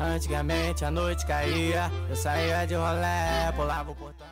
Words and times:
Antigamente 0.00 0.84
a 0.84 0.90
noite 0.90 1.24
caía, 1.26 1.90
eu 2.08 2.16
saía 2.16 2.66
de 2.66 2.74
rolé, 2.74 3.52
pulava 3.54 3.90
o 3.90 3.94
portão. 3.94 4.27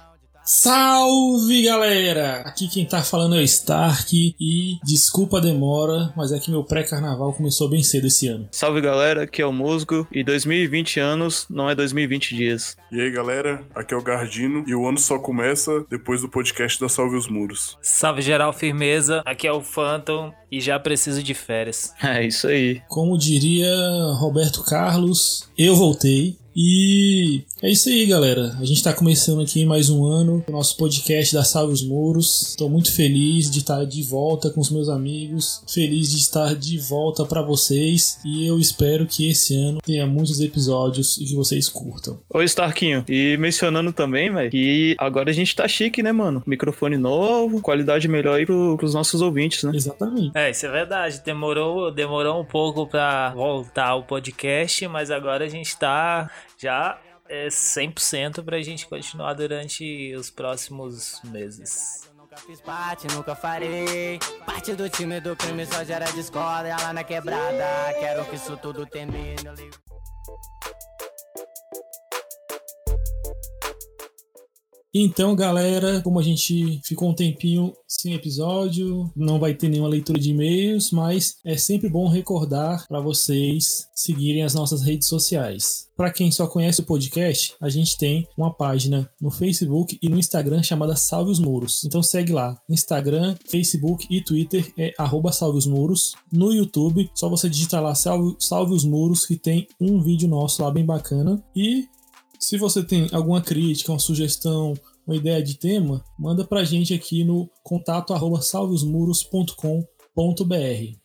Salve 0.48 1.64
galera! 1.64 2.42
Aqui 2.42 2.68
quem 2.68 2.86
tá 2.86 3.02
falando 3.02 3.34
é 3.34 3.40
o 3.40 3.42
Stark 3.42 4.36
e 4.40 4.78
desculpa 4.84 5.38
a 5.38 5.40
demora, 5.40 6.12
mas 6.16 6.30
é 6.30 6.38
que 6.38 6.52
meu 6.52 6.62
pré-carnaval 6.62 7.32
começou 7.32 7.68
bem 7.68 7.82
cedo 7.82 8.06
esse 8.06 8.28
ano. 8.28 8.48
Salve 8.52 8.80
galera, 8.80 9.24
aqui 9.24 9.42
é 9.42 9.46
o 9.46 9.52
Musgo 9.52 10.06
e 10.12 10.22
2020 10.22 11.00
anos 11.00 11.46
não 11.50 11.68
é 11.68 11.74
2020 11.74 12.36
dias. 12.36 12.76
E 12.92 13.00
aí 13.00 13.10
galera, 13.10 13.66
aqui 13.74 13.92
é 13.92 13.96
o 13.96 14.02
Gardino 14.02 14.62
e 14.68 14.72
o 14.72 14.86
ano 14.86 14.98
só 15.00 15.18
começa 15.18 15.84
depois 15.90 16.20
do 16.20 16.28
podcast 16.28 16.80
da 16.80 16.88
Salve 16.88 17.16
os 17.16 17.26
Muros. 17.26 17.76
Salve 17.82 18.22
geral, 18.22 18.52
firmeza, 18.52 19.22
aqui 19.26 19.48
é 19.48 19.52
o 19.52 19.60
Phantom 19.60 20.32
e 20.48 20.60
já 20.60 20.78
preciso 20.78 21.24
de 21.24 21.34
férias. 21.34 21.92
É 22.06 22.24
isso 22.24 22.46
aí. 22.46 22.80
Como 22.88 23.18
diria 23.18 23.68
Roberto 24.14 24.62
Carlos, 24.62 25.50
eu 25.58 25.74
voltei. 25.74 26.38
E 26.58 27.42
é 27.62 27.68
isso 27.68 27.90
aí, 27.90 28.06
galera. 28.06 28.56
A 28.58 28.64
gente 28.64 28.82
tá 28.82 28.90
começando 28.90 29.42
aqui 29.42 29.66
mais 29.66 29.90
um 29.90 30.06
ano, 30.06 30.42
o 30.48 30.52
nosso 30.52 30.74
podcast 30.78 31.34
da 31.34 31.44
Salve 31.44 31.74
os 31.74 31.86
Muros. 31.86 32.56
Tô 32.56 32.66
muito 32.66 32.96
feliz 32.96 33.50
de 33.50 33.58
estar 33.58 33.84
de 33.84 34.02
volta 34.02 34.48
com 34.48 34.62
os 34.62 34.70
meus 34.70 34.88
amigos, 34.88 35.62
feliz 35.68 36.10
de 36.10 36.16
estar 36.16 36.54
de 36.54 36.78
volta 36.78 37.26
para 37.26 37.42
vocês 37.42 38.18
e 38.24 38.46
eu 38.46 38.58
espero 38.58 39.04
que 39.04 39.28
esse 39.28 39.54
ano 39.54 39.80
tenha 39.84 40.06
muitos 40.06 40.40
episódios 40.40 41.18
e 41.18 41.26
que 41.26 41.34
vocês 41.34 41.68
curtam. 41.68 42.18
Oi, 42.32 42.46
Starquinho. 42.46 43.04
E 43.06 43.36
mencionando 43.36 43.92
também, 43.92 44.32
velho, 44.32 44.50
que 44.50 44.96
agora 44.96 45.28
a 45.28 45.34
gente 45.34 45.54
tá 45.54 45.68
chique, 45.68 46.02
né, 46.02 46.10
mano? 46.10 46.42
Microfone 46.46 46.96
novo, 46.96 47.60
qualidade 47.60 48.08
melhor 48.08 48.38
aí 48.38 48.46
pro, 48.46 48.78
pros 48.78 48.94
nossos 48.94 49.20
ouvintes, 49.20 49.62
né? 49.62 49.72
Exatamente. 49.74 50.30
É, 50.34 50.50
isso 50.50 50.64
é 50.64 50.70
verdade. 50.70 51.20
Demorou, 51.22 51.90
demorou 51.90 52.40
um 52.40 52.46
pouco 52.46 52.86
pra 52.86 53.34
voltar 53.34 53.94
o 53.96 54.04
podcast, 54.04 54.88
mas 54.88 55.10
agora 55.10 55.44
a 55.44 55.48
gente 55.48 55.76
tá 55.76 56.30
já 56.58 56.98
é 57.28 57.48
100% 57.48 58.44
pra 58.44 58.60
gente 58.62 58.86
continuar 58.86 59.34
durante 59.34 60.14
os 60.14 60.30
próximos 60.30 61.20
meses. 61.24 62.10
Nunca 62.16 62.36
fiz 62.36 62.60
parte, 62.60 63.06
nunca 63.08 63.34
farei. 63.34 64.18
Parte 64.44 64.74
do 64.74 64.88
time 64.88 65.20
do 65.20 65.34
crime 65.34 65.64
só 65.66 65.84
gera 65.84 66.06
discórdia 66.12 66.76
lá 66.76 66.92
na 66.92 67.02
quebrada. 67.04 67.94
Quero 67.98 68.24
que 68.26 68.36
isso 68.36 68.56
tudo 68.56 68.86
termine. 68.86 69.36
Então, 74.98 75.36
galera, 75.36 76.00
como 76.00 76.18
a 76.18 76.22
gente 76.22 76.80
ficou 76.82 77.10
um 77.10 77.14
tempinho 77.14 77.70
sem 77.86 78.14
episódio, 78.14 79.12
não 79.14 79.38
vai 79.38 79.52
ter 79.52 79.68
nenhuma 79.68 79.90
leitura 79.90 80.18
de 80.18 80.30
e-mails, 80.30 80.90
mas 80.90 81.36
é 81.44 81.54
sempre 81.58 81.90
bom 81.90 82.08
recordar 82.08 82.88
para 82.88 82.98
vocês 82.98 83.88
seguirem 83.94 84.42
as 84.42 84.54
nossas 84.54 84.80
redes 84.80 85.06
sociais. 85.06 85.86
Para 85.94 86.10
quem 86.10 86.30
só 86.30 86.46
conhece 86.46 86.80
o 86.80 86.84
podcast, 86.84 87.54
a 87.60 87.68
gente 87.68 87.98
tem 87.98 88.26
uma 88.38 88.50
página 88.50 89.10
no 89.20 89.30
Facebook 89.30 89.98
e 90.00 90.08
no 90.08 90.18
Instagram 90.18 90.62
chamada 90.62 90.96
Salve 90.96 91.30
os 91.30 91.38
Muros. 91.38 91.84
Então 91.84 92.02
segue 92.02 92.32
lá, 92.32 92.58
Instagram, 92.68 93.36
Facebook 93.50 94.06
e 94.10 94.22
Twitter 94.22 94.72
é 94.78 94.94
arroba 94.96 95.30
Salve 95.30 95.58
os 95.58 95.66
Muros. 95.66 96.14
No 96.32 96.52
YouTube, 96.52 97.10
só 97.14 97.28
você 97.28 97.50
digitar 97.50 97.82
lá 97.82 97.94
Salve, 97.94 98.34
Salve 98.38 98.72
os 98.72 98.84
Muros 98.84 99.26
que 99.26 99.36
tem 99.36 99.68
um 99.78 100.00
vídeo 100.00 100.28
nosso 100.28 100.62
lá 100.62 100.70
bem 100.70 100.86
bacana. 100.86 101.42
E 101.54 101.86
se 102.38 102.56
você 102.56 102.82
tem 102.82 103.08
alguma 103.12 103.40
crítica, 103.40 103.92
uma 103.92 103.98
sugestão, 103.98 104.74
uma 105.06 105.16
ideia 105.16 105.42
de 105.42 105.56
tema, 105.56 106.04
manda 106.18 106.44
pra 106.44 106.64
gente 106.64 106.92
aqui 106.92 107.24
no 107.24 107.48
contato 107.62 108.12
arroba. 108.12 108.40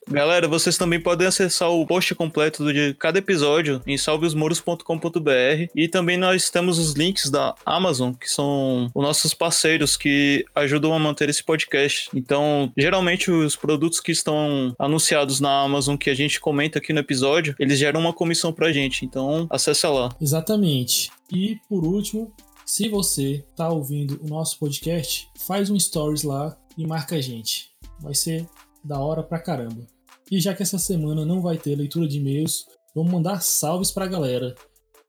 Galera, 0.09 0.47
vocês 0.47 0.78
também 0.78 1.02
podem 1.02 1.28
acessar 1.28 1.69
o 1.69 1.86
post 1.86 2.16
completo 2.16 2.72
de 2.72 2.94
cada 2.94 3.19
episódio 3.19 3.81
em 3.86 3.97
salveosmuros.com.br 3.97 5.69
e 5.75 5.88
também 5.90 6.18
nós 6.18 6.50
temos 6.50 6.80
os 6.80 6.94
links 6.94 7.30
da 7.30 7.53
Amazon, 7.66 8.13
que 8.13 8.30
são 8.30 8.90
os 8.96 9.03
nossos 9.03 9.34
parceiros 9.34 9.98
que 9.98 10.46
ajudam 10.56 10.94
a 10.94 11.00
manter 11.00 11.30
esse 11.30 11.44
podcast. 11.44 12.09
Então, 12.16 12.72
geralmente 12.78 13.30
os 13.30 13.58
produtos 13.58 14.00
que 14.00 14.13
estão 14.13 14.74
anunciados 14.80 15.42
na 15.42 15.62
Amazon 15.62 15.98
que 15.98 16.09
a 16.09 16.16
gente 16.16 16.40
comenta 16.40 16.80
aqui 16.80 16.94
no 16.94 17.00
episódio, 17.00 17.53
eles 17.59 17.78
geram 17.78 18.00
uma 18.00 18.13
comissão 18.13 18.53
pra 18.53 18.72
gente. 18.72 19.03
Então, 19.03 19.46
acessa 19.50 19.90
lá. 19.90 20.09
Exatamente. 20.22 21.12
E 21.31 21.58
por 21.69 21.86
último, 21.86 22.34
se 22.66 22.90
você 22.90 23.46
tá 23.56 23.69
ouvindo 23.69 24.19
o 24.24 24.28
nosso 24.28 24.59
podcast, 24.59 25.30
faz 25.40 25.69
um 25.69 25.80
stories 25.80 26.24
lá 26.24 26.58
e 26.78 26.86
marca 26.86 27.16
a 27.16 27.22
gente. 27.22 27.69
Vai 28.00 28.14
ser 28.14 28.47
da 28.84 29.00
hora 29.00 29.24
pra 29.24 29.40
caramba. 29.40 29.86
E 30.30 30.40
já 30.40 30.53
que 30.53 30.64
essa 30.64 30.78
semana 30.78 31.25
não 31.25 31.42
vai 31.42 31.58
ter 31.58 31.75
leitura 31.75 32.08
de 32.08 32.18
e-mails, 32.18 32.66
vamos 32.96 33.12
mandar 33.12 33.42
salves 33.42 33.92
pra 33.92 34.08
galera. 34.08 34.56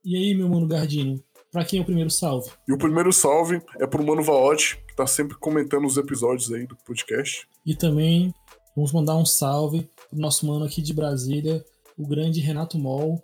E 0.05 0.16
aí, 0.16 0.34
meu 0.34 0.49
mano 0.49 0.66
Gardino, 0.66 1.22
pra 1.50 1.65
quem 1.65 1.78
é 1.78 1.83
o 1.83 1.84
primeiro 1.84 2.10
salve? 2.10 2.50
E 2.66 2.72
o 2.72 2.78
primeiro 2.78 3.12
salve 3.12 3.62
é 3.78 3.87
pro 3.87 4.04
Mano 4.04 4.22
Vaotti, 4.22 4.78
que 4.89 4.97
tá 4.97 5.06
sempre 5.06 5.37
comentando 5.39 5.87
os 5.87 5.97
episódios 5.97 6.53
aí 6.53 6.66
do 6.66 6.77
podcast. 6.84 7.47
E 7.65 7.75
também 7.75 8.34
vamos 8.75 8.91
mandar 8.91 9.16
um 9.16 9.25
salve 9.25 9.89
pro 10.10 10.19
nosso 10.19 10.47
mano 10.47 10.65
aqui 10.65 10.83
de 10.83 10.93
Brasília, 10.93 11.65
o 11.97 12.06
grande 12.06 12.41
Renato 12.41 12.78
Mol. 12.78 13.22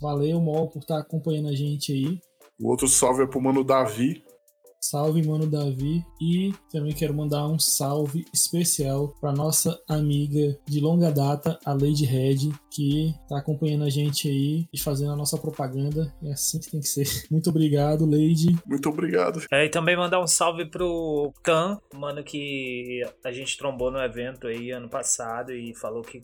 Valeu, 0.00 0.40
Mol, 0.40 0.68
por 0.68 0.80
estar 0.80 0.98
acompanhando 0.98 1.48
a 1.48 1.54
gente 1.54 1.92
aí. 1.92 2.18
O 2.60 2.68
outro 2.70 2.88
salve 2.88 3.22
é 3.22 3.26
pro 3.26 3.40
Mano 3.40 3.62
Davi, 3.62 4.22
Salve, 4.80 5.26
mano 5.26 5.46
Davi. 5.46 6.04
E 6.20 6.52
também 6.70 6.92
quero 6.92 7.12
mandar 7.12 7.46
um 7.46 7.58
salve 7.58 8.24
especial 8.32 9.12
para 9.20 9.32
nossa 9.32 9.78
amiga 9.88 10.58
de 10.66 10.80
longa 10.80 11.10
data, 11.10 11.58
a 11.64 11.72
Lady 11.72 12.04
Red, 12.04 12.52
que 12.70 13.12
tá 13.28 13.38
acompanhando 13.38 13.84
a 13.84 13.90
gente 13.90 14.28
aí 14.28 14.66
e 14.72 14.78
fazendo 14.78 15.12
a 15.12 15.16
nossa 15.16 15.36
propaganda. 15.36 16.14
É 16.22 16.32
assim 16.32 16.60
que 16.60 16.70
tem 16.70 16.80
que 16.80 16.88
ser. 16.88 17.06
Muito 17.30 17.50
obrigado, 17.50 18.06
Lady. 18.06 18.56
muito 18.66 18.88
obrigado. 18.88 19.42
É, 19.50 19.64
e 19.64 19.68
também 19.68 19.96
mandar 19.96 20.20
um 20.20 20.26
salve 20.26 20.64
pro 20.64 21.32
Tan, 21.42 21.78
mano 21.94 22.22
que 22.22 23.02
a 23.24 23.32
gente 23.32 23.56
trombou 23.56 23.90
no 23.90 23.98
evento 23.98 24.46
aí 24.46 24.70
ano 24.70 24.88
passado 24.88 25.52
e 25.52 25.74
falou 25.74 26.02
que 26.02 26.22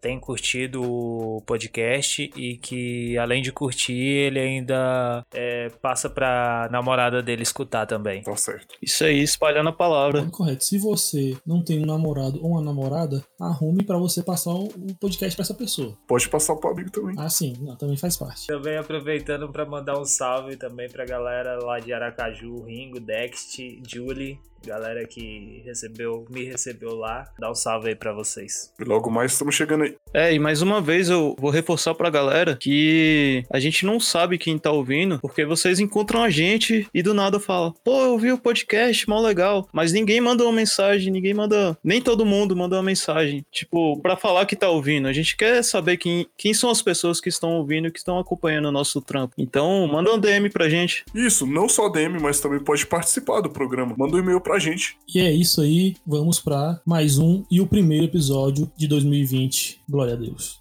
tem 0.00 0.18
curtido 0.18 0.82
o 0.82 1.42
podcast 1.46 2.30
e 2.36 2.56
que 2.56 3.16
além 3.18 3.42
de 3.42 3.52
curtir, 3.52 3.92
ele 3.92 4.38
ainda 4.38 5.24
é, 5.34 5.68
passa 5.82 6.08
pra 6.08 6.68
namorada 6.70 7.22
dele 7.22 7.42
escutar 7.42 7.86
também. 7.86 8.22
Tá 8.22 8.36
certo. 8.36 8.76
Isso 8.82 9.04
aí, 9.04 9.22
espalhando 9.22 9.68
a 9.68 9.72
palavra. 9.72 10.20
Muito 10.20 10.36
correto. 10.36 10.64
Se 10.64 10.78
você 10.78 11.36
não 11.46 11.62
tem 11.62 11.82
um 11.82 11.86
namorado 11.86 12.38
ou 12.42 12.52
uma 12.52 12.62
namorada, 12.62 13.24
arrume 13.40 13.84
para 13.84 13.98
você 13.98 14.22
passar 14.22 14.52
o 14.52 14.68
podcast 15.00 15.36
para 15.36 15.42
essa 15.42 15.54
pessoa. 15.54 15.96
Pode 16.06 16.28
passar 16.28 16.56
pro 16.56 16.70
amigo 16.70 16.90
também. 16.90 17.14
Ah, 17.18 17.28
sim, 17.28 17.54
não, 17.60 17.76
também 17.76 17.96
faz 17.96 18.16
parte. 18.16 18.46
Também 18.46 18.76
aproveitando 18.76 19.50
pra 19.50 19.66
mandar 19.66 19.98
um 19.98 20.04
salve 20.04 20.56
também 20.56 20.88
pra 20.88 21.04
galera 21.04 21.58
lá 21.62 21.78
de 21.78 21.92
Aracaju, 21.92 22.62
Ringo, 22.64 23.00
Dext, 23.00 23.58
Julie, 23.86 24.38
galera 24.64 25.06
que 25.06 25.62
recebeu, 25.64 26.24
me 26.30 26.44
recebeu 26.44 26.94
lá. 26.94 27.24
Dá 27.38 27.50
um 27.50 27.54
salve 27.54 27.88
aí 27.88 27.94
pra 27.94 28.12
vocês. 28.12 28.72
E 28.78 28.84
logo 28.84 29.10
mais 29.10 29.32
estamos 29.32 29.54
chegando 29.54 29.65
aí. 29.74 29.96
É, 30.14 30.32
e 30.32 30.38
mais 30.38 30.62
uma 30.62 30.80
vez 30.80 31.10
eu 31.10 31.36
vou 31.38 31.50
reforçar 31.50 31.94
pra 31.94 32.08
galera 32.08 32.56
que 32.56 33.44
a 33.50 33.60
gente 33.60 33.84
não 33.84 34.00
sabe 34.00 34.38
quem 34.38 34.56
tá 34.56 34.70
ouvindo, 34.70 35.18
porque 35.20 35.44
vocês 35.44 35.78
encontram 35.78 36.22
a 36.22 36.30
gente 36.30 36.88
e 36.94 37.02
do 37.02 37.12
nada 37.12 37.38
fala, 37.38 37.74
pô, 37.84 38.00
eu 38.02 38.18
vi 38.18 38.32
o 38.32 38.38
podcast, 38.38 39.08
mó 39.08 39.20
legal, 39.20 39.68
mas 39.72 39.92
ninguém 39.92 40.20
manda 40.20 40.44
uma 40.44 40.52
mensagem, 40.52 41.12
ninguém 41.12 41.34
manda, 41.34 41.76
nem 41.84 42.00
todo 42.00 42.24
mundo 42.24 42.56
manda 42.56 42.76
uma 42.76 42.82
mensagem, 42.82 43.44
tipo, 43.50 44.00
pra 44.00 44.16
falar 44.16 44.46
que 44.46 44.56
tá 44.56 44.68
ouvindo. 44.68 45.08
A 45.08 45.12
gente 45.12 45.36
quer 45.36 45.62
saber 45.62 45.96
quem, 45.96 46.26
quem 46.36 46.54
são 46.54 46.70
as 46.70 46.80
pessoas 46.80 47.20
que 47.20 47.28
estão 47.28 47.52
ouvindo 47.52 47.88
e 47.88 47.90
que 47.90 47.98
estão 47.98 48.18
acompanhando 48.18 48.68
o 48.68 48.72
nosso 48.72 49.00
trampo. 49.00 49.34
Então, 49.36 49.86
manda 49.86 50.14
um 50.14 50.18
DM 50.18 50.48
pra 50.50 50.68
gente. 50.68 51.04
Isso, 51.14 51.46
não 51.46 51.68
só 51.68 51.88
DM, 51.88 52.18
mas 52.20 52.40
também 52.40 52.60
pode 52.60 52.86
participar 52.86 53.40
do 53.40 53.50
programa. 53.50 53.94
Manda 53.98 54.16
um 54.16 54.20
e-mail 54.20 54.40
pra 54.40 54.58
gente. 54.58 54.96
E 55.12 55.20
é 55.20 55.32
isso 55.32 55.60
aí, 55.60 55.94
vamos 56.06 56.40
para 56.40 56.80
mais 56.86 57.18
um 57.18 57.44
e 57.50 57.60
o 57.60 57.66
primeiro 57.66 58.04
episódio 58.04 58.70
de 58.76 58.86
2020. 58.86 59.55
Glória 59.88 60.14
a 60.14 60.16
Deus. 60.16 60.60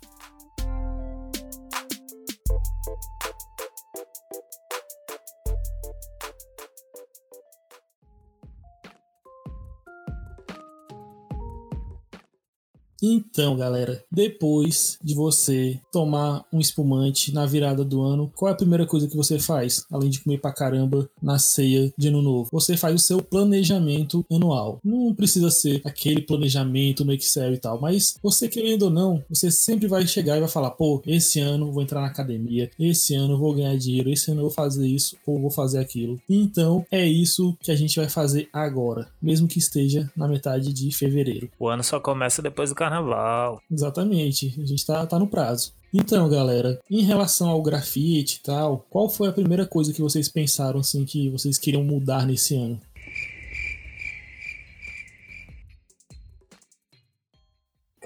Então, 13.08 13.56
galera, 13.56 14.04
depois 14.12 14.98
de 15.04 15.14
você 15.14 15.80
tomar 15.92 16.44
um 16.52 16.60
espumante 16.60 17.32
na 17.32 17.46
virada 17.46 17.86
do 17.86 18.02
ano, 18.02 18.32
qual 18.36 18.50
é 18.50 18.54
a 18.54 18.58
primeira 18.58 18.84
coisa 18.88 19.08
que 19.08 19.16
você 19.16 19.38
faz, 19.38 19.86
além 19.92 20.10
de 20.10 20.22
comer 20.22 20.40
pra 20.40 20.52
caramba 20.52 21.08
na 21.22 21.38
ceia 21.38 21.94
de 21.96 22.08
ano 22.08 22.24
novo? 22.24 22.50
Você 22.52 22.76
faz 22.76 22.96
o 22.96 23.00
seu 23.00 23.22
planejamento 23.22 24.26
anual. 24.32 24.80
Não 24.84 25.14
precisa 25.14 25.52
ser 25.52 25.82
aquele 25.86 26.20
planejamento 26.20 27.06
no 27.06 27.14
Excel 27.14 27.54
e 27.54 27.60
tal, 27.60 27.80
mas 27.80 28.16
você 28.24 28.48
querendo 28.48 28.86
ou 28.86 28.90
não, 28.90 29.24
você 29.30 29.52
sempre 29.52 29.88
vai 29.88 30.08
chegar 30.08 30.38
e 30.38 30.40
vai 30.40 30.50
falar: 30.50 30.72
pô, 30.72 31.00
esse 31.06 31.40
ano 31.40 31.72
vou 31.72 31.84
entrar 31.84 32.02
na 32.02 32.08
academia, 32.08 32.72
esse 32.80 33.14
ano 33.14 33.38
vou 33.38 33.54
ganhar 33.54 33.78
dinheiro, 33.78 34.10
esse 34.10 34.32
ano 34.32 34.40
eu 34.40 34.46
vou 34.46 34.52
fazer 34.52 34.88
isso 34.88 35.16
ou 35.28 35.40
vou 35.40 35.52
fazer 35.52 35.78
aquilo. 35.78 36.20
Então, 36.28 36.84
é 36.90 37.06
isso 37.06 37.56
que 37.62 37.72
a 37.72 37.76
gente 37.76 38.00
vai 38.00 38.10
fazer 38.10 38.50
agora, 38.52 39.08
mesmo 39.22 39.48
que 39.48 39.60
esteja 39.60 40.10
na 40.18 40.28
metade 40.28 40.74
de 40.74 40.92
fevereiro. 40.92 41.52
O 41.60 41.68
ano 41.68 41.84
só 41.84 42.00
começa 42.00 42.42
depois 42.42 42.70
do 42.70 42.76
carnaval. 42.76 42.95
Carnaval. 42.96 43.62
Exatamente, 43.72 44.56
a 44.60 44.66
gente 44.66 44.86
tá, 44.86 45.06
tá 45.06 45.20
no 45.20 45.28
prazo. 45.28 45.74
Então, 45.94 46.28
galera, 46.30 46.80
em 46.90 47.04
relação 47.04 47.50
ao 47.50 47.62
grafite 47.62 48.40
e 48.40 48.44
tal, 48.44 48.86
qual 48.90 49.10
foi 49.10 49.30
a 49.30 49.34
primeira 49.34 49.66
coisa 49.66 49.94
que 49.94 50.02
vocês 50.02 50.28
pensaram 50.28 50.80
assim 50.80 51.06
que 51.06 51.30
vocês 51.30 51.58
queriam 51.58 51.84
mudar 51.84 52.26
nesse 52.26 52.56
ano? 52.56 52.80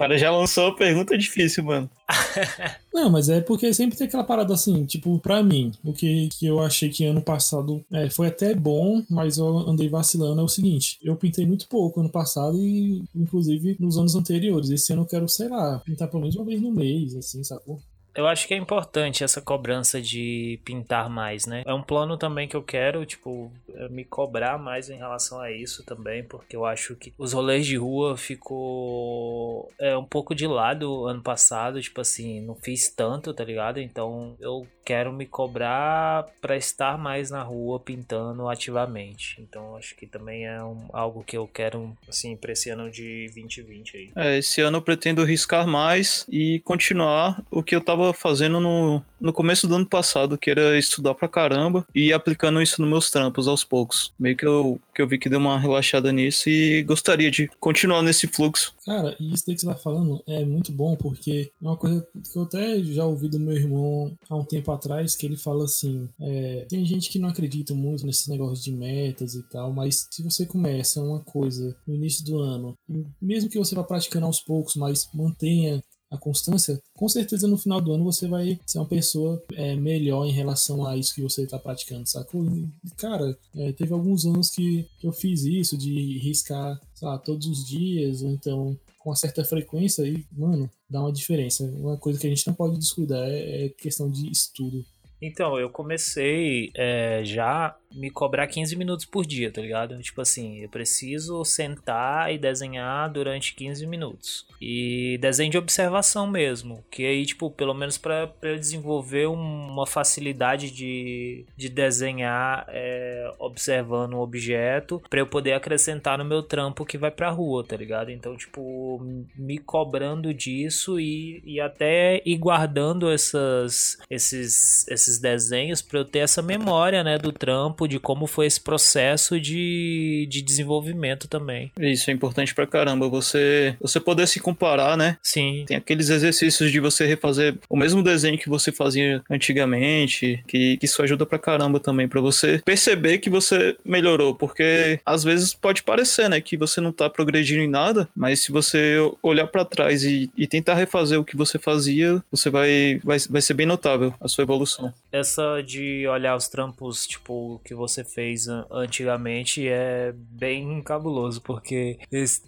Cara 0.00 0.16
já 0.16 0.30
lançou 0.30 0.68
a 0.68 0.74
pergunta 0.74 1.16
difícil, 1.16 1.62
mano. 1.62 1.90
Não, 2.92 3.10
mas 3.10 3.28
é 3.28 3.42
porque 3.42 3.72
sempre 3.74 3.98
tem 3.98 4.06
aquela 4.06 4.24
parada 4.24 4.54
assim, 4.54 4.86
tipo, 4.86 5.18
pra 5.18 5.42
mim, 5.42 5.72
o 5.84 5.92
que, 5.92 6.30
que 6.30 6.46
eu 6.46 6.58
achei 6.58 6.88
que 6.88 7.04
ano 7.04 7.20
passado 7.20 7.84
é, 7.92 8.08
foi 8.08 8.28
até 8.28 8.54
bom, 8.54 9.02
mas 9.10 9.36
eu 9.36 9.46
andei 9.46 9.90
vacilando 9.90 10.40
é 10.40 10.44
o 10.44 10.48
seguinte, 10.48 10.98
eu 11.02 11.14
pintei 11.16 11.44
muito 11.44 11.68
pouco 11.68 12.00
ano 12.00 12.08
passado 12.08 12.56
e, 12.56 13.04
inclusive, 13.14 13.76
nos 13.78 13.98
anos 13.98 14.14
anteriores. 14.14 14.70
Esse 14.70 14.90
ano 14.94 15.02
eu 15.02 15.06
quero, 15.06 15.28
sei 15.28 15.48
lá, 15.48 15.78
pintar 15.80 16.08
pelo 16.08 16.22
menos 16.22 16.34
uma 16.34 16.46
vez 16.46 16.62
no 16.62 16.72
mês, 16.72 17.14
assim, 17.14 17.44
sacou? 17.44 17.78
Eu 18.14 18.26
acho 18.26 18.46
que 18.46 18.54
é 18.54 18.56
importante 18.56 19.24
essa 19.24 19.40
cobrança 19.40 20.00
de 20.00 20.60
pintar 20.64 21.08
mais, 21.08 21.46
né? 21.46 21.62
É 21.66 21.72
um 21.72 21.82
plano 21.82 22.16
também 22.16 22.48
que 22.48 22.56
eu 22.56 22.62
quero, 22.62 23.04
tipo, 23.06 23.52
me 23.90 24.04
cobrar 24.04 24.58
mais 24.58 24.90
em 24.90 24.96
relação 24.96 25.40
a 25.40 25.50
isso 25.50 25.84
também, 25.84 26.22
porque 26.22 26.56
eu 26.56 26.64
acho 26.64 26.94
que 26.96 27.12
os 27.16 27.32
rolês 27.32 27.66
de 27.66 27.76
rua 27.76 28.16
ficou 28.16 29.70
é, 29.78 29.96
um 29.96 30.04
pouco 30.04 30.34
de 30.34 30.46
lado 30.46 31.06
ano 31.06 31.22
passado, 31.22 31.80
tipo 31.80 32.00
assim, 32.00 32.40
não 32.40 32.54
fiz 32.54 32.88
tanto, 32.90 33.32
tá 33.32 33.44
ligado? 33.44 33.80
Então 33.80 34.36
eu 34.40 34.66
quero 34.84 35.12
me 35.12 35.24
cobrar 35.26 36.26
para 36.40 36.56
estar 36.56 36.98
mais 36.98 37.30
na 37.30 37.42
rua 37.42 37.78
pintando 37.78 38.48
ativamente. 38.48 39.36
Então 39.40 39.76
acho 39.76 39.94
que 39.94 40.06
também 40.06 40.46
é 40.46 40.62
um, 40.62 40.88
algo 40.92 41.22
que 41.22 41.36
eu 41.36 41.46
quero, 41.46 41.96
assim, 42.08 42.36
pra 42.36 42.52
esse 42.52 42.70
ano 42.70 42.90
de 42.90 43.26
2020 43.26 43.96
aí. 43.96 44.10
É, 44.16 44.38
esse 44.38 44.60
ano 44.60 44.78
eu 44.78 44.82
pretendo 44.82 45.24
riscar 45.24 45.66
mais 45.66 46.26
e 46.28 46.60
continuar 46.64 47.40
o 47.50 47.62
que 47.62 47.76
eu 47.76 47.80
tava 47.80 47.99
fazendo 48.12 48.60
no, 48.60 49.02
no 49.20 49.32
começo 49.32 49.66
do 49.66 49.74
ano 49.74 49.86
passado, 49.86 50.38
que 50.38 50.50
era 50.50 50.78
estudar 50.78 51.14
pra 51.14 51.28
caramba 51.28 51.86
e 51.94 52.12
aplicando 52.12 52.62
isso 52.62 52.80
nos 52.80 52.90
meus 52.90 53.10
trampos 53.10 53.46
aos 53.46 53.64
poucos. 53.64 54.12
Meio 54.18 54.36
que 54.36 54.46
eu, 54.46 54.80
que 54.94 55.02
eu 55.02 55.08
vi 55.08 55.18
que 55.18 55.28
deu 55.28 55.38
uma 55.38 55.58
relaxada 55.58 56.12
nisso 56.12 56.48
e 56.48 56.82
gostaria 56.82 57.30
de 57.30 57.48
continuar 57.60 58.02
nesse 58.02 58.26
fluxo. 58.26 58.74
Cara, 58.84 59.16
e 59.20 59.32
isso 59.32 59.44
daí 59.46 59.54
que 59.54 59.60
você 59.60 59.66
tá 59.66 59.74
falando 59.74 60.22
é 60.26 60.44
muito 60.44 60.72
bom 60.72 60.96
porque 60.96 61.50
é 61.62 61.64
uma 61.66 61.76
coisa 61.76 62.06
que 62.32 62.38
eu 62.38 62.42
até 62.42 62.82
já 62.82 63.04
ouvi 63.04 63.28
do 63.28 63.38
meu 63.38 63.56
irmão 63.56 64.12
há 64.28 64.36
um 64.36 64.44
tempo 64.44 64.70
atrás, 64.72 65.14
que 65.14 65.26
ele 65.26 65.36
fala 65.36 65.64
assim: 65.64 66.08
é, 66.20 66.66
tem 66.68 66.84
gente 66.84 67.10
que 67.10 67.18
não 67.18 67.28
acredita 67.28 67.74
muito 67.74 68.06
nesses 68.06 68.26
negócios 68.26 68.62
de 68.62 68.72
metas 68.72 69.34
e 69.34 69.42
tal, 69.48 69.72
mas 69.72 70.08
se 70.10 70.22
você 70.22 70.46
começa 70.46 71.02
uma 71.02 71.20
coisa 71.20 71.76
no 71.86 71.94
início 71.94 72.24
do 72.24 72.38
ano, 72.38 72.74
mesmo 73.20 73.50
que 73.50 73.58
você 73.58 73.74
vá 73.74 73.84
praticando 73.84 74.26
aos 74.26 74.40
poucos, 74.40 74.76
mas 74.76 75.08
mantenha 75.12 75.82
a 76.10 76.18
constância, 76.18 76.80
com 76.94 77.08
certeza 77.08 77.46
no 77.46 77.56
final 77.56 77.80
do 77.80 77.92
ano 77.92 78.04
você 78.04 78.26
vai 78.26 78.58
ser 78.66 78.78
uma 78.78 78.86
pessoa 78.86 79.40
é, 79.54 79.76
melhor 79.76 80.26
em 80.26 80.32
relação 80.32 80.84
a 80.84 80.96
isso 80.96 81.14
que 81.14 81.22
você 81.22 81.42
está 81.42 81.58
praticando, 81.58 82.08
sacou? 82.08 82.44
E, 82.44 82.68
cara, 82.96 83.38
é, 83.56 83.72
teve 83.72 83.92
alguns 83.92 84.26
anos 84.26 84.50
que, 84.50 84.86
eu 85.02 85.12
fiz 85.12 85.44
isso, 85.44 85.78
de 85.78 86.18
riscar, 86.18 86.80
sei 86.94 87.06
lá, 87.06 87.16
todos 87.16 87.46
os 87.46 87.64
dias, 87.64 88.22
ou 88.22 88.30
então 88.30 88.76
com 88.98 89.08
uma 89.08 89.16
certa 89.16 89.42
frequência, 89.44 90.02
e, 90.06 90.26
mano, 90.30 90.68
dá 90.88 91.00
uma 91.00 91.12
diferença. 91.12 91.64
Uma 91.64 91.96
coisa 91.96 92.18
que 92.18 92.26
a 92.26 92.30
gente 92.30 92.46
não 92.46 92.52
pode 92.52 92.76
descuidar 92.76 93.26
é, 93.26 93.66
é 93.66 93.68
questão 93.70 94.10
de 94.10 94.30
estudo. 94.30 94.84
Então, 95.22 95.58
eu 95.58 95.70
comecei 95.70 96.70
é, 96.74 97.22
já 97.24 97.76
me 97.92 98.10
cobrar 98.10 98.46
15 98.46 98.76
minutos 98.76 99.04
por 99.04 99.26
dia, 99.26 99.50
tá 99.50 99.60
ligado? 99.60 100.00
Tipo 100.00 100.20
assim, 100.20 100.60
eu 100.60 100.68
preciso 100.68 101.44
sentar 101.44 102.32
e 102.32 102.38
desenhar 102.38 103.10
durante 103.10 103.54
15 103.54 103.86
minutos. 103.86 104.46
E 104.60 105.18
desenho 105.20 105.50
de 105.50 105.58
observação 105.58 106.26
mesmo, 106.26 106.84
que 106.90 107.04
aí, 107.04 107.24
tipo, 107.24 107.50
pelo 107.50 107.74
menos 107.74 107.96
para 107.96 108.30
eu 108.42 108.58
desenvolver 108.58 109.26
uma 109.26 109.86
facilidade 109.86 110.70
de, 110.70 111.44
de 111.56 111.68
desenhar 111.68 112.66
é, 112.68 113.32
observando 113.38 114.14
um 114.14 114.20
objeto, 114.20 115.02
para 115.08 115.20
eu 115.20 115.26
poder 115.26 115.54
acrescentar 115.54 116.18
no 116.18 116.24
meu 116.24 116.42
trampo 116.42 116.84
que 116.84 116.98
vai 116.98 117.10
pra 117.10 117.30
rua, 117.30 117.64
tá 117.64 117.76
ligado? 117.76 118.10
Então, 118.10 118.36
tipo, 118.36 119.00
me 119.36 119.58
cobrando 119.58 120.32
disso 120.34 121.00
e, 121.00 121.42
e 121.44 121.60
até 121.60 122.22
ir 122.24 122.36
guardando 122.36 123.10
essas, 123.10 123.98
esses, 124.10 124.86
esses 124.88 125.18
desenhos 125.18 125.82
para 125.82 126.00
eu 126.00 126.04
ter 126.04 126.20
essa 126.20 126.42
memória, 126.42 127.02
né, 127.02 127.18
do 127.18 127.32
trampo 127.32 127.79
de 127.86 127.98
como 127.98 128.26
foi 128.26 128.46
esse 128.46 128.60
processo 128.60 129.40
de, 129.40 130.26
de 130.28 130.42
desenvolvimento 130.42 131.28
também. 131.28 131.72
Isso 131.78 132.10
é 132.10 132.12
importante 132.12 132.54
pra 132.54 132.66
caramba, 132.66 133.08
você, 133.08 133.76
você 133.80 134.00
poder 134.00 134.26
se 134.26 134.40
comparar, 134.40 134.96
né? 134.96 135.18
Sim. 135.22 135.64
Tem 135.66 135.76
aqueles 135.76 136.10
exercícios 136.10 136.70
de 136.70 136.80
você 136.80 137.06
refazer 137.06 137.56
o 137.68 137.76
mesmo 137.76 138.02
desenho 138.02 138.38
que 138.38 138.48
você 138.48 138.72
fazia 138.72 139.22
antigamente, 139.30 140.42
que, 140.46 140.76
que 140.76 140.86
isso 140.86 141.02
ajuda 141.02 141.26
pra 141.26 141.38
caramba 141.38 141.80
também, 141.80 142.08
pra 142.08 142.20
você 142.20 142.60
perceber 142.64 143.18
que 143.18 143.30
você 143.30 143.76
melhorou, 143.84 144.34
porque 144.34 145.00
às 145.04 145.24
vezes 145.24 145.54
pode 145.54 145.82
parecer, 145.82 146.28
né, 146.28 146.40
que 146.40 146.56
você 146.56 146.80
não 146.80 146.92
tá 146.92 147.08
progredindo 147.08 147.62
em 147.62 147.68
nada, 147.68 148.08
mas 148.14 148.40
se 148.40 148.52
você 148.52 148.96
olhar 149.22 149.46
para 149.46 149.64
trás 149.64 150.04
e, 150.04 150.30
e 150.36 150.46
tentar 150.46 150.74
refazer 150.74 151.18
o 151.18 151.24
que 151.24 151.36
você 151.36 151.58
fazia, 151.58 152.22
você 152.30 152.50
vai, 152.50 153.00
vai, 153.04 153.18
vai 153.28 153.42
ser 153.42 153.54
bem 153.54 153.66
notável 153.66 154.14
a 154.20 154.28
sua 154.28 154.42
evolução. 154.42 154.92
Essa 155.12 155.62
de 155.62 156.06
olhar 156.06 156.36
os 156.36 156.48
trampos, 156.48 157.06
tipo, 157.06 157.60
que 157.70 157.74
você 157.74 158.02
fez 158.02 158.48
antigamente 158.68 159.68
é 159.68 160.12
bem 160.12 160.82
cabuloso, 160.82 161.40
porque 161.40 162.00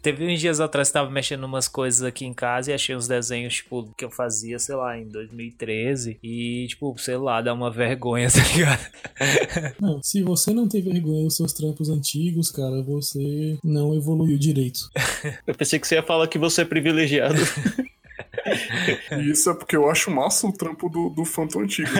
teve 0.02 0.26
uns 0.26 0.40
dias 0.40 0.58
atrás 0.58 0.88
que 0.88 0.94
tava 0.94 1.08
mexendo 1.08 1.44
umas 1.44 1.68
coisas 1.68 2.02
aqui 2.02 2.26
em 2.26 2.34
casa 2.34 2.72
e 2.72 2.74
achei 2.74 2.96
uns 2.96 3.06
desenhos, 3.06 3.54
tipo, 3.54 3.88
que 3.96 4.04
eu 4.04 4.10
fazia, 4.10 4.58
sei 4.58 4.74
lá, 4.74 4.98
em 4.98 5.06
2013 5.06 6.18
e, 6.20 6.66
tipo, 6.68 6.92
sei 6.98 7.16
lá, 7.16 7.40
dá 7.40 7.54
uma 7.54 7.70
vergonha, 7.70 8.26
tá 8.34 8.40
ligado? 8.52 9.76
Não, 9.80 10.02
se 10.02 10.24
você 10.24 10.52
não 10.52 10.66
tem 10.66 10.82
vergonha 10.82 11.22
dos 11.22 11.36
seus 11.36 11.52
trampos 11.52 11.88
antigos, 11.88 12.50
cara, 12.50 12.82
você 12.82 13.56
não 13.62 13.94
evoluiu 13.94 14.36
direito. 14.36 14.90
eu 15.46 15.54
pensei 15.54 15.78
que 15.78 15.86
você 15.86 15.94
ia 15.94 16.02
falar 16.02 16.26
que 16.26 16.38
você 16.38 16.62
é 16.62 16.64
privilegiado. 16.64 17.38
e 19.12 19.30
isso 19.30 19.50
é 19.50 19.54
porque 19.54 19.76
eu 19.76 19.88
acho 19.88 20.10
massa 20.10 20.48
o 20.48 20.52
trampo 20.52 20.88
do, 20.88 21.10
do 21.10 21.24
Phantom 21.24 21.60
antigo. 21.60 21.90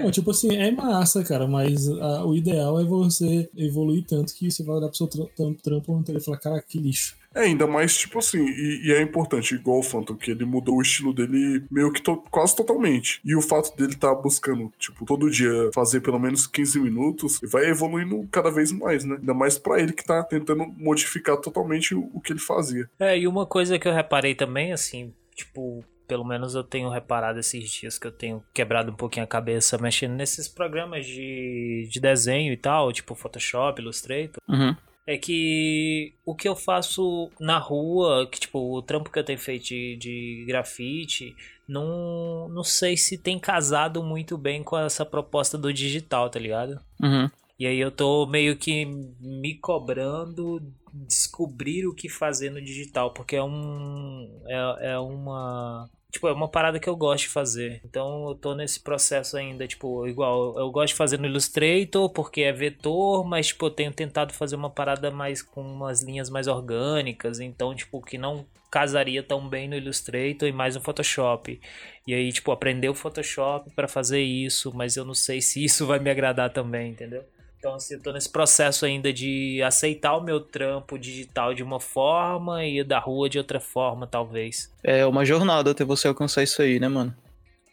Não, 0.00 0.10
tipo 0.10 0.30
assim, 0.30 0.56
é 0.56 0.70
massa, 0.70 1.22
cara, 1.24 1.46
mas 1.46 1.88
a, 1.88 2.24
o 2.24 2.34
ideal 2.34 2.80
é 2.80 2.84
você 2.84 3.48
evoluir 3.56 4.04
tanto 4.06 4.34
que 4.34 4.50
você 4.50 4.62
vai 4.62 4.76
olhar 4.76 4.88
pro 4.88 4.96
seu 4.96 5.06
trampo, 5.06 5.62
trampo 5.62 6.04
e 6.08 6.20
falar, 6.20 6.38
cara, 6.38 6.62
que 6.62 6.78
lixo. 6.78 7.16
É, 7.34 7.40
ainda 7.40 7.66
mais, 7.66 7.96
tipo 7.96 8.18
assim, 8.20 8.38
e, 8.46 8.86
e, 8.86 8.92
é 8.92 9.02
importante, 9.02 9.56
igual 9.56 9.80
o 9.80 9.82
Phantom, 9.82 10.14
que 10.14 10.30
ele 10.30 10.44
mudou 10.44 10.76
o 10.76 10.82
estilo 10.82 11.12
dele 11.12 11.64
meio 11.68 11.92
que 11.92 12.00
to 12.00 12.16
quase 12.30 12.54
totalmente. 12.54 13.20
E 13.24 13.34
o 13.34 13.42
fato 13.42 13.76
dele 13.76 13.94
estar 13.94 14.14
tá 14.14 14.22
buscando, 14.22 14.72
tipo, 14.78 15.04
todo 15.04 15.28
dia 15.28 15.70
fazer 15.74 16.00
pelo 16.00 16.18
menos 16.18 16.46
15 16.46 16.78
minutos, 16.78 17.40
vai 17.42 17.66
evoluindo 17.68 18.26
cada 18.30 18.50
vez 18.50 18.70
mais, 18.70 19.04
né? 19.04 19.16
Ainda 19.18 19.34
mais 19.34 19.58
pra 19.58 19.80
ele 19.80 19.92
que 19.92 20.04
tá 20.04 20.22
tentando 20.22 20.64
modificar 20.78 21.36
totalmente 21.38 21.94
o, 21.94 22.08
o 22.14 22.20
que 22.20 22.32
ele 22.32 22.40
fazia. 22.40 22.88
É, 23.00 23.18
e 23.18 23.26
uma 23.26 23.44
coisa 23.44 23.80
que 23.80 23.88
eu 23.88 23.92
reparei 23.92 24.36
também, 24.36 24.72
assim, 24.72 25.12
tipo, 25.34 25.84
pelo 26.06 26.24
menos 26.24 26.54
eu 26.54 26.62
tenho 26.62 26.88
reparado 26.88 27.38
esses 27.38 27.70
dias 27.70 27.98
que 27.98 28.06
eu 28.06 28.12
tenho 28.12 28.44
quebrado 28.52 28.92
um 28.92 28.96
pouquinho 28.96 29.24
a 29.24 29.28
cabeça 29.28 29.78
mexendo 29.78 30.12
nesses 30.12 30.48
programas 30.48 31.06
de, 31.06 31.88
de 31.90 32.00
desenho 32.00 32.52
e 32.52 32.56
tal, 32.56 32.92
tipo 32.92 33.14
Photoshop, 33.14 33.80
Illustrator. 33.80 34.40
Uhum. 34.48 34.76
É 35.06 35.18
que 35.18 36.14
o 36.24 36.34
que 36.34 36.48
eu 36.48 36.56
faço 36.56 37.30
na 37.38 37.58
rua, 37.58 38.26
que 38.30 38.40
tipo, 38.40 38.58
o 38.58 38.80
trampo 38.80 39.10
que 39.10 39.18
eu 39.18 39.24
tenho 39.24 39.38
feito 39.38 39.64
de, 39.66 39.96
de 39.96 40.44
grafite, 40.46 41.36
não, 41.68 42.48
não 42.48 42.64
sei 42.64 42.96
se 42.96 43.18
tem 43.18 43.38
casado 43.38 44.02
muito 44.02 44.38
bem 44.38 44.62
com 44.62 44.78
essa 44.78 45.04
proposta 45.04 45.58
do 45.58 45.72
digital, 45.72 46.30
tá 46.30 46.38
ligado? 46.38 46.80
Uhum. 47.02 47.30
E 47.58 47.66
aí 47.66 47.78
eu 47.78 47.90
tô 47.90 48.26
meio 48.26 48.56
que 48.56 48.84
me 49.20 49.54
cobrando 49.58 50.60
descobrir 50.92 51.86
o 51.86 51.94
que 51.94 52.08
fazer 52.08 52.50
no 52.50 52.60
digital, 52.60 53.12
porque 53.12 53.36
é 53.36 53.42
um 53.42 54.42
é, 54.46 54.92
é 54.92 54.98
uma 54.98 55.88
tipo, 56.10 56.28
é 56.28 56.32
uma 56.32 56.48
parada 56.48 56.78
que 56.78 56.88
eu 56.88 56.96
gosto 56.96 57.24
de 57.24 57.30
fazer. 57.30 57.80
Então 57.84 58.28
eu 58.28 58.34
tô 58.36 58.54
nesse 58.54 58.80
processo 58.80 59.36
ainda, 59.36 59.66
tipo, 59.66 60.06
igual, 60.06 60.58
eu 60.58 60.70
gosto 60.70 60.88
de 60.88 60.94
fazer 60.94 61.18
no 61.18 61.26
Illustrator 61.26 62.08
porque 62.10 62.42
é 62.42 62.52
vetor, 62.52 63.24
mas 63.24 63.48
tipo, 63.48 63.66
eu 63.66 63.70
tenho 63.70 63.92
tentado 63.92 64.32
fazer 64.32 64.56
uma 64.56 64.70
parada 64.70 65.10
mais 65.10 65.42
com 65.42 65.60
umas 65.62 66.02
linhas 66.02 66.30
mais 66.30 66.46
orgânicas, 66.46 67.40
então 67.40 67.74
tipo, 67.74 68.00
que 68.00 68.16
não 68.18 68.46
casaria 68.70 69.22
tão 69.22 69.48
bem 69.48 69.68
no 69.68 69.76
Illustrator 69.76 70.48
e 70.48 70.52
mais 70.52 70.74
no 70.74 70.82
Photoshop. 70.82 71.60
E 72.06 72.12
aí, 72.14 72.32
tipo, 72.32 72.50
aprender 72.50 72.88
o 72.88 72.94
Photoshop 72.94 73.70
para 73.70 73.86
fazer 73.86 74.20
isso, 74.20 74.72
mas 74.74 74.96
eu 74.96 75.04
não 75.04 75.14
sei 75.14 75.40
se 75.40 75.64
isso 75.64 75.86
vai 75.86 75.98
me 76.00 76.10
agradar 76.10 76.52
também, 76.52 76.90
entendeu? 76.90 77.24
Então, 77.64 77.76
assim, 77.76 77.94
eu 77.94 78.00
tô 78.02 78.12
nesse 78.12 78.28
processo 78.28 78.84
ainda 78.84 79.10
de 79.10 79.62
aceitar 79.62 80.14
o 80.18 80.20
meu 80.20 80.38
trampo 80.38 80.98
digital 80.98 81.54
de 81.54 81.62
uma 81.62 81.80
forma 81.80 82.62
e 82.62 82.84
da 82.84 82.98
rua 82.98 83.26
de 83.26 83.38
outra 83.38 83.58
forma, 83.58 84.06
talvez. 84.06 84.70
É 84.82 85.06
uma 85.06 85.24
jornada 85.24 85.70
até 85.70 85.82
você 85.82 86.06
alcançar 86.06 86.42
isso 86.42 86.60
aí, 86.60 86.78
né, 86.78 86.88
mano? 86.88 87.16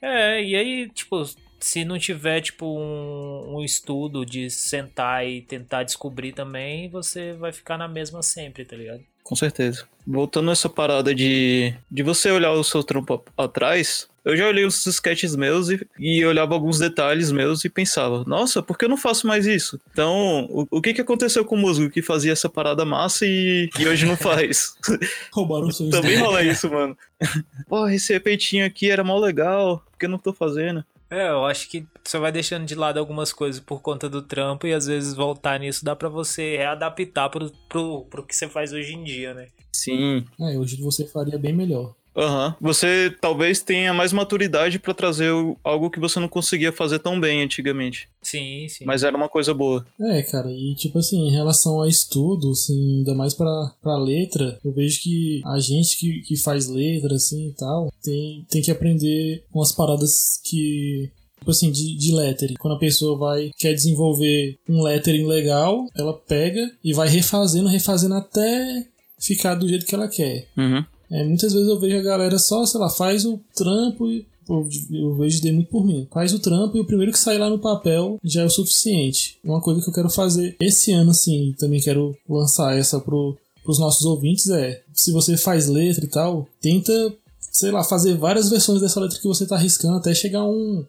É, 0.02 0.42
e 0.42 0.56
aí, 0.56 0.90
tipo, 0.92 1.22
se 1.62 1.86
não 1.86 1.98
tiver, 1.98 2.42
tipo, 2.42 2.66
um, 2.66 3.58
um 3.58 3.64
estudo 3.64 4.26
de 4.26 4.50
sentar 4.50 5.28
e 5.28 5.42
tentar 5.42 5.84
descobrir 5.84 6.34
também, 6.34 6.90
você 6.90 7.34
vai 7.34 7.52
ficar 7.52 7.78
na 7.78 7.88
mesma 7.88 8.22
sempre, 8.22 8.66
tá 8.66 8.76
ligado? 8.76 9.02
Com 9.24 9.36
certeza. 9.36 9.86
Voltando 10.06 10.48
nessa 10.48 10.68
parada 10.68 11.14
de, 11.14 11.74
de 11.90 12.04
você 12.04 12.32
olhar 12.32 12.52
o 12.52 12.64
seu 12.64 12.84
trampo 12.84 13.24
atrás, 13.38 14.10
eu 14.24 14.36
já 14.36 14.48
olhei 14.48 14.66
os 14.66 14.86
sketches 14.86 15.36
meus 15.36 15.70
e, 15.70 15.88
e 15.98 16.26
olhava 16.26 16.54
alguns 16.54 16.80
detalhes 16.80 17.32
meus 17.32 17.64
e 17.66 17.70
pensava, 17.70 18.24
nossa, 18.26 18.62
por 18.62 18.78
que 18.78 18.86
eu 18.86 18.90
não 18.90 18.98
faço 18.98 19.26
mais 19.26 19.48
isso? 19.48 19.80
Então, 19.92 20.48
o, 20.50 20.68
o 20.70 20.82
que 20.82 20.94
que 20.94 21.02
aconteceu 21.02 21.44
com 21.44 21.56
o 21.56 21.60
músico 21.60 21.92
que 21.92 22.02
fazia 22.02 22.32
essa 22.32 22.50
parada 22.50 22.86
massa 22.86 23.26
e, 23.26 23.70
e 23.80 23.88
hoje 23.88 24.06
não 24.06 24.18
faz? 24.18 24.76
Roubaram 25.34 25.68
o 25.68 25.72
seu 25.72 25.90
Também 25.90 26.18
rola 26.18 26.44
isso, 26.44 26.70
mano. 26.70 26.98
Pô, 27.70 27.88
esse 27.88 28.14
efeitinho 28.14 28.66
aqui 28.66 28.92
era 28.92 29.04
mó 29.04 29.18
legal, 29.18 29.84
por 29.92 29.98
que 29.98 30.06
eu 30.06 30.10
não 30.10 30.20
tô 30.20 30.34
fazendo? 30.34 30.84
É, 31.12 31.28
eu 31.28 31.46
acho 31.46 31.70
que 31.70 31.86
você 32.02 32.18
vai 32.18 32.32
deixando 32.32 32.66
de 32.66 32.74
lado 32.74 32.98
algumas 32.98 33.34
coisas 33.34 33.60
por 33.60 33.82
conta 33.82 34.10
do 34.10 34.22
trampo 34.22 34.66
e 34.66 34.74
às 34.74 34.86
vezes 34.86 35.14
voltar 35.14 35.60
nisso 35.60 35.84
dá 35.84 35.94
pra 35.94 36.08
você 36.08 36.56
readaptar 36.56 37.30
pro, 37.30 37.52
pro, 37.68 38.06
pro 38.06 38.26
que 38.26 38.34
você 38.34 38.48
faz 38.48 38.72
hoje 38.72 38.94
em 38.94 39.04
dia, 39.04 39.34
né? 39.34 39.48
Sim. 39.74 40.26
É, 40.40 40.58
hoje 40.58 40.82
você 40.82 41.06
faria 41.06 41.38
bem 41.38 41.54
melhor. 41.54 41.94
Aham. 42.16 42.56
Você 42.60 43.16
talvez 43.22 43.62
tenha 43.62 43.94
mais 43.94 44.12
maturidade 44.12 44.80
pra 44.80 44.94
trazer 44.94 45.32
algo 45.64 45.90
que 45.90 46.00
você 46.00 46.20
não 46.20 46.28
conseguia 46.28 46.72
fazer 46.72 47.00
tão 47.00 47.20
bem 47.20 47.42
antigamente. 47.42 48.10
Sim, 48.22 48.68
sim. 48.68 48.86
Mas 48.86 49.04
era 49.04 49.16
uma 49.16 49.30
coisa 49.30 49.54
boa. 49.54 49.86
É, 50.00 50.22
cara, 50.24 50.52
e 50.52 50.76
tipo 50.76 51.00
assim, 51.00 51.28
em 51.28 51.32
relação 51.32 51.82
a 51.82 51.88
estudo, 51.88 52.52
assim, 52.52 53.00
ainda 53.00 53.14
mais 53.14 53.34
pra, 53.34 53.72
pra 53.82 53.98
letra, 53.98 54.60
eu 54.64 54.72
vejo 54.74 55.02
que 55.02 55.42
a 55.46 55.60
gente 55.60 55.98
que, 55.98 56.22
que 56.22 56.36
faz 56.38 56.68
letra, 56.68 57.16
assim 57.16 57.50
e 57.50 57.54
tal, 57.54 57.92
tem, 58.04 58.46
tem 58.50 58.62
que 58.62 58.72
aprender 58.72 59.44
umas 59.54 59.72
paradas 59.72 60.40
que. 60.44 61.10
Tipo 61.40 61.50
assim, 61.50 61.72
de, 61.72 61.98
de 61.98 62.14
lettering. 62.14 62.54
Quando 62.54 62.76
a 62.76 62.80
pessoa 62.80 63.18
vai, 63.18 63.50
quer 63.58 63.74
desenvolver 63.74 64.60
um 64.70 64.84
lettering 64.84 65.26
legal, 65.26 65.88
ela 65.98 66.14
pega 66.14 66.62
e 66.84 66.94
vai 66.94 67.08
refazendo, 67.10 67.68
refazendo 67.68 68.14
até 68.14 68.86
ficar 69.20 69.56
do 69.56 69.68
jeito 69.68 69.88
que 69.88 69.96
ela 69.96 70.08
quer. 70.08 70.48
Uhum. 70.56 70.86
É, 71.12 71.24
muitas 71.26 71.52
vezes 71.52 71.68
eu 71.68 71.80
vejo 71.80 71.98
a 71.98 72.02
galera 72.02 72.40
só, 72.40 72.66
sei 72.66 72.80
lá, 72.80 72.90
faz 72.90 73.26
o 73.26 73.40
trampo 73.56 74.08
e. 74.08 74.26
Eu, 74.50 74.68
eu 74.92 75.16
vejo 75.16 75.40
de 75.40 75.52
muito 75.52 75.70
por 75.70 75.86
mim. 75.86 76.08
Faz 76.12 76.34
o 76.34 76.40
trampo 76.40 76.76
e 76.76 76.82
o 76.82 76.86
primeiro 76.86 77.12
que 77.12 77.20
sai 77.20 77.38
lá 77.38 77.50
no 77.50 77.60
papel 77.60 78.20
já 78.24 78.42
é 78.42 78.46
o 78.46 78.50
suficiente. 78.50 79.38
Uma 79.44 79.62
coisa 79.62 79.82
que 79.82 79.90
eu 79.90 79.94
quero 79.94 80.10
fazer 80.10 80.58
esse 80.60 80.92
ano, 80.92 81.12
assim, 81.12 81.54
também 81.58 81.80
quero 81.80 82.18
lançar 82.28 82.78
essa 82.78 83.00
pro, 83.00 83.38
pros 83.64 83.80
nossos 83.80 84.06
ouvintes 84.06 84.50
é: 84.50 84.82
se 84.94 85.12
você 85.12 85.38
faz 85.38 85.68
letra 85.68 86.04
e 86.04 86.08
tal, 86.08 86.48
tenta, 86.60 86.92
sei 87.40 87.72
lá, 87.72 87.84
fazer 87.84 88.18
várias 88.18 88.50
versões 88.50 88.82
dessa 88.82 89.00
letra 89.00 89.20
que 89.20 89.28
você 89.28 89.46
tá 89.46 89.56
arriscando 89.56 89.98
até 89.98 90.14
chegar 90.14 90.44
um, 90.44 90.84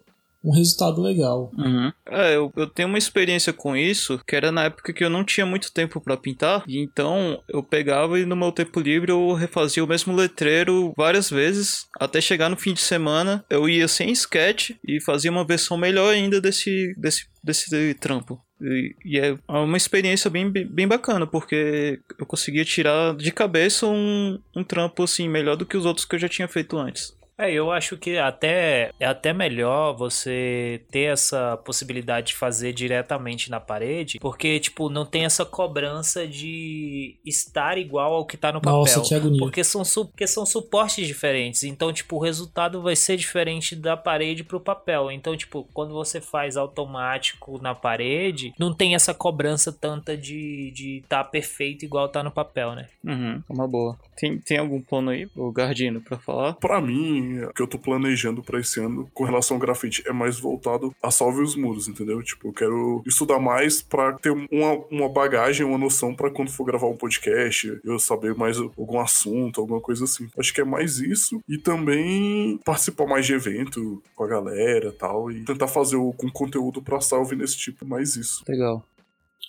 um 0.44 0.52
resultado 0.52 1.00
legal. 1.00 1.50
Uhum. 1.56 1.92
É, 2.06 2.36
eu, 2.36 2.52
eu 2.56 2.66
tenho 2.66 2.88
uma 2.88 2.98
experiência 2.98 3.52
com 3.52 3.76
isso, 3.76 4.20
que 4.26 4.34
era 4.34 4.50
na 4.50 4.64
época 4.64 4.92
que 4.92 5.04
eu 5.04 5.10
não 5.10 5.24
tinha 5.24 5.46
muito 5.46 5.72
tempo 5.72 6.00
pra 6.00 6.16
pintar, 6.16 6.64
e 6.66 6.78
então 6.78 7.40
eu 7.48 7.62
pegava 7.62 8.18
e 8.18 8.26
no 8.26 8.36
meu 8.36 8.50
tempo 8.50 8.80
livre 8.80 9.12
eu 9.12 9.32
refazia 9.34 9.84
o 9.84 9.86
mesmo 9.86 10.14
letreiro 10.14 10.92
várias 10.96 11.30
vezes, 11.30 11.86
até 11.98 12.20
chegar 12.20 12.48
no 12.48 12.56
fim 12.56 12.74
de 12.74 12.80
semana, 12.80 13.44
eu 13.48 13.68
ia 13.68 13.86
sem 13.86 14.10
sketch 14.10 14.70
e 14.86 15.00
fazia 15.00 15.30
uma 15.30 15.46
versão 15.46 15.76
melhor 15.76 16.12
ainda 16.12 16.40
desse, 16.40 16.94
desse, 16.98 17.26
desse 17.42 17.94
trampo. 17.94 18.40
E, 18.60 18.94
e 19.04 19.18
é 19.18 19.34
uma 19.48 19.76
experiência 19.76 20.30
bem, 20.30 20.50
bem 20.50 20.86
bacana, 20.86 21.26
porque 21.26 22.00
eu 22.18 22.26
conseguia 22.26 22.64
tirar 22.64 23.14
de 23.16 23.32
cabeça 23.32 23.86
um, 23.86 24.38
um 24.56 24.62
trampo 24.62 25.02
assim, 25.02 25.28
melhor 25.28 25.56
do 25.56 25.66
que 25.66 25.76
os 25.76 25.84
outros 25.84 26.06
que 26.06 26.14
eu 26.14 26.20
já 26.20 26.28
tinha 26.28 26.46
feito 26.46 26.78
antes. 26.78 27.12
É, 27.38 27.50
eu 27.52 27.72
acho 27.72 27.96
que 27.96 28.18
até 28.18 28.90
é 29.00 29.06
até 29.06 29.32
melhor 29.32 29.94
você 29.96 30.82
ter 30.90 31.12
essa 31.12 31.56
possibilidade 31.64 32.28
de 32.28 32.34
fazer 32.34 32.72
diretamente 32.72 33.50
na 33.50 33.58
parede, 33.58 34.18
porque 34.20 34.60
tipo 34.60 34.88
não 34.88 35.04
tem 35.06 35.24
essa 35.24 35.44
cobrança 35.44 36.26
de 36.26 37.16
estar 37.24 37.78
igual 37.78 38.12
ao 38.14 38.26
que 38.26 38.36
tá 38.36 38.52
no 38.52 38.60
papel. 38.60 38.78
Nossa, 38.78 39.00
que 39.02 39.14
agonia. 39.14 39.38
Porque 39.38 39.64
são, 39.64 39.84
su- 39.84 40.06
porque 40.06 40.26
são 40.26 40.44
suportes 40.44 41.06
diferentes. 41.06 41.64
Então, 41.64 41.92
tipo, 41.92 42.16
o 42.16 42.20
resultado 42.22 42.82
vai 42.82 42.94
ser 42.94 43.16
diferente 43.16 43.74
da 43.74 43.96
parede 43.96 44.44
pro 44.44 44.60
papel. 44.60 45.10
Então, 45.10 45.36
tipo, 45.36 45.66
quando 45.72 45.94
você 45.94 46.20
faz 46.20 46.56
automático 46.56 47.58
na 47.62 47.74
parede, 47.74 48.52
não 48.58 48.74
tem 48.74 48.94
essa 48.94 49.14
cobrança 49.14 49.72
tanta 49.72 50.16
de 50.16 50.70
de 50.72 51.02
tá 51.08 51.24
perfeito 51.24 51.84
igual 51.84 52.08
tá 52.08 52.22
no 52.22 52.30
papel, 52.30 52.74
né? 52.74 52.88
Uhum, 53.04 53.42
é 53.48 53.52
uma 53.52 53.66
boa. 53.66 53.98
Tem, 54.16 54.38
tem 54.38 54.58
algum 54.58 54.80
plano 54.80 55.10
aí, 55.10 55.26
o 55.34 55.50
Gardino, 55.50 56.00
pra 56.00 56.18
falar? 56.18 56.52
Pra 56.54 56.80
mim, 56.80 57.21
o 57.44 57.52
que 57.52 57.62
eu 57.62 57.66
tô 57.66 57.78
planejando 57.78 58.42
pra 58.42 58.60
esse 58.60 58.80
ano 58.80 59.08
com 59.14 59.24
relação 59.24 59.56
ao 59.56 59.60
grafite 59.60 60.02
é 60.06 60.12
mais 60.12 60.38
voltado 60.38 60.94
a 61.02 61.10
salve 61.10 61.42
os 61.42 61.56
muros, 61.56 61.88
entendeu? 61.88 62.22
Tipo, 62.22 62.48
eu 62.48 62.52
quero 62.52 63.02
estudar 63.06 63.38
mais 63.38 63.82
pra 63.82 64.12
ter 64.14 64.30
uma, 64.30 64.74
uma 64.90 65.08
bagagem, 65.08 65.66
uma 65.66 65.78
noção 65.78 66.14
pra 66.14 66.30
quando 66.30 66.50
for 66.50 66.64
gravar 66.64 66.86
um 66.86 66.96
podcast, 66.96 67.80
eu 67.84 67.98
saber 67.98 68.34
mais 68.34 68.58
algum 68.58 69.00
assunto, 69.00 69.60
alguma 69.60 69.80
coisa 69.80 70.04
assim. 70.04 70.28
Acho 70.38 70.52
que 70.52 70.60
é 70.60 70.64
mais 70.64 70.98
isso. 70.98 71.40
E 71.48 71.58
também 71.58 72.58
participar 72.64 73.06
mais 73.06 73.26
de 73.26 73.34
evento 73.34 74.02
com 74.14 74.24
a 74.24 74.28
galera 74.28 74.88
e 74.88 74.92
tal. 74.92 75.30
E 75.30 75.44
tentar 75.44 75.68
fazer 75.68 75.96
algum 75.96 76.30
conteúdo 76.30 76.82
pra 76.82 77.00
salve 77.00 77.36
nesse 77.36 77.56
tipo, 77.56 77.86
mais 77.86 78.16
isso. 78.16 78.42
Legal. 78.48 78.84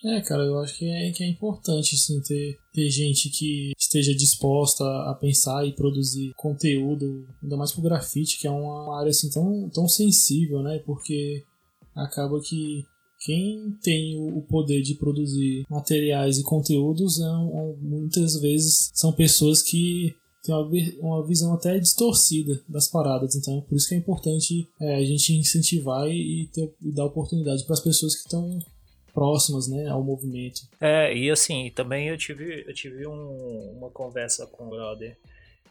É, 0.06 0.20
cara, 0.22 0.44
eu 0.44 0.60
acho 0.60 0.78
que 0.78 0.90
é, 0.90 1.12
que 1.12 1.24
é 1.24 1.28
importante, 1.28 1.96
assim, 1.96 2.22
ter, 2.22 2.58
ter 2.74 2.90
gente 2.90 3.30
que 3.30 3.72
esteja 3.98 4.16
disposta 4.16 4.84
a 4.84 5.14
pensar 5.14 5.66
e 5.68 5.74
produzir 5.74 6.34
conteúdo, 6.36 7.28
ainda 7.42 7.56
mais 7.56 7.72
pro 7.72 7.82
grafite, 7.82 8.40
que 8.40 8.48
é 8.48 8.52
uma 8.52 9.00
área, 9.00 9.12
assim, 9.12 9.30
tão, 9.30 9.70
tão 9.70 9.88
sensível, 9.88 10.64
né? 10.64 10.80
Porque 10.80 11.44
acaba 11.96 12.40
que 12.42 12.84
quem 13.24 13.78
tem 13.82 14.18
o 14.18 14.42
poder 14.42 14.82
de 14.82 14.96
produzir 14.96 15.64
materiais 15.70 16.38
e 16.38 16.44
conteúdos 16.44 17.22
é 17.22 17.26
muitas 17.82 18.40
vezes 18.42 18.92
são 18.94 19.14
pessoas 19.14 19.62
que 19.62 20.14
têm 20.44 20.54
uma, 20.54 20.70
uma 21.00 21.26
visão 21.26 21.54
até 21.54 21.80
distorcida 21.80 22.62
das 22.68 22.90
paradas. 22.90 23.36
Então, 23.36 23.62
por 23.62 23.76
isso 23.76 23.88
que 23.88 23.96
é 23.96 23.98
importante 23.98 24.68
é, 24.82 24.96
a 24.96 25.06
gente 25.06 25.34
incentivar 25.34 26.10
e, 26.10 26.50
ter, 26.52 26.74
e 26.82 26.92
dar 26.92 27.06
oportunidade 27.06 27.64
para 27.64 27.76
as 27.76 27.80
pessoas 27.80 28.16
que 28.16 28.24
estão 28.24 28.60
próximas 29.14 29.68
né, 29.70 29.88
ao 29.88 30.04
movimento. 30.04 30.62
É, 30.82 31.16
e 31.16 31.30
assim, 31.30 31.72
também 31.76 32.08
eu 32.10 32.18
tive, 32.18 32.64
eu 32.68 32.74
tive 32.74 33.06
um- 33.08 33.78
uma 33.78 33.90
conversa 33.90 34.48
com 34.48 34.66
o 34.68 34.70
brother 34.70 35.16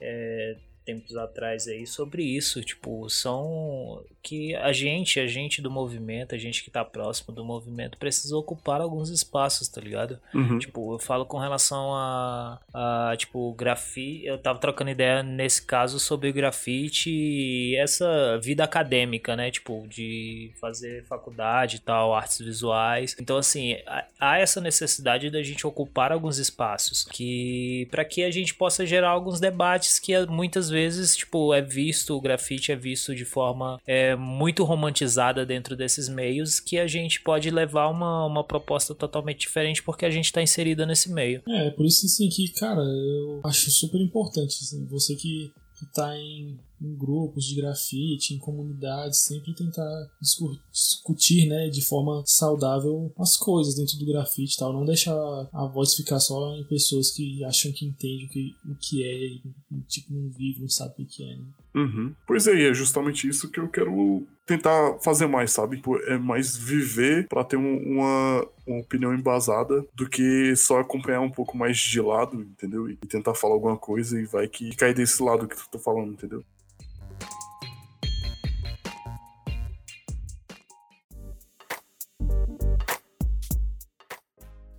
é, 0.01 0.57
tempos 0.85 1.17
atrás 1.17 1.67
aí 1.69 1.87
sobre 1.87 2.23
isso, 2.23 2.63
tipo, 2.63 3.09
são 3.09 4.03
que 4.23 4.55
a 4.55 4.73
gente, 4.73 5.19
a 5.19 5.27
gente 5.27 5.61
do 5.61 5.71
movimento, 5.71 6.35
a 6.35 6.39
gente 6.39 6.63
que 6.63 6.71
tá 6.71 6.85
próximo 6.85 7.35
do 7.35 7.45
movimento, 7.45 7.99
precisa 7.99 8.37
ocupar 8.37 8.81
alguns 8.81 9.11
espaços, 9.11 9.67
tá 9.69 9.81
ligado? 9.81 10.19
Uhum. 10.33 10.59
Tipo, 10.59 10.95
eu 10.95 10.99
falo 10.99 11.27
com 11.27 11.39
relação 11.39 11.93
a, 11.95 12.61
a 12.73 13.15
tipo, 13.17 13.53
grafite. 13.55 14.25
Eu 14.25 14.39
tava 14.39 14.59
trocando 14.61 14.91
ideia 14.91 15.23
nesse 15.23 15.63
caso 15.67 15.99
sobre 15.99 16.31
grafite 16.31 17.11
e 17.11 17.77
essa 17.77 18.39
vida 18.41 18.63
acadêmica, 18.63 19.35
né? 19.35 19.51
Tipo, 19.51 19.85
de 19.89 20.53
fazer 20.61 21.05
faculdade 21.07 21.77
e 21.77 21.81
tal, 21.81 22.15
artes 22.15 22.39
visuais. 22.39 23.17
Então, 23.21 23.37
assim, 23.37 23.77
há- 24.21 24.39
essa 24.39 24.61
necessidade 24.61 25.31
da 25.31 25.43
gente 25.43 25.67
ocupar 25.67 26.13
alguns 26.13 26.39
espaços 26.39 27.05
que 27.05 27.87
para 27.91 28.05
que 28.05 28.23
a 28.23 28.31
gente 28.31 28.55
possa 28.55 28.87
gerar 28.87 29.11
alguns 29.11 29.41
debates 29.41 29.99
que 29.99 30.13
muitas 30.27 30.71
vezes, 30.73 31.17
tipo, 31.17 31.55
é 31.55 31.63
visto, 31.63 32.17
o 32.17 32.21
grafite 32.21 32.73
é 32.73 32.77
visto 32.77 33.15
de 33.15 33.25
forma 33.25 33.81
é, 33.87 34.17
muito 34.17 34.65
romantizada 34.65 35.47
dentro 35.47 35.77
desses 35.77 36.09
meios 36.09 36.59
que 36.59 36.79
a 36.79 36.87
gente 36.87 37.21
pode 37.21 37.51
levar 37.51 37.89
uma, 37.89 38.27
uma 38.27 38.43
proposta 38.43 38.95
totalmente 38.95 39.41
diferente 39.41 39.83
porque 39.83 40.05
a 40.05 40.11
gente 40.11 40.25
está 40.25 40.43
inserida 40.43 40.85
nesse 40.85 41.13
meio. 41.13 41.43
É, 41.47 41.71
por 41.71 41.87
isso 41.87 42.07
assim 42.07 42.29
que, 42.29 42.49
cara, 42.49 42.83
eu 42.83 43.41
acho 43.45 43.71
super 43.71 44.01
importante, 44.01 44.59
assim, 44.63 44.85
você 44.87 45.15
que, 45.15 45.53
que 45.83 45.93
tá 45.93 46.17
em, 46.17 46.57
em 46.81 46.97
grupos 46.97 47.45
de 47.45 47.57
grafite, 47.57 48.35
em 48.35 48.39
comunidades, 48.39 49.25
sempre 49.25 49.53
tentar 49.53 50.11
discu- 50.21 50.57
discutir, 50.71 51.47
né, 51.49 51.69
de 51.69 51.83
forma 51.83 52.23
saudável 52.25 53.13
as 53.19 53.37
coisas 53.37 53.75
dentro 53.75 53.99
do 53.99 54.07
grafite 54.07 54.57
tal, 54.57 54.73
não 54.73 54.85
deixar 54.85 55.15
a 55.53 55.67
voz 55.67 55.95
ficar 55.95 56.21
só 56.21 56.55
em 56.57 56.65
pessoas 56.65 57.11
que 57.11 57.43
acham 57.45 57.73
que 57.73 57.85
entendem 57.85 58.27
o 58.27 58.29
que, 58.29 58.55
o 58.65 58.75
que 58.77 59.03
é 59.03 59.27
e, 59.27 59.43
tipo, 59.89 60.13
não 60.13 60.31
vive, 60.31 60.61
não 60.61 60.69
sabe 60.69 61.03
o 61.03 61.07
que 61.07 61.25
é, 61.25 61.37
né? 61.37 61.45
Uhum. 61.75 62.15
Pois 62.27 62.47
é, 62.47 62.55
e 62.55 62.67
é 62.67 62.75
justamente 62.75 63.27
isso 63.27 63.51
que 63.51 63.59
eu 63.59 63.69
quero 63.69 64.27
tentar 64.45 64.99
fazer 65.03 65.27
mais, 65.27 65.53
sabe? 65.53 65.79
Pô, 65.79 65.97
É 66.01 66.19
mais 66.19 66.55
viver 66.57 67.27
pra 67.29 67.45
ter 67.45 67.57
um- 67.57 67.79
uma, 67.95 68.47
uma 68.67 68.81
opinião 68.81 69.15
embasada 69.15 69.85
do 69.95 70.07
que 70.09 70.55
só 70.57 70.81
acompanhar 70.81 71.21
um 71.21 71.31
pouco 71.31 71.57
mais 71.57 71.79
de 71.79 72.01
lado, 72.01 72.43
entendeu? 72.43 72.91
E 72.91 72.97
tentar 72.97 73.35
falar 73.35 73.55
alguma 73.55 73.77
coisa 73.79 74.21
e 74.21 74.25
vai 74.27 74.47
que 74.49 74.75
cai 74.77 74.93
desse 74.93 75.23
lado 75.23 75.49
que 75.49 75.57
tu 75.57 75.69
tá 75.71 75.79
falando, 75.79 76.13
entendeu? 76.13 76.45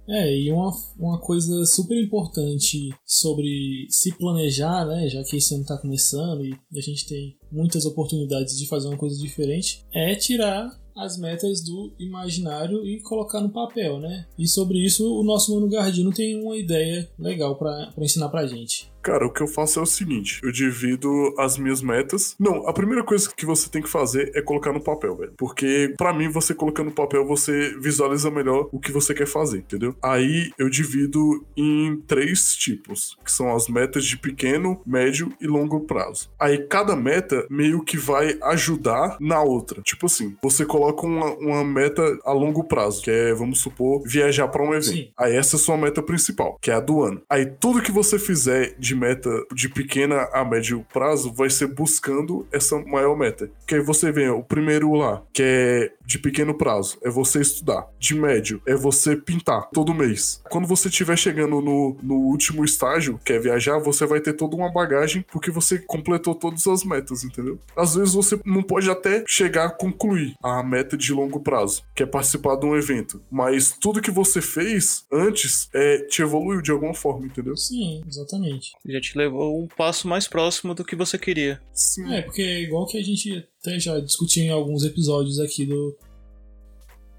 É, 0.07 0.37
e 0.37 0.51
uma, 0.51 0.71
uma 0.97 1.19
coisa 1.19 1.65
super 1.65 2.01
importante 2.01 2.89
sobre 3.05 3.87
se 3.89 4.11
planejar, 4.17 4.85
né, 4.85 5.07
já 5.07 5.23
que 5.23 5.37
esse 5.37 5.53
ano 5.53 5.63
está 5.63 5.77
começando 5.77 6.45
e 6.45 6.53
a 6.75 6.81
gente 6.81 7.07
tem 7.07 7.37
muitas 7.51 7.85
oportunidades 7.85 8.57
de 8.57 8.67
fazer 8.67 8.87
uma 8.87 8.97
coisa 8.97 9.17
diferente, 9.17 9.85
é 9.93 10.13
tirar 10.15 10.69
as 10.95 11.17
metas 11.17 11.63
do 11.63 11.93
imaginário 11.99 12.85
e 12.85 13.01
colocar 13.01 13.41
no 13.41 13.51
papel, 13.51 13.99
né? 13.99 14.27
E 14.37 14.47
sobre 14.47 14.77
isso 14.77 15.19
o 15.19 15.23
nosso 15.23 15.53
Mano 15.53 15.67
Gardino 15.67 16.11
tem 16.11 16.39
uma 16.39 16.55
ideia 16.55 17.09
legal 17.17 17.57
para 17.57 17.91
ensinar 17.97 18.29
pra 18.29 18.45
gente. 18.45 18.92
Cara, 19.03 19.27
o 19.27 19.29
que 19.29 19.41
eu 19.41 19.47
faço 19.47 19.79
é 19.79 19.81
o 19.81 19.85
seguinte: 19.85 20.39
eu 20.41 20.51
divido 20.51 21.35
as 21.37 21.57
minhas 21.57 21.81
metas. 21.81 22.35
Não, 22.39 22.67
a 22.67 22.73
primeira 22.73 23.03
coisa 23.03 23.29
que 23.35 23.45
você 23.45 23.69
tem 23.69 23.81
que 23.81 23.89
fazer 23.89 24.31
é 24.33 24.41
colocar 24.41 24.71
no 24.71 24.81
papel, 24.81 25.15
velho. 25.17 25.33
Porque, 25.37 25.93
para 25.97 26.13
mim, 26.13 26.29
você 26.29 26.55
colocando 26.55 26.85
no 26.85 26.91
papel, 26.91 27.25
você 27.25 27.75
visualiza 27.79 28.31
melhor 28.31 28.69
o 28.71 28.79
que 28.79 28.91
você 28.91 29.13
quer 29.13 29.27
fazer, 29.27 29.57
entendeu? 29.57 29.95
Aí 30.01 30.51
eu 30.57 30.69
divido 30.69 31.45
em 31.57 31.97
três 32.07 32.55
tipos, 32.55 33.17
que 33.23 33.31
são 33.31 33.53
as 33.53 33.67
metas 33.67 34.05
de 34.05 34.17
pequeno, 34.17 34.81
médio 34.85 35.33
e 35.41 35.47
longo 35.47 35.81
prazo. 35.81 36.29
Aí 36.39 36.59
cada 36.59 36.95
meta 36.95 37.45
meio 37.49 37.83
que 37.83 37.97
vai 37.97 38.37
ajudar 38.41 39.17
na 39.19 39.41
outra. 39.41 39.81
Tipo 39.81 40.05
assim, 40.05 40.37
você 40.41 40.65
coloca 40.65 41.05
uma, 41.05 41.33
uma 41.35 41.63
meta 41.63 42.01
a 42.23 42.31
longo 42.31 42.63
prazo, 42.63 43.01
que 43.01 43.11
é, 43.11 43.33
vamos 43.33 43.59
supor, 43.59 44.01
viajar 44.05 44.47
para 44.47 44.63
um 44.63 44.73
evento. 44.73 44.83
Sim. 44.85 45.11
Aí 45.17 45.35
essa 45.35 45.55
é 45.55 45.57
a 45.57 45.61
sua 45.61 45.77
meta 45.77 46.01
principal, 46.01 46.57
que 46.61 46.71
é 46.71 46.75
a 46.75 46.79
do 46.79 47.01
ano. 47.01 47.21
Aí 47.29 47.45
tudo 47.45 47.81
que 47.81 47.91
você 47.91 48.17
fizer 48.17 48.75
de 48.79 48.92
de 48.93 48.95
meta 48.95 49.29
de 49.53 49.67
pequena 49.67 50.29
a 50.31 50.45
médio 50.45 50.85
prazo 50.93 51.33
vai 51.33 51.49
ser 51.49 51.67
buscando 51.67 52.47
essa 52.51 52.77
maior 52.79 53.17
meta. 53.17 53.49
Que 53.67 53.75
aí 53.75 53.81
você 53.81 54.11
vê 54.11 54.29
o 54.29 54.43
primeiro 54.43 54.93
lá, 54.93 55.23
que 55.33 55.41
é 55.43 55.91
de 56.05 56.19
pequeno 56.19 56.53
prazo, 56.53 56.97
é 57.01 57.09
você 57.09 57.41
estudar. 57.41 57.87
De 57.97 58.13
médio, 58.13 58.61
é 58.67 58.75
você 58.75 59.15
pintar 59.15 59.69
todo 59.71 59.93
mês. 59.93 60.41
Quando 60.49 60.67
você 60.67 60.89
estiver 60.89 61.17
chegando 61.17 61.61
no, 61.61 61.97
no 62.03 62.15
último 62.15 62.63
estágio, 62.63 63.19
que 63.23 63.33
é 63.33 63.39
viajar, 63.39 63.79
você 63.79 64.05
vai 64.05 64.19
ter 64.19 64.33
toda 64.33 64.55
uma 64.55 64.71
bagagem 64.71 65.25
porque 65.31 65.49
você 65.49 65.79
completou 65.79 66.35
todas 66.35 66.67
as 66.67 66.83
metas, 66.83 67.23
entendeu? 67.23 67.57
Às 67.75 67.95
vezes 67.95 68.13
você 68.13 68.39
não 68.45 68.61
pode 68.61 68.89
até 68.89 69.23
chegar 69.25 69.65
a 69.65 69.71
concluir 69.71 70.35
a 70.43 70.61
meta 70.61 70.95
de 70.95 71.11
longo 71.13 71.39
prazo, 71.39 71.83
que 71.95 72.03
é 72.03 72.05
participar 72.05 72.57
de 72.57 72.65
um 72.65 72.75
evento. 72.75 73.21
Mas 73.31 73.71
tudo 73.71 74.01
que 74.01 74.11
você 74.11 74.41
fez 74.41 75.05
antes 75.11 75.69
é, 75.73 75.99
te 75.99 76.21
evoluiu 76.21 76.61
de 76.61 76.71
alguma 76.71 76.93
forma, 76.93 77.25
entendeu? 77.25 77.55
Sim, 77.55 78.03
exatamente 78.07 78.73
já 78.85 78.99
te 78.99 79.17
levou 79.17 79.61
um 79.61 79.67
passo 79.67 80.07
mais 80.07 80.27
próximo 80.27 80.73
do 80.73 80.83
que 80.83 80.95
você 80.95 81.17
queria. 81.17 81.61
Sim. 81.73 82.13
É, 82.13 82.21
porque 82.21 82.41
é 82.41 82.61
igual 82.61 82.85
que 82.85 82.97
a 82.97 83.03
gente 83.03 83.47
até 83.61 83.79
já 83.79 83.99
discutiu 83.99 84.43
em 84.43 84.49
alguns 84.49 84.83
episódios 84.83 85.39
aqui 85.39 85.65
do, 85.65 85.97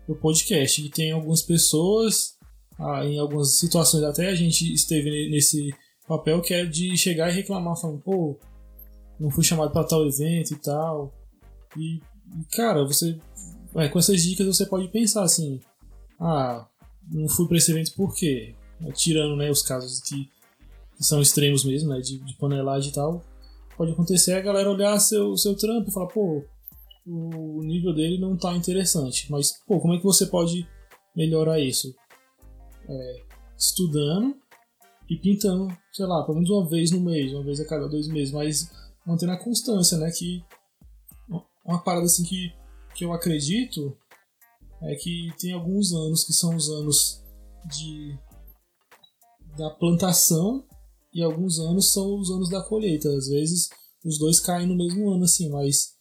do 0.07 0.15
podcast, 0.15 0.83
que 0.83 0.91
tem 0.91 1.13
algumas 1.13 1.43
pessoas, 1.43 2.37
ah, 2.79 3.05
em 3.05 3.19
algumas 3.19 3.59
situações 3.59 4.03
até 4.03 4.29
a 4.29 4.35
gente 4.35 4.73
esteve 4.73 5.31
nesse 5.31 5.71
papel 6.07 6.43
que 6.43 6.53
é 6.53 6.67
de 6.67 6.97
chegar 6.99 7.31
e 7.31 7.35
reclamar, 7.35 7.81
falando, 7.81 8.01
pô, 8.01 8.39
não 9.19 9.31
fui 9.31 9.45
chamado 9.45 9.73
para 9.73 9.87
tal 9.87 10.07
evento 10.07 10.53
e 10.53 10.57
tal. 10.57 11.15
E, 11.79 12.01
cara, 12.53 12.85
você. 12.85 13.19
É, 13.77 13.89
com 13.89 13.99
essas 13.99 14.23
dicas 14.23 14.47
você 14.47 14.67
pode 14.67 14.89
pensar 14.89 15.25
assim, 15.25 15.61
ah, 16.21 16.69
não 17.11 17.29
fui 17.29 17.49
para 17.49 17.57
esse 17.57 17.73
evento 17.73 17.93
por 17.95 18.15
quê? 18.15 18.55
Tirando 18.95 19.37
né, 19.37 19.51
os 19.51 19.63
casos 19.63 20.01
que 20.01 20.29
que 20.97 21.05
são 21.05 21.21
extremos 21.21 21.65
mesmo, 21.65 21.91
né? 21.91 22.01
De, 22.01 22.19
de 22.19 22.35
panelagem 22.37 22.91
e 22.91 22.95
tal. 22.95 23.25
Pode 23.77 23.93
acontecer 23.93 24.35
a 24.35 24.41
galera 24.41 24.71
olhar 24.71 24.99
seu, 24.99 25.37
seu 25.37 25.57
trampo 25.57 25.91
e 25.91 25.93
falar, 25.93 26.07
pô, 26.07 26.45
o 27.07 27.63
nível 27.63 27.93
dele 27.93 28.19
não 28.19 28.37
tá 28.37 28.55
interessante. 28.55 29.31
Mas, 29.31 29.53
pô, 29.67 29.81
como 29.81 29.95
é 29.95 29.99
que 29.99 30.05
você 30.05 30.27
pode 30.27 30.67
melhorar 31.15 31.59
isso? 31.61 31.95
É, 32.89 33.23
estudando 33.59 34.37
e 35.09 35.17
pintando, 35.17 35.77
sei 35.93 36.07
lá, 36.07 36.23
pelo 36.25 36.37
menos 36.37 36.51
uma 36.51 36.69
vez 36.69 36.91
no 36.91 37.01
mês, 37.01 37.33
uma 37.33 37.43
vez 37.43 37.61
a 37.61 37.67
cada 37.67 37.89
dois 37.89 38.09
meses, 38.09 38.33
mas 38.33 38.71
mantendo 39.07 39.33
a 39.33 39.39
constância, 39.39 39.99
né? 39.99 40.11
Que 40.11 40.45
uma 41.65 41.83
parada 41.83 42.07
assim 42.07 42.25
que, 42.25 42.53
que 42.95 43.05
eu 43.05 43.13
acredito 43.13 43.97
é 44.83 44.95
que 44.95 45.33
tem 45.39 45.53
alguns 45.53 45.93
anos 45.93 46.25
que 46.25 46.33
são 46.33 46.55
os 46.55 46.69
anos 46.69 47.23
de 47.67 48.19
da 49.57 49.71
plantação 49.71 50.65
e 51.15 51.23
alguns 51.23 51.59
anos 51.59 51.93
são 51.93 52.19
os 52.19 52.31
anos 52.31 52.51
da 52.51 52.63
colheita. 52.63 53.09
Às 53.09 53.29
vezes 53.29 53.69
os 54.05 54.19
dois 54.19 54.41
caem 54.41 54.67
no 54.67 54.77
mesmo 54.77 55.11
ano, 55.11 55.25
assim, 55.25 55.49
mas 55.49 55.95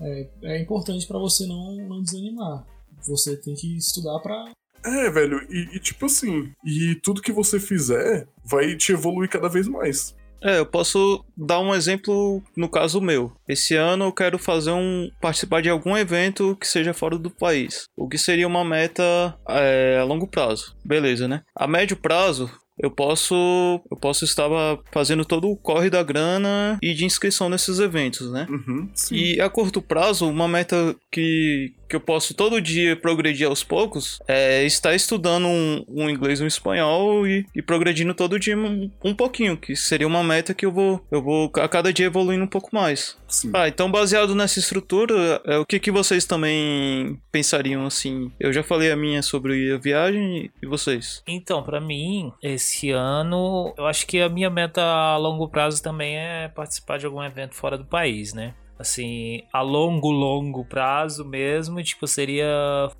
é, 0.00 0.30
é 0.44 0.62
importante 0.62 1.06
para 1.06 1.18
você 1.18 1.46
não, 1.46 1.76
não 1.88 2.02
desanimar. 2.02 2.66
Você 3.06 3.36
tem 3.36 3.54
que 3.54 3.76
estudar 3.76 4.18
para 4.20 4.52
é, 4.84 5.10
velho, 5.10 5.46
e, 5.50 5.76
e, 5.76 5.78
tipo 5.78 6.06
assim, 6.06 6.52
e 6.64 6.94
tudo 7.02 7.20
que 7.20 7.32
você 7.32 7.60
fizer 7.60 8.26
vai 8.42 8.74
te 8.76 8.92
evoluir 8.92 9.28
cada 9.28 9.46
vez 9.48 9.68
mais. 9.68 10.14
É, 10.42 10.58
eu 10.58 10.66
posso 10.66 11.22
dar 11.36 11.60
um 11.60 11.74
exemplo 11.74 12.42
no 12.56 12.68
caso 12.68 13.00
meu. 13.00 13.32
Esse 13.46 13.76
ano 13.76 14.06
eu 14.06 14.12
quero 14.12 14.38
fazer 14.38 14.70
um 14.70 15.10
participar 15.20 15.60
de 15.60 15.68
algum 15.68 15.96
evento 15.96 16.56
que 16.56 16.66
seja 16.66 16.94
fora 16.94 17.18
do 17.18 17.30
país, 17.30 17.84
o 17.94 18.08
que 18.08 18.16
seria 18.16 18.46
uma 18.46 18.64
meta 18.64 19.02
é, 19.48 19.98
a 20.00 20.04
longo 20.04 20.26
prazo. 20.26 20.74
Beleza, 20.84 21.28
né? 21.28 21.42
A 21.54 21.66
médio 21.66 21.96
prazo 21.96 22.50
eu 22.82 22.90
posso 22.90 23.34
eu 23.90 23.96
posso 23.96 24.24
estar 24.24 24.48
fazendo 24.90 25.24
todo 25.24 25.48
o 25.48 25.56
corre 25.56 25.90
da 25.90 26.02
grana 26.02 26.78
e 26.82 26.94
de 26.94 27.04
inscrição 27.04 27.48
nesses 27.48 27.78
eventos, 27.78 28.30
né? 28.30 28.46
Uhum, 28.48 28.88
e 29.12 29.40
a 29.40 29.48
curto 29.48 29.82
prazo, 29.82 30.28
uma 30.28 30.48
meta 30.48 30.96
que, 31.10 31.72
que 31.90 31.96
eu 31.96 32.00
posso 32.00 32.32
todo 32.32 32.60
dia 32.60 32.96
progredir 32.96 33.46
aos 33.46 33.62
poucos 33.62 34.18
é 34.26 34.64
estar 34.64 34.94
estudando 34.94 35.46
um, 35.46 35.84
um 35.88 36.08
inglês 36.08 36.40
e 36.40 36.44
um 36.44 36.46
espanhol 36.46 37.26
e, 37.26 37.46
e 37.54 37.60
progredindo 37.60 38.14
todo 38.14 38.38
dia 38.38 38.56
um, 38.56 38.90
um, 39.04 39.14
pouquinho, 39.14 39.56
que 39.56 39.76
seria 39.76 40.06
uma 40.06 40.24
meta 40.24 40.54
que 40.54 40.64
eu 40.64 40.72
vou 40.72 41.04
eu 41.10 41.22
vou 41.22 41.50
a 41.56 41.68
cada 41.68 41.92
dia 41.92 42.06
evoluindo 42.06 42.44
um 42.44 42.48
pouco 42.48 42.70
mais. 42.72 43.18
Sim. 43.28 43.50
Ah, 43.54 43.68
então 43.68 43.90
baseado 43.90 44.34
nessa 44.34 44.58
estrutura, 44.58 45.40
é, 45.44 45.58
o 45.58 45.66
que, 45.66 45.78
que 45.78 45.90
vocês 45.90 46.24
também 46.24 47.20
pensariam 47.30 47.86
assim? 47.86 48.32
Eu 48.40 48.52
já 48.52 48.62
falei 48.62 48.90
a 48.90 48.96
minha 48.96 49.22
sobre 49.22 49.72
a 49.72 49.76
viagem 49.76 50.50
e 50.62 50.66
vocês? 50.66 51.22
Então, 51.26 51.62
para 51.62 51.80
mim, 51.80 52.32
esse 52.42 52.70
esse 52.70 52.90
ano, 52.90 53.74
eu 53.76 53.86
acho 53.86 54.06
que 54.06 54.20
a 54.20 54.28
minha 54.28 54.48
meta 54.48 54.80
a 54.80 55.16
longo 55.16 55.48
prazo 55.48 55.82
também 55.82 56.16
é 56.16 56.48
participar 56.48 56.98
de 56.98 57.06
algum 57.06 57.22
evento 57.22 57.54
fora 57.54 57.76
do 57.76 57.84
país, 57.84 58.32
né? 58.32 58.54
Assim, 58.80 59.42
a 59.52 59.60
longo, 59.60 60.10
longo 60.10 60.64
prazo 60.64 61.24
mesmo, 61.24 61.82
tipo, 61.82 62.06
seria 62.06 62.46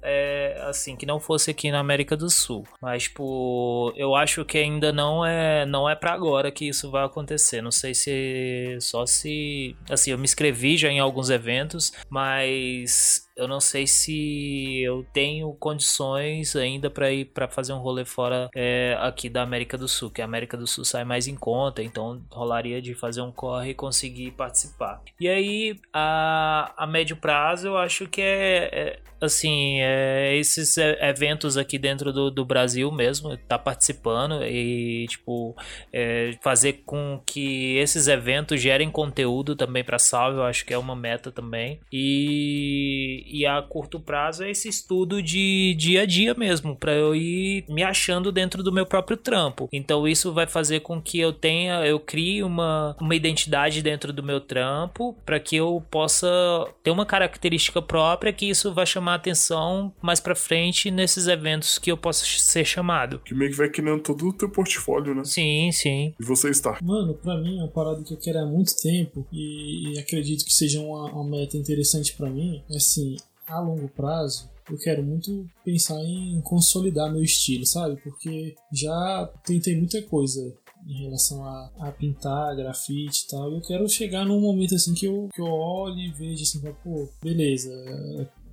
é, 0.03 0.63
assim, 0.69 0.95
que 0.95 1.07
não 1.07 1.19
fosse 1.19 1.51
aqui 1.51 1.71
na 1.71 1.79
América 1.79 2.17
do 2.17 2.29
Sul. 2.29 2.65
Mas, 2.83 3.05
tipo, 3.05 3.93
eu 3.97 4.15
acho 4.15 4.45
que 4.45 4.59
ainda 4.59 4.93
não 4.93 5.25
é 5.25 5.65
não 5.65 5.89
é 5.89 5.95
para 5.97 6.13
agora 6.13 6.53
que 6.53 6.69
isso 6.69 6.91
vai 6.91 7.05
acontecer. 7.05 7.63
Não 7.63 7.71
sei 7.71 7.95
se 7.95 8.77
só 8.81 9.07
se 9.07 9.75
assim, 9.91 10.11
eu 10.11 10.19
me 10.19 10.25
inscrevi 10.25 10.77
já 10.77 10.91
em 10.91 11.01
alguns 11.01 11.31
eventos, 11.31 11.93
mas 12.11 13.30
eu 13.37 13.49
não 13.49 13.61
sei 13.61 13.87
se 13.87 14.83
eu 14.83 15.07
tenho 15.13 15.53
condições 15.55 16.55
ainda 16.57 16.91
para 16.91 17.11
ir 17.13 17.27
para 17.27 17.49
fazer 17.49 17.73
um 17.73 17.79
rolê 17.79 18.05
fora 18.05 18.49
é, 18.55 18.97
aqui 19.01 19.29
da 19.29 19.43
América 19.43 19.79
do 19.79 19.89
Sul, 19.89 20.11
que 20.11 20.23
a 20.23 20.25
América 20.25 20.57
do 20.57 20.67
Sul 20.67 20.85
sai 20.85 21.05
mais 21.05 21.27
em 21.27 21.37
conta, 21.37 21.83
então 21.83 22.23
rolaria 22.31 22.83
de 22.83 22.95
fazer 22.95 23.23
um 23.23 23.33
corre 23.33 23.71
e 23.71 23.75
conseguir 23.75 24.33
participar. 24.33 25.03
E 25.19 25.29
aí, 25.29 25.79
a, 25.93 26.73
a 26.77 26.87
médio 26.87 27.17
prazo, 27.17 27.69
eu 27.69 27.79
acho 27.79 28.07
que 28.07 28.21
é, 28.21 28.69
é 28.73 29.01
assim, 29.21 29.81
é, 29.81 30.35
esses 30.37 30.77
eventos 30.77 31.57
aqui 31.57 31.79
dentro 31.79 32.13
do, 32.13 32.31
do 32.31 32.45
Brasil 32.45 32.91
mesmo, 32.91 33.37
tá 33.37 33.59
participando 33.59 34.43
e, 34.45 35.07
tipo, 35.09 35.55
é, 35.93 36.37
fazer 36.41 36.85
com 36.87 37.23
que 37.27 37.77
esses 37.77 38.09
eventos 38.09 38.61
gerem 38.61 38.91
conteúdo 38.91 39.55
também 39.55 39.85
para 39.85 39.99
Salve, 39.99 40.39
eu 40.39 40.45
acho 40.45 40.65
que 40.65 40.73
é 40.73 40.79
uma 40.79 40.97
meta 40.97 41.31
também. 41.31 41.81
E, 41.93 43.25
e 43.31 43.47
a 43.47 43.61
curto 43.63 44.01
prazo 44.01 44.45
é 44.45 44.51
esse 44.51 44.69
estudo 44.69 45.23
de 45.23 45.75
dia 45.79 46.03
a 46.03 46.07
dia 46.07 46.35
mesmo, 46.35 46.77
para 46.77 46.93
eu 46.93 47.15
ir 47.15 47.65
me 47.69 47.83
achando 47.83 48.33
dentro 48.33 48.63
do 48.63 48.73
meu 48.73 48.87
próprio 48.87 49.17
trampo. 49.17 49.69
Então 49.73 50.07
isso 50.07 50.33
vai 50.33 50.47
fazer 50.47 50.81
com 50.81 51.01
que 51.01 51.19
eu 51.19 51.33
tenha, 51.33 51.85
eu 51.87 51.99
crie 51.99 52.43
uma, 52.43 52.97
uma 53.01 53.15
identidade 53.15 53.83
dentro 53.83 54.13
do 54.13 54.23
meu 54.23 54.41
trampo, 54.41 55.17
para 55.25 55.39
que 55.41 55.57
eu 55.57 55.83
possa 55.91 56.29
ter 56.83 56.91
uma 56.91 57.07
característica 57.07 57.81
própria 57.81 58.33
que 58.33 58.49
isso 58.49 58.73
vai 58.73 58.87
chamar 58.87 59.15
atenção 59.15 59.93
mais 60.01 60.21
para 60.21 60.35
frente 60.35 60.91
nesses 60.91 61.27
eventos 61.27 61.79
que 61.79 61.91
eu 61.91 61.97
possa 61.97 62.25
ser 62.25 62.65
chamado. 62.65 63.21
Que 63.25 63.35
meio 63.35 63.51
que 63.51 63.57
vai 63.57 63.69
criando 63.69 64.03
todo 64.03 64.29
o 64.29 64.33
teu 64.33 64.49
portfólio, 64.49 65.15
né? 65.15 65.25
Sim, 65.25 65.71
sim. 65.73 66.15
E 66.19 66.25
você 66.25 66.51
está. 66.51 66.79
Mano, 66.83 67.15
para 67.15 67.37
mim 67.37 67.59
é 67.59 67.63
uma 67.63 67.69
parada 67.69 68.03
que 68.03 68.13
eu 68.13 68.19
quero 68.19 68.39
há 68.39 68.47
muito 68.47 68.77
tempo 68.77 69.27
e, 69.33 69.95
e 69.95 69.99
acredito 69.99 70.45
que 70.45 70.53
seja 70.53 70.81
uma, 70.81 71.11
uma 71.13 71.25
meta 71.25 71.57
interessante 71.57 72.15
para 72.15 72.29
mim. 72.29 72.63
É 72.71 72.77
assim, 72.77 73.17
a 73.51 73.61
longo 73.61 73.89
prazo, 73.89 74.49
eu 74.71 74.79
quero 74.79 75.03
muito 75.03 75.49
pensar 75.65 76.01
em 76.05 76.41
consolidar 76.43 77.13
meu 77.13 77.23
estilo, 77.23 77.67
sabe? 77.67 77.97
Porque 78.03 78.55
já 78.73 79.31
tentei 79.45 79.77
muita 79.77 80.01
coisa 80.03 80.55
em 80.87 81.03
relação 81.05 81.45
a, 81.45 81.71
a 81.81 81.93
pintar, 81.93 82.57
grafite 82.57 83.25
e 83.25 83.29
tal. 83.29 83.53
Eu 83.53 83.61
quero 83.61 83.89
chegar 83.89 84.25
num 84.25 84.41
momento 84.41 84.75
assim 84.75 84.95
que 84.95 85.07
eu, 85.07 85.29
que 85.35 85.41
eu 85.41 85.47
olhe 85.47 86.09
e 86.09 86.13
veja 86.13 86.43
assim, 86.43 86.61
pô, 86.83 87.09
beleza, 87.23 87.71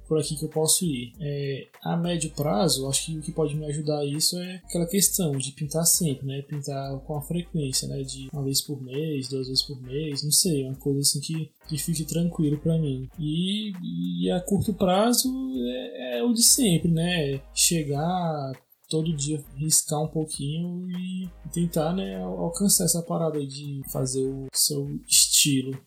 por 0.08 0.20
aqui 0.20 0.36
que 0.36 0.46
eu 0.46 0.50
posso 0.50 0.86
ir. 0.86 1.14
É, 1.20 1.68
a 1.84 1.98
médio 1.98 2.32
prazo, 2.32 2.88
acho 2.88 3.06
que 3.06 3.18
o 3.18 3.22
que 3.22 3.32
pode 3.32 3.56
me 3.56 3.66
ajudar 3.66 4.06
isso 4.06 4.38
é 4.38 4.62
aquela 4.66 4.88
questão 4.88 5.32
de 5.34 5.52
pintar 5.52 5.86
sempre, 5.86 6.26
né? 6.26 6.42
Pintar 6.42 7.00
com 7.02 7.16
a 7.16 7.22
frequência, 7.22 7.88
né? 7.88 8.02
De 8.02 8.30
uma 8.32 8.44
vez 8.44 8.62
por 8.62 8.82
mês, 8.82 9.28
duas 9.28 9.48
vezes 9.48 9.64
por 9.64 9.82
mês, 9.82 10.24
não 10.24 10.32
sei, 10.32 10.66
uma 10.66 10.76
coisa 10.76 11.00
assim 11.00 11.20
que, 11.20 11.52
que 11.68 11.78
fique 11.78 12.06
tranquilo 12.06 12.58
para 12.58 12.78
mim. 12.78 13.10
E, 13.20 13.72
e 14.24 14.32
a 14.32 14.40
curto 14.40 14.74
prazo 14.74 15.30
é, 15.70 16.20
é 16.20 16.24
o 16.24 16.34
de 16.34 16.44
sempre, 16.44 16.90
né? 16.90 17.42
Chegar 17.54 18.54
todo 18.90 19.16
dia 19.16 19.44
riscar 19.56 20.02
um 20.02 20.08
pouquinho 20.08 20.90
e 20.90 21.30
tentar 21.52 21.94
né, 21.94 22.24
alcançar 22.24 22.86
essa 22.86 23.02
parada 23.02 23.46
de 23.46 23.82
fazer 23.92 24.26
o 24.26 24.48
seu 24.54 24.88
estilo. 25.08 25.78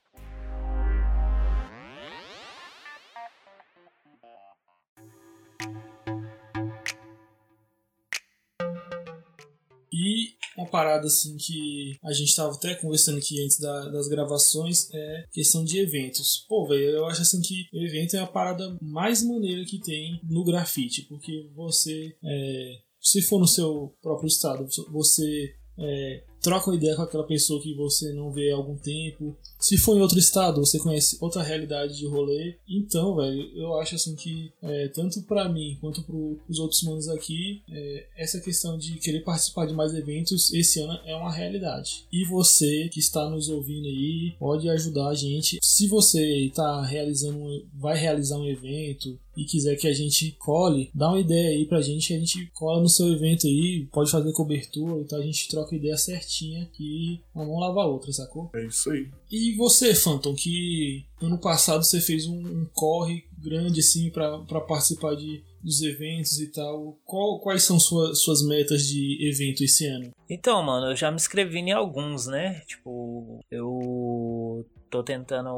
E 10.01 10.33
uma 10.57 10.67
parada 10.67 11.07
assim 11.07 11.37
que 11.37 11.99
a 12.03 12.13
gente 12.13 12.35
tava 12.35 12.55
até 12.55 12.75
conversando 12.75 13.19
aqui 13.19 13.43
antes 13.45 13.59
da, 13.59 13.89
das 13.91 14.09
gravações 14.09 14.89
é 14.95 15.25
questão 15.31 15.63
de 15.63 15.79
eventos. 15.79 16.47
Pô, 16.49 16.67
velho, 16.67 16.85
eu 16.85 17.07
acho 17.07 17.21
assim 17.21 17.43
que 17.43 17.67
evento 17.73 18.17
é 18.17 18.21
a 18.21 18.27
parada 18.27 18.79
mais 18.81 19.23
maneira 19.23 19.63
que 19.67 19.79
tem 19.79 20.19
no 20.25 20.43
grafite, 20.43 21.03
porque 21.03 21.51
você, 21.55 22.17
é, 22.25 22.79
se 23.01 23.21
for 23.21 23.39
no 23.39 23.47
seu 23.47 23.95
próprio 24.01 24.29
estado, 24.29 24.67
você 24.91 25.55
é, 25.79 26.25
troca 26.41 26.71
uma 26.71 26.77
ideia 26.77 26.97
com 26.97 27.03
aquela 27.03 27.27
pessoa 27.27 27.63
que 27.63 27.75
você 27.75 28.13
não 28.15 28.33
vê 28.33 28.51
há 28.51 28.57
algum 28.57 28.77
tempo. 28.77 29.37
Se 29.61 29.77
for 29.77 29.97
em 29.97 30.01
outro 30.01 30.19
estado, 30.19 30.65
você 30.65 30.79
conhece 30.79 31.19
outra 31.21 31.43
realidade 31.43 31.97
de 31.97 32.07
rolê. 32.07 32.57
Então, 32.69 33.15
velho, 33.17 33.51
eu 33.55 33.79
acho 33.79 33.95
assim 33.95 34.17
que 34.17 34.51
é, 34.63 34.89
tanto 34.89 35.23
para 35.23 35.49
mim 35.49 35.77
quanto 35.81 36.03
para 36.03 36.17
os 36.17 36.59
outros 36.59 36.83
manos 36.83 37.09
aqui, 37.09 37.63
é, 37.71 38.07
essa 38.17 38.41
questão 38.41 38.79
de 38.79 38.99
querer 38.99 39.21
participar 39.21 39.67
de 39.67 39.75
mais 39.75 39.95
eventos 39.95 40.53
esse 40.53 40.81
ano 40.81 40.99
é 41.05 41.15
uma 41.15 41.31
realidade. 41.31 42.07
E 42.11 42.25
você 42.25 42.89
que 42.89 42.99
está 42.99 43.29
nos 43.29 43.49
ouvindo 43.49 43.87
aí 43.87 44.35
pode 44.39 44.69
ajudar 44.69 45.09
a 45.09 45.15
gente. 45.15 45.59
Se 45.63 45.87
você 45.87 46.47
está 46.47 46.83
realizando, 46.83 47.67
vai 47.75 47.99
realizar 47.99 48.39
um 48.39 48.49
evento 48.49 49.19
e 49.37 49.45
quiser 49.45 49.77
que 49.77 49.87
a 49.87 49.93
gente 49.93 50.33
cole, 50.39 50.91
dá 50.95 51.09
uma 51.09 51.21
ideia 51.21 51.51
aí 51.51 51.67
pra 51.67 51.81
gente, 51.81 52.15
a 52.15 52.19
gente 52.19 52.51
cola 52.55 52.81
no 52.81 52.89
seu 52.89 53.13
evento 53.13 53.47
aí, 53.47 53.87
pode 53.93 54.11
fazer 54.11 54.33
cobertura, 54.33 55.01
então 55.01 55.19
a 55.19 55.23
gente 55.23 55.49
troca 55.49 55.77
ideia 55.77 55.97
certinha 55.97 56.69
que 56.73 57.21
uma 57.35 57.45
mão 57.45 57.59
lava 57.59 57.83
a 57.83 57.87
outra, 57.87 58.13
sacou? 58.13 58.51
É 58.55 58.67
isso 58.67 58.91
aí. 58.91 59.09
E 59.31 59.55
você, 59.57 59.95
Phantom, 59.95 60.35
que 60.35 61.07
ano 61.23 61.39
passado 61.39 61.85
você 61.85 62.01
fez 62.01 62.27
um, 62.27 62.39
um 62.39 62.67
corre 62.75 63.25
grande 63.39 63.81
assim 63.81 64.11
para 64.11 64.61
participar 64.61 65.15
de, 65.15 65.45
dos 65.63 65.81
eventos 65.83 66.41
e 66.41 66.51
tal. 66.51 66.99
Qual, 67.05 67.39
quais 67.39 67.63
são 67.63 67.79
sua, 67.79 68.15
suas 68.15 68.45
metas 68.45 68.83
de 68.83 69.19
evento 69.29 69.63
esse 69.63 69.87
ano? 69.87 70.11
Então, 70.29 70.63
mano, 70.63 70.91
eu 70.91 70.97
já 70.97 71.11
me 71.11 71.17
inscrevi 71.17 71.59
em 71.59 71.73
alguns, 71.73 72.27
né? 72.27 72.61
Tipo, 72.67 73.39
eu 73.51 74.67
tô 74.91 75.05
tentando 75.05 75.49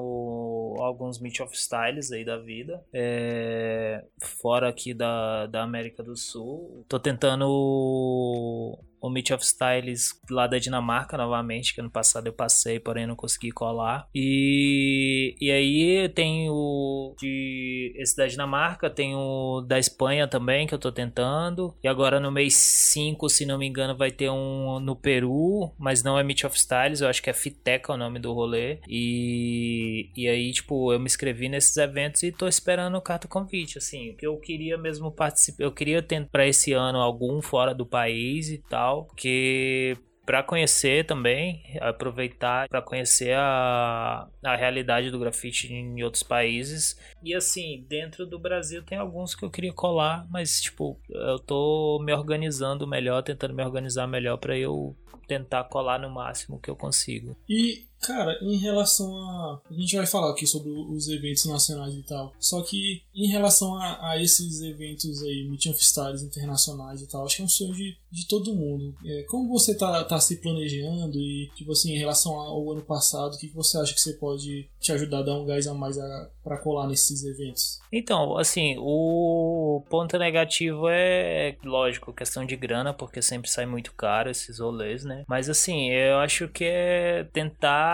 alguns 0.78 1.18
Meet 1.18 1.40
of 1.40 1.56
Styles 1.56 2.12
aí 2.12 2.24
da 2.24 2.36
vida. 2.36 2.84
É, 2.92 4.04
fora 4.20 4.68
aqui 4.68 4.92
da, 4.92 5.46
da 5.46 5.62
América 5.62 6.02
do 6.02 6.16
Sul. 6.16 6.84
Tô 6.88 7.00
tentando 7.00 8.78
o 9.02 9.10
Meet 9.10 9.32
of 9.32 9.44
Styles 9.44 10.20
lá 10.30 10.46
da 10.46 10.58
Dinamarca 10.58 11.16
novamente, 11.16 11.74
que 11.74 11.80
ano 11.80 11.90
passado 11.90 12.28
eu 12.28 12.32
passei, 12.32 12.78
porém 12.78 13.06
não 13.06 13.16
consegui 13.16 13.50
colar. 13.50 14.08
E, 14.14 15.34
e 15.40 15.50
aí 15.50 16.08
tem 16.10 16.48
o 16.48 17.14
de 17.18 17.92
esse 17.96 18.16
da 18.16 18.28
Dinamarca, 18.28 18.88
tem 18.88 19.14
o 19.16 19.60
da 19.62 19.78
Espanha 19.78 20.28
também, 20.28 20.68
que 20.68 20.74
eu 20.74 20.78
tô 20.78 20.92
tentando. 20.92 21.74
E 21.82 21.88
agora 21.88 22.20
no 22.20 22.30
mês 22.30 22.54
5, 22.54 23.28
se 23.28 23.44
não 23.44 23.58
me 23.58 23.66
engano, 23.66 23.96
vai 23.96 24.12
ter 24.12 24.30
um 24.30 24.78
no 24.78 24.94
Peru, 24.94 25.72
mas 25.76 26.04
não 26.04 26.16
é 26.16 26.22
Meet 26.22 26.44
of 26.44 26.56
Styles, 26.56 27.00
eu 27.00 27.08
acho 27.08 27.20
que 27.20 27.28
é 27.28 27.32
Fiteca 27.32 27.92
o 27.92 27.96
nome 27.96 28.20
do 28.20 28.32
rolê. 28.32 28.78
E, 28.88 30.10
e 30.16 30.28
aí, 30.28 30.52
tipo, 30.52 30.92
eu 30.92 31.00
me 31.00 31.06
inscrevi 31.06 31.48
nesses 31.48 31.76
eventos 31.76 32.22
e 32.22 32.30
tô 32.30 32.46
esperando 32.46 32.96
o 32.96 33.00
carta 33.00 33.26
convite, 33.26 33.78
assim, 33.78 34.14
que 34.16 34.24
eu 34.24 34.36
queria 34.36 34.78
mesmo 34.78 35.10
participar, 35.10 35.64
eu 35.64 35.72
queria 35.72 36.00
tentar 36.00 36.30
para 36.30 36.46
esse 36.46 36.72
ano 36.72 36.98
algum 36.98 37.42
fora 37.42 37.74
do 37.74 37.84
país 37.84 38.48
e 38.48 38.58
tal 38.58 38.91
legal, 38.92 39.08
que 39.16 39.96
para 40.24 40.42
conhecer 40.42 41.04
também, 41.04 41.62
aproveitar 41.80 42.68
para 42.68 42.80
conhecer 42.80 43.34
a, 43.34 44.28
a 44.44 44.56
realidade 44.56 45.10
do 45.10 45.18
grafite 45.18 45.72
em 45.72 46.02
outros 46.04 46.22
países. 46.22 46.96
E 47.24 47.34
assim, 47.34 47.84
dentro 47.88 48.24
do 48.24 48.38
Brasil 48.38 48.84
tem 48.84 48.96
alguns 48.96 49.34
que 49.34 49.44
eu 49.44 49.50
queria 49.50 49.72
colar, 49.72 50.24
mas 50.30 50.60
tipo, 50.60 51.00
eu 51.10 51.38
tô 51.40 52.00
me 52.04 52.12
organizando 52.12 52.86
melhor, 52.86 53.22
tentando 53.22 53.54
me 53.54 53.64
organizar 53.64 54.06
melhor 54.06 54.36
para 54.36 54.56
eu 54.56 54.96
tentar 55.26 55.64
colar 55.64 55.98
no 55.98 56.10
máximo 56.10 56.60
que 56.60 56.70
eu 56.70 56.76
consigo. 56.76 57.36
E 57.48 57.86
Cara, 58.02 58.36
em 58.42 58.56
relação 58.56 59.16
a. 59.16 59.60
A 59.70 59.74
gente 59.74 59.96
vai 59.96 60.06
falar 60.06 60.32
aqui 60.32 60.44
sobre 60.44 60.70
os 60.70 61.08
eventos 61.08 61.44
nacionais 61.44 61.94
e 61.94 62.02
tal. 62.02 62.32
Só 62.38 62.60
que 62.62 63.02
em 63.14 63.28
relação 63.28 63.76
a, 63.76 64.10
a 64.10 64.20
esses 64.20 64.60
eventos 64.60 65.22
aí, 65.22 65.46
Meeting 65.48 65.70
of 65.70 65.80
Stars 65.80 66.22
internacionais 66.22 67.00
e 67.00 67.06
tal, 67.08 67.24
acho 67.24 67.36
que 67.36 67.42
é 67.42 67.44
um 67.44 67.48
sonho 67.48 67.72
de, 67.74 67.96
de 68.10 68.26
todo 68.26 68.54
mundo. 68.54 68.92
É, 69.04 69.22
como 69.22 69.48
você 69.48 69.76
tá, 69.76 70.02
tá 70.04 70.18
se 70.18 70.36
planejando 70.36 71.16
e, 71.16 71.48
tipo 71.54 71.70
assim, 71.70 71.94
em 71.94 71.98
relação 71.98 72.32
ao 72.34 72.72
ano 72.72 72.82
passado, 72.82 73.34
o 73.34 73.38
que, 73.38 73.48
que 73.48 73.54
você 73.54 73.78
acha 73.78 73.94
que 73.94 74.00
você 74.00 74.14
pode 74.14 74.68
te 74.80 74.90
ajudar 74.90 75.20
a 75.20 75.22
dar 75.22 75.34
um 75.36 75.46
gás 75.46 75.68
a 75.68 75.74
mais 75.74 75.96
para 76.42 76.58
colar 76.58 76.88
nesses 76.88 77.22
eventos? 77.22 77.78
Então, 77.92 78.36
assim, 78.36 78.74
o 78.78 79.84
ponto 79.88 80.18
negativo 80.18 80.88
é, 80.88 81.56
lógico, 81.62 82.12
questão 82.12 82.44
de 82.44 82.56
grana, 82.56 82.92
porque 82.92 83.22
sempre 83.22 83.48
sai 83.48 83.66
muito 83.66 83.92
caro 83.92 84.30
esses 84.30 84.58
rolês, 84.58 85.04
né? 85.04 85.24
Mas 85.28 85.48
assim, 85.48 85.90
eu 85.90 86.16
acho 86.16 86.48
que 86.48 86.64
é 86.64 87.24
tentar 87.32 87.91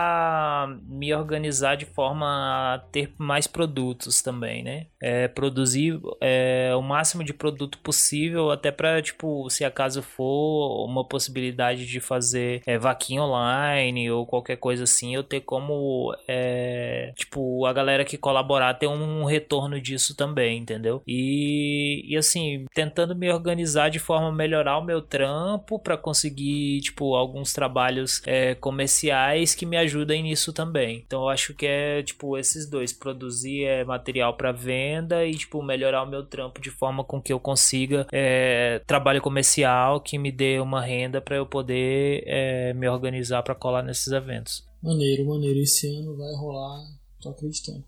me 0.87 1.13
organizar 1.13 1.75
de 1.75 1.85
forma 1.85 2.25
a 2.73 2.79
ter 2.91 3.11
mais 3.17 3.47
produtos 3.47 4.21
também, 4.21 4.63
né? 4.63 4.87
É, 5.01 5.27
produzir 5.27 5.99
é, 6.21 6.73
o 6.75 6.81
máximo 6.81 7.23
de 7.23 7.33
produto 7.33 7.77
possível, 7.79 8.51
até 8.51 8.71
para, 8.71 9.01
tipo, 9.01 9.49
se 9.49 9.63
acaso 9.63 10.01
for 10.01 10.85
uma 10.85 11.05
possibilidade 11.05 11.85
de 11.85 11.99
fazer 11.99 12.61
é, 12.65 12.77
vaquinha 12.77 13.23
online 13.23 14.09
ou 14.11 14.25
qualquer 14.25 14.57
coisa 14.57 14.83
assim, 14.83 15.13
eu 15.15 15.23
ter 15.23 15.41
como, 15.41 16.15
é, 16.27 17.13
tipo, 17.15 17.65
a 17.65 17.73
galera 17.73 18.05
que 18.05 18.17
colaborar 18.17 18.73
ter 18.73 18.87
um 18.87 19.23
retorno 19.25 19.79
disso 19.79 20.15
também, 20.15 20.57
entendeu? 20.59 21.01
E, 21.07 22.03
e 22.07 22.17
assim, 22.17 22.65
tentando 22.73 23.15
me 23.15 23.31
organizar 23.31 23.89
de 23.89 23.99
forma 23.99 24.29
a 24.29 24.31
melhorar 24.31 24.77
o 24.77 24.83
meu 24.83 25.01
trampo 25.01 25.79
para 25.79 25.97
conseguir, 25.97 26.81
tipo, 26.81 27.15
alguns 27.15 27.53
trabalhos 27.53 28.21
é, 28.25 28.55
comerciais 28.55 29.55
que 29.55 29.65
me 29.65 29.77
ajudem 29.77 29.88
ajudem 29.89 30.23
nisso 30.23 30.53
também. 30.53 31.03
Então 31.05 31.23
eu 31.23 31.29
acho 31.29 31.53
que 31.53 31.65
é 31.65 32.01
tipo 32.03 32.37
esses 32.37 32.69
dois, 32.69 32.93
produzir 32.93 33.63
é, 33.63 33.83
material 33.83 34.35
para 34.35 34.51
venda 34.51 35.25
e 35.25 35.35
tipo 35.35 35.61
melhorar 35.61 36.03
o 36.03 36.09
meu 36.09 36.25
trampo 36.25 36.61
de 36.61 36.69
forma 36.69 37.03
com 37.03 37.21
que 37.21 37.33
eu 37.33 37.39
consiga 37.39 38.07
é, 38.11 38.81
trabalho 38.87 39.21
comercial 39.21 39.99
que 39.99 40.17
me 40.17 40.31
dê 40.31 40.59
uma 40.59 40.81
renda 40.81 41.19
para 41.19 41.35
eu 41.35 41.45
poder 41.45 42.23
é, 42.25 42.73
me 42.73 42.87
organizar 42.87 43.43
para 43.43 43.55
colar 43.55 43.83
nesses 43.83 44.07
eventos. 44.07 44.63
Maneiro, 44.81 45.25
maneiro. 45.25 45.59
Esse 45.59 45.87
ano 45.87 46.15
vai 46.15 46.33
rolar, 46.35 46.85
tô 47.21 47.29
acreditando. 47.29 47.83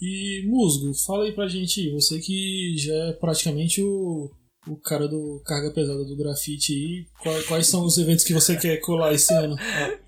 E 0.00 0.44
Musgo, 0.46 0.94
fala 0.94 1.24
aí 1.24 1.32
pra 1.32 1.48
gente, 1.48 1.90
você 1.90 2.20
que 2.20 2.76
já 2.78 2.94
é 2.94 3.12
praticamente 3.12 3.82
o 3.82 4.30
o 4.68 4.76
cara 4.76 5.08
do 5.08 5.42
carga 5.44 5.70
pesada 5.70 6.04
do 6.04 6.16
grafite 6.16 6.72
aí. 6.72 7.06
Quais, 7.20 7.46
quais 7.46 7.66
são 7.66 7.84
os 7.84 7.96
eventos 7.98 8.24
que 8.24 8.34
você 8.34 8.56
quer 8.56 8.76
colar 8.78 9.12
esse 9.12 9.32
ano? 9.32 9.56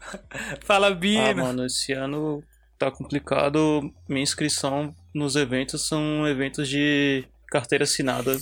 Fala, 0.62 0.94
Bino! 0.94 1.22
Ah, 1.22 1.34
mano, 1.34 1.66
esse 1.66 1.92
ano 1.92 2.42
tá 2.78 2.90
complicado. 2.90 3.92
Minha 4.08 4.22
inscrição 4.22 4.94
nos 5.14 5.36
eventos 5.36 5.86
são 5.86 6.26
eventos 6.26 6.68
de 6.68 7.24
carteira 7.50 7.84
assinada. 7.84 8.32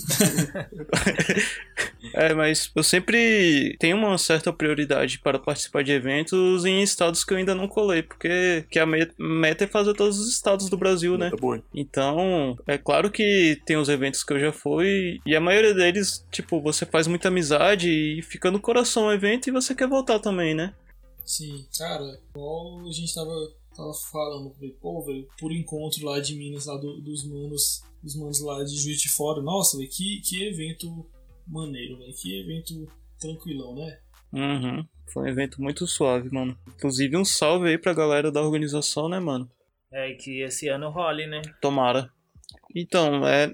é, 2.13 2.33
mas 2.33 2.71
eu 2.75 2.83
sempre 2.83 3.75
tenho 3.79 3.97
uma 3.97 4.17
certa 4.17 4.53
prioridade 4.53 5.19
para 5.19 5.39
participar 5.39 5.83
de 5.83 5.91
eventos 5.91 6.63
em 6.63 6.83
estados 6.83 7.23
que 7.23 7.33
eu 7.33 7.37
ainda 7.37 7.55
não 7.55 7.67
colei, 7.67 8.03
porque 8.03 8.65
que 8.69 8.79
a 8.79 8.85
meta 8.85 9.63
é 9.63 9.67
fazer 9.67 9.93
todos 9.95 10.19
os 10.19 10.29
estados 10.29 10.69
do 10.69 10.77
Brasil, 10.77 11.17
né? 11.17 11.31
Então, 11.73 12.57
é 12.67 12.77
claro 12.77 13.09
que 13.09 13.59
tem 13.65 13.77
os 13.77 13.89
eventos 13.89 14.23
que 14.23 14.33
eu 14.33 14.39
já 14.39 14.51
fui 14.51 15.19
e 15.25 15.35
a 15.35 15.41
maioria 15.41 15.73
deles, 15.73 16.25
tipo, 16.31 16.61
você 16.61 16.85
faz 16.85 17.07
muita 17.07 17.29
amizade 17.29 17.89
e 17.89 18.21
fica 18.21 18.51
no 18.51 18.59
coração 18.59 19.07
o 19.07 19.11
evento 19.11 19.47
e 19.47 19.51
você 19.51 19.73
quer 19.73 19.87
voltar 19.87 20.19
também, 20.19 20.53
né? 20.53 20.73
Sim, 21.25 21.65
cara, 21.77 22.19
igual 22.31 22.87
a 22.87 22.91
gente 22.91 23.13
tava 23.13 23.31
tava 23.79 23.93
falando, 24.11 24.53
pô, 24.81 25.03
velho, 25.05 25.27
por 25.39 25.51
encontro 25.51 26.05
lá 26.05 26.19
de 26.19 26.35
Minas, 26.35 26.65
lá 26.65 26.77
do, 26.77 26.99
dos 27.01 27.23
manos 27.25 27.83
os 28.03 28.15
manos 28.15 28.39
lá 28.41 28.63
de 28.63 28.77
Juiz 28.77 29.01
de 29.01 29.09
Fora. 29.09 29.41
Nossa, 29.41 29.77
véio, 29.77 29.89
que, 29.89 30.21
que 30.21 30.43
evento 30.47 31.05
maneiro, 31.47 31.97
véio, 31.97 32.13
que 32.15 32.39
evento 32.39 32.87
tranquilão, 33.19 33.75
né? 33.75 33.99
Uhum. 34.31 34.85
Foi 35.11 35.23
um 35.23 35.27
evento 35.27 35.61
muito 35.61 35.85
suave, 35.87 36.29
mano. 36.31 36.57
Inclusive 36.67 37.17
um 37.17 37.25
salve 37.25 37.67
aí 37.69 37.77
pra 37.77 37.93
galera 37.93 38.31
da 38.31 38.41
organização, 38.41 39.09
né, 39.09 39.19
mano? 39.19 39.49
É, 39.91 40.13
que 40.13 40.41
esse 40.41 40.69
ano 40.69 40.89
role, 40.91 41.27
né? 41.27 41.41
Tomara. 41.61 42.09
Então, 42.75 43.27
é, 43.27 43.53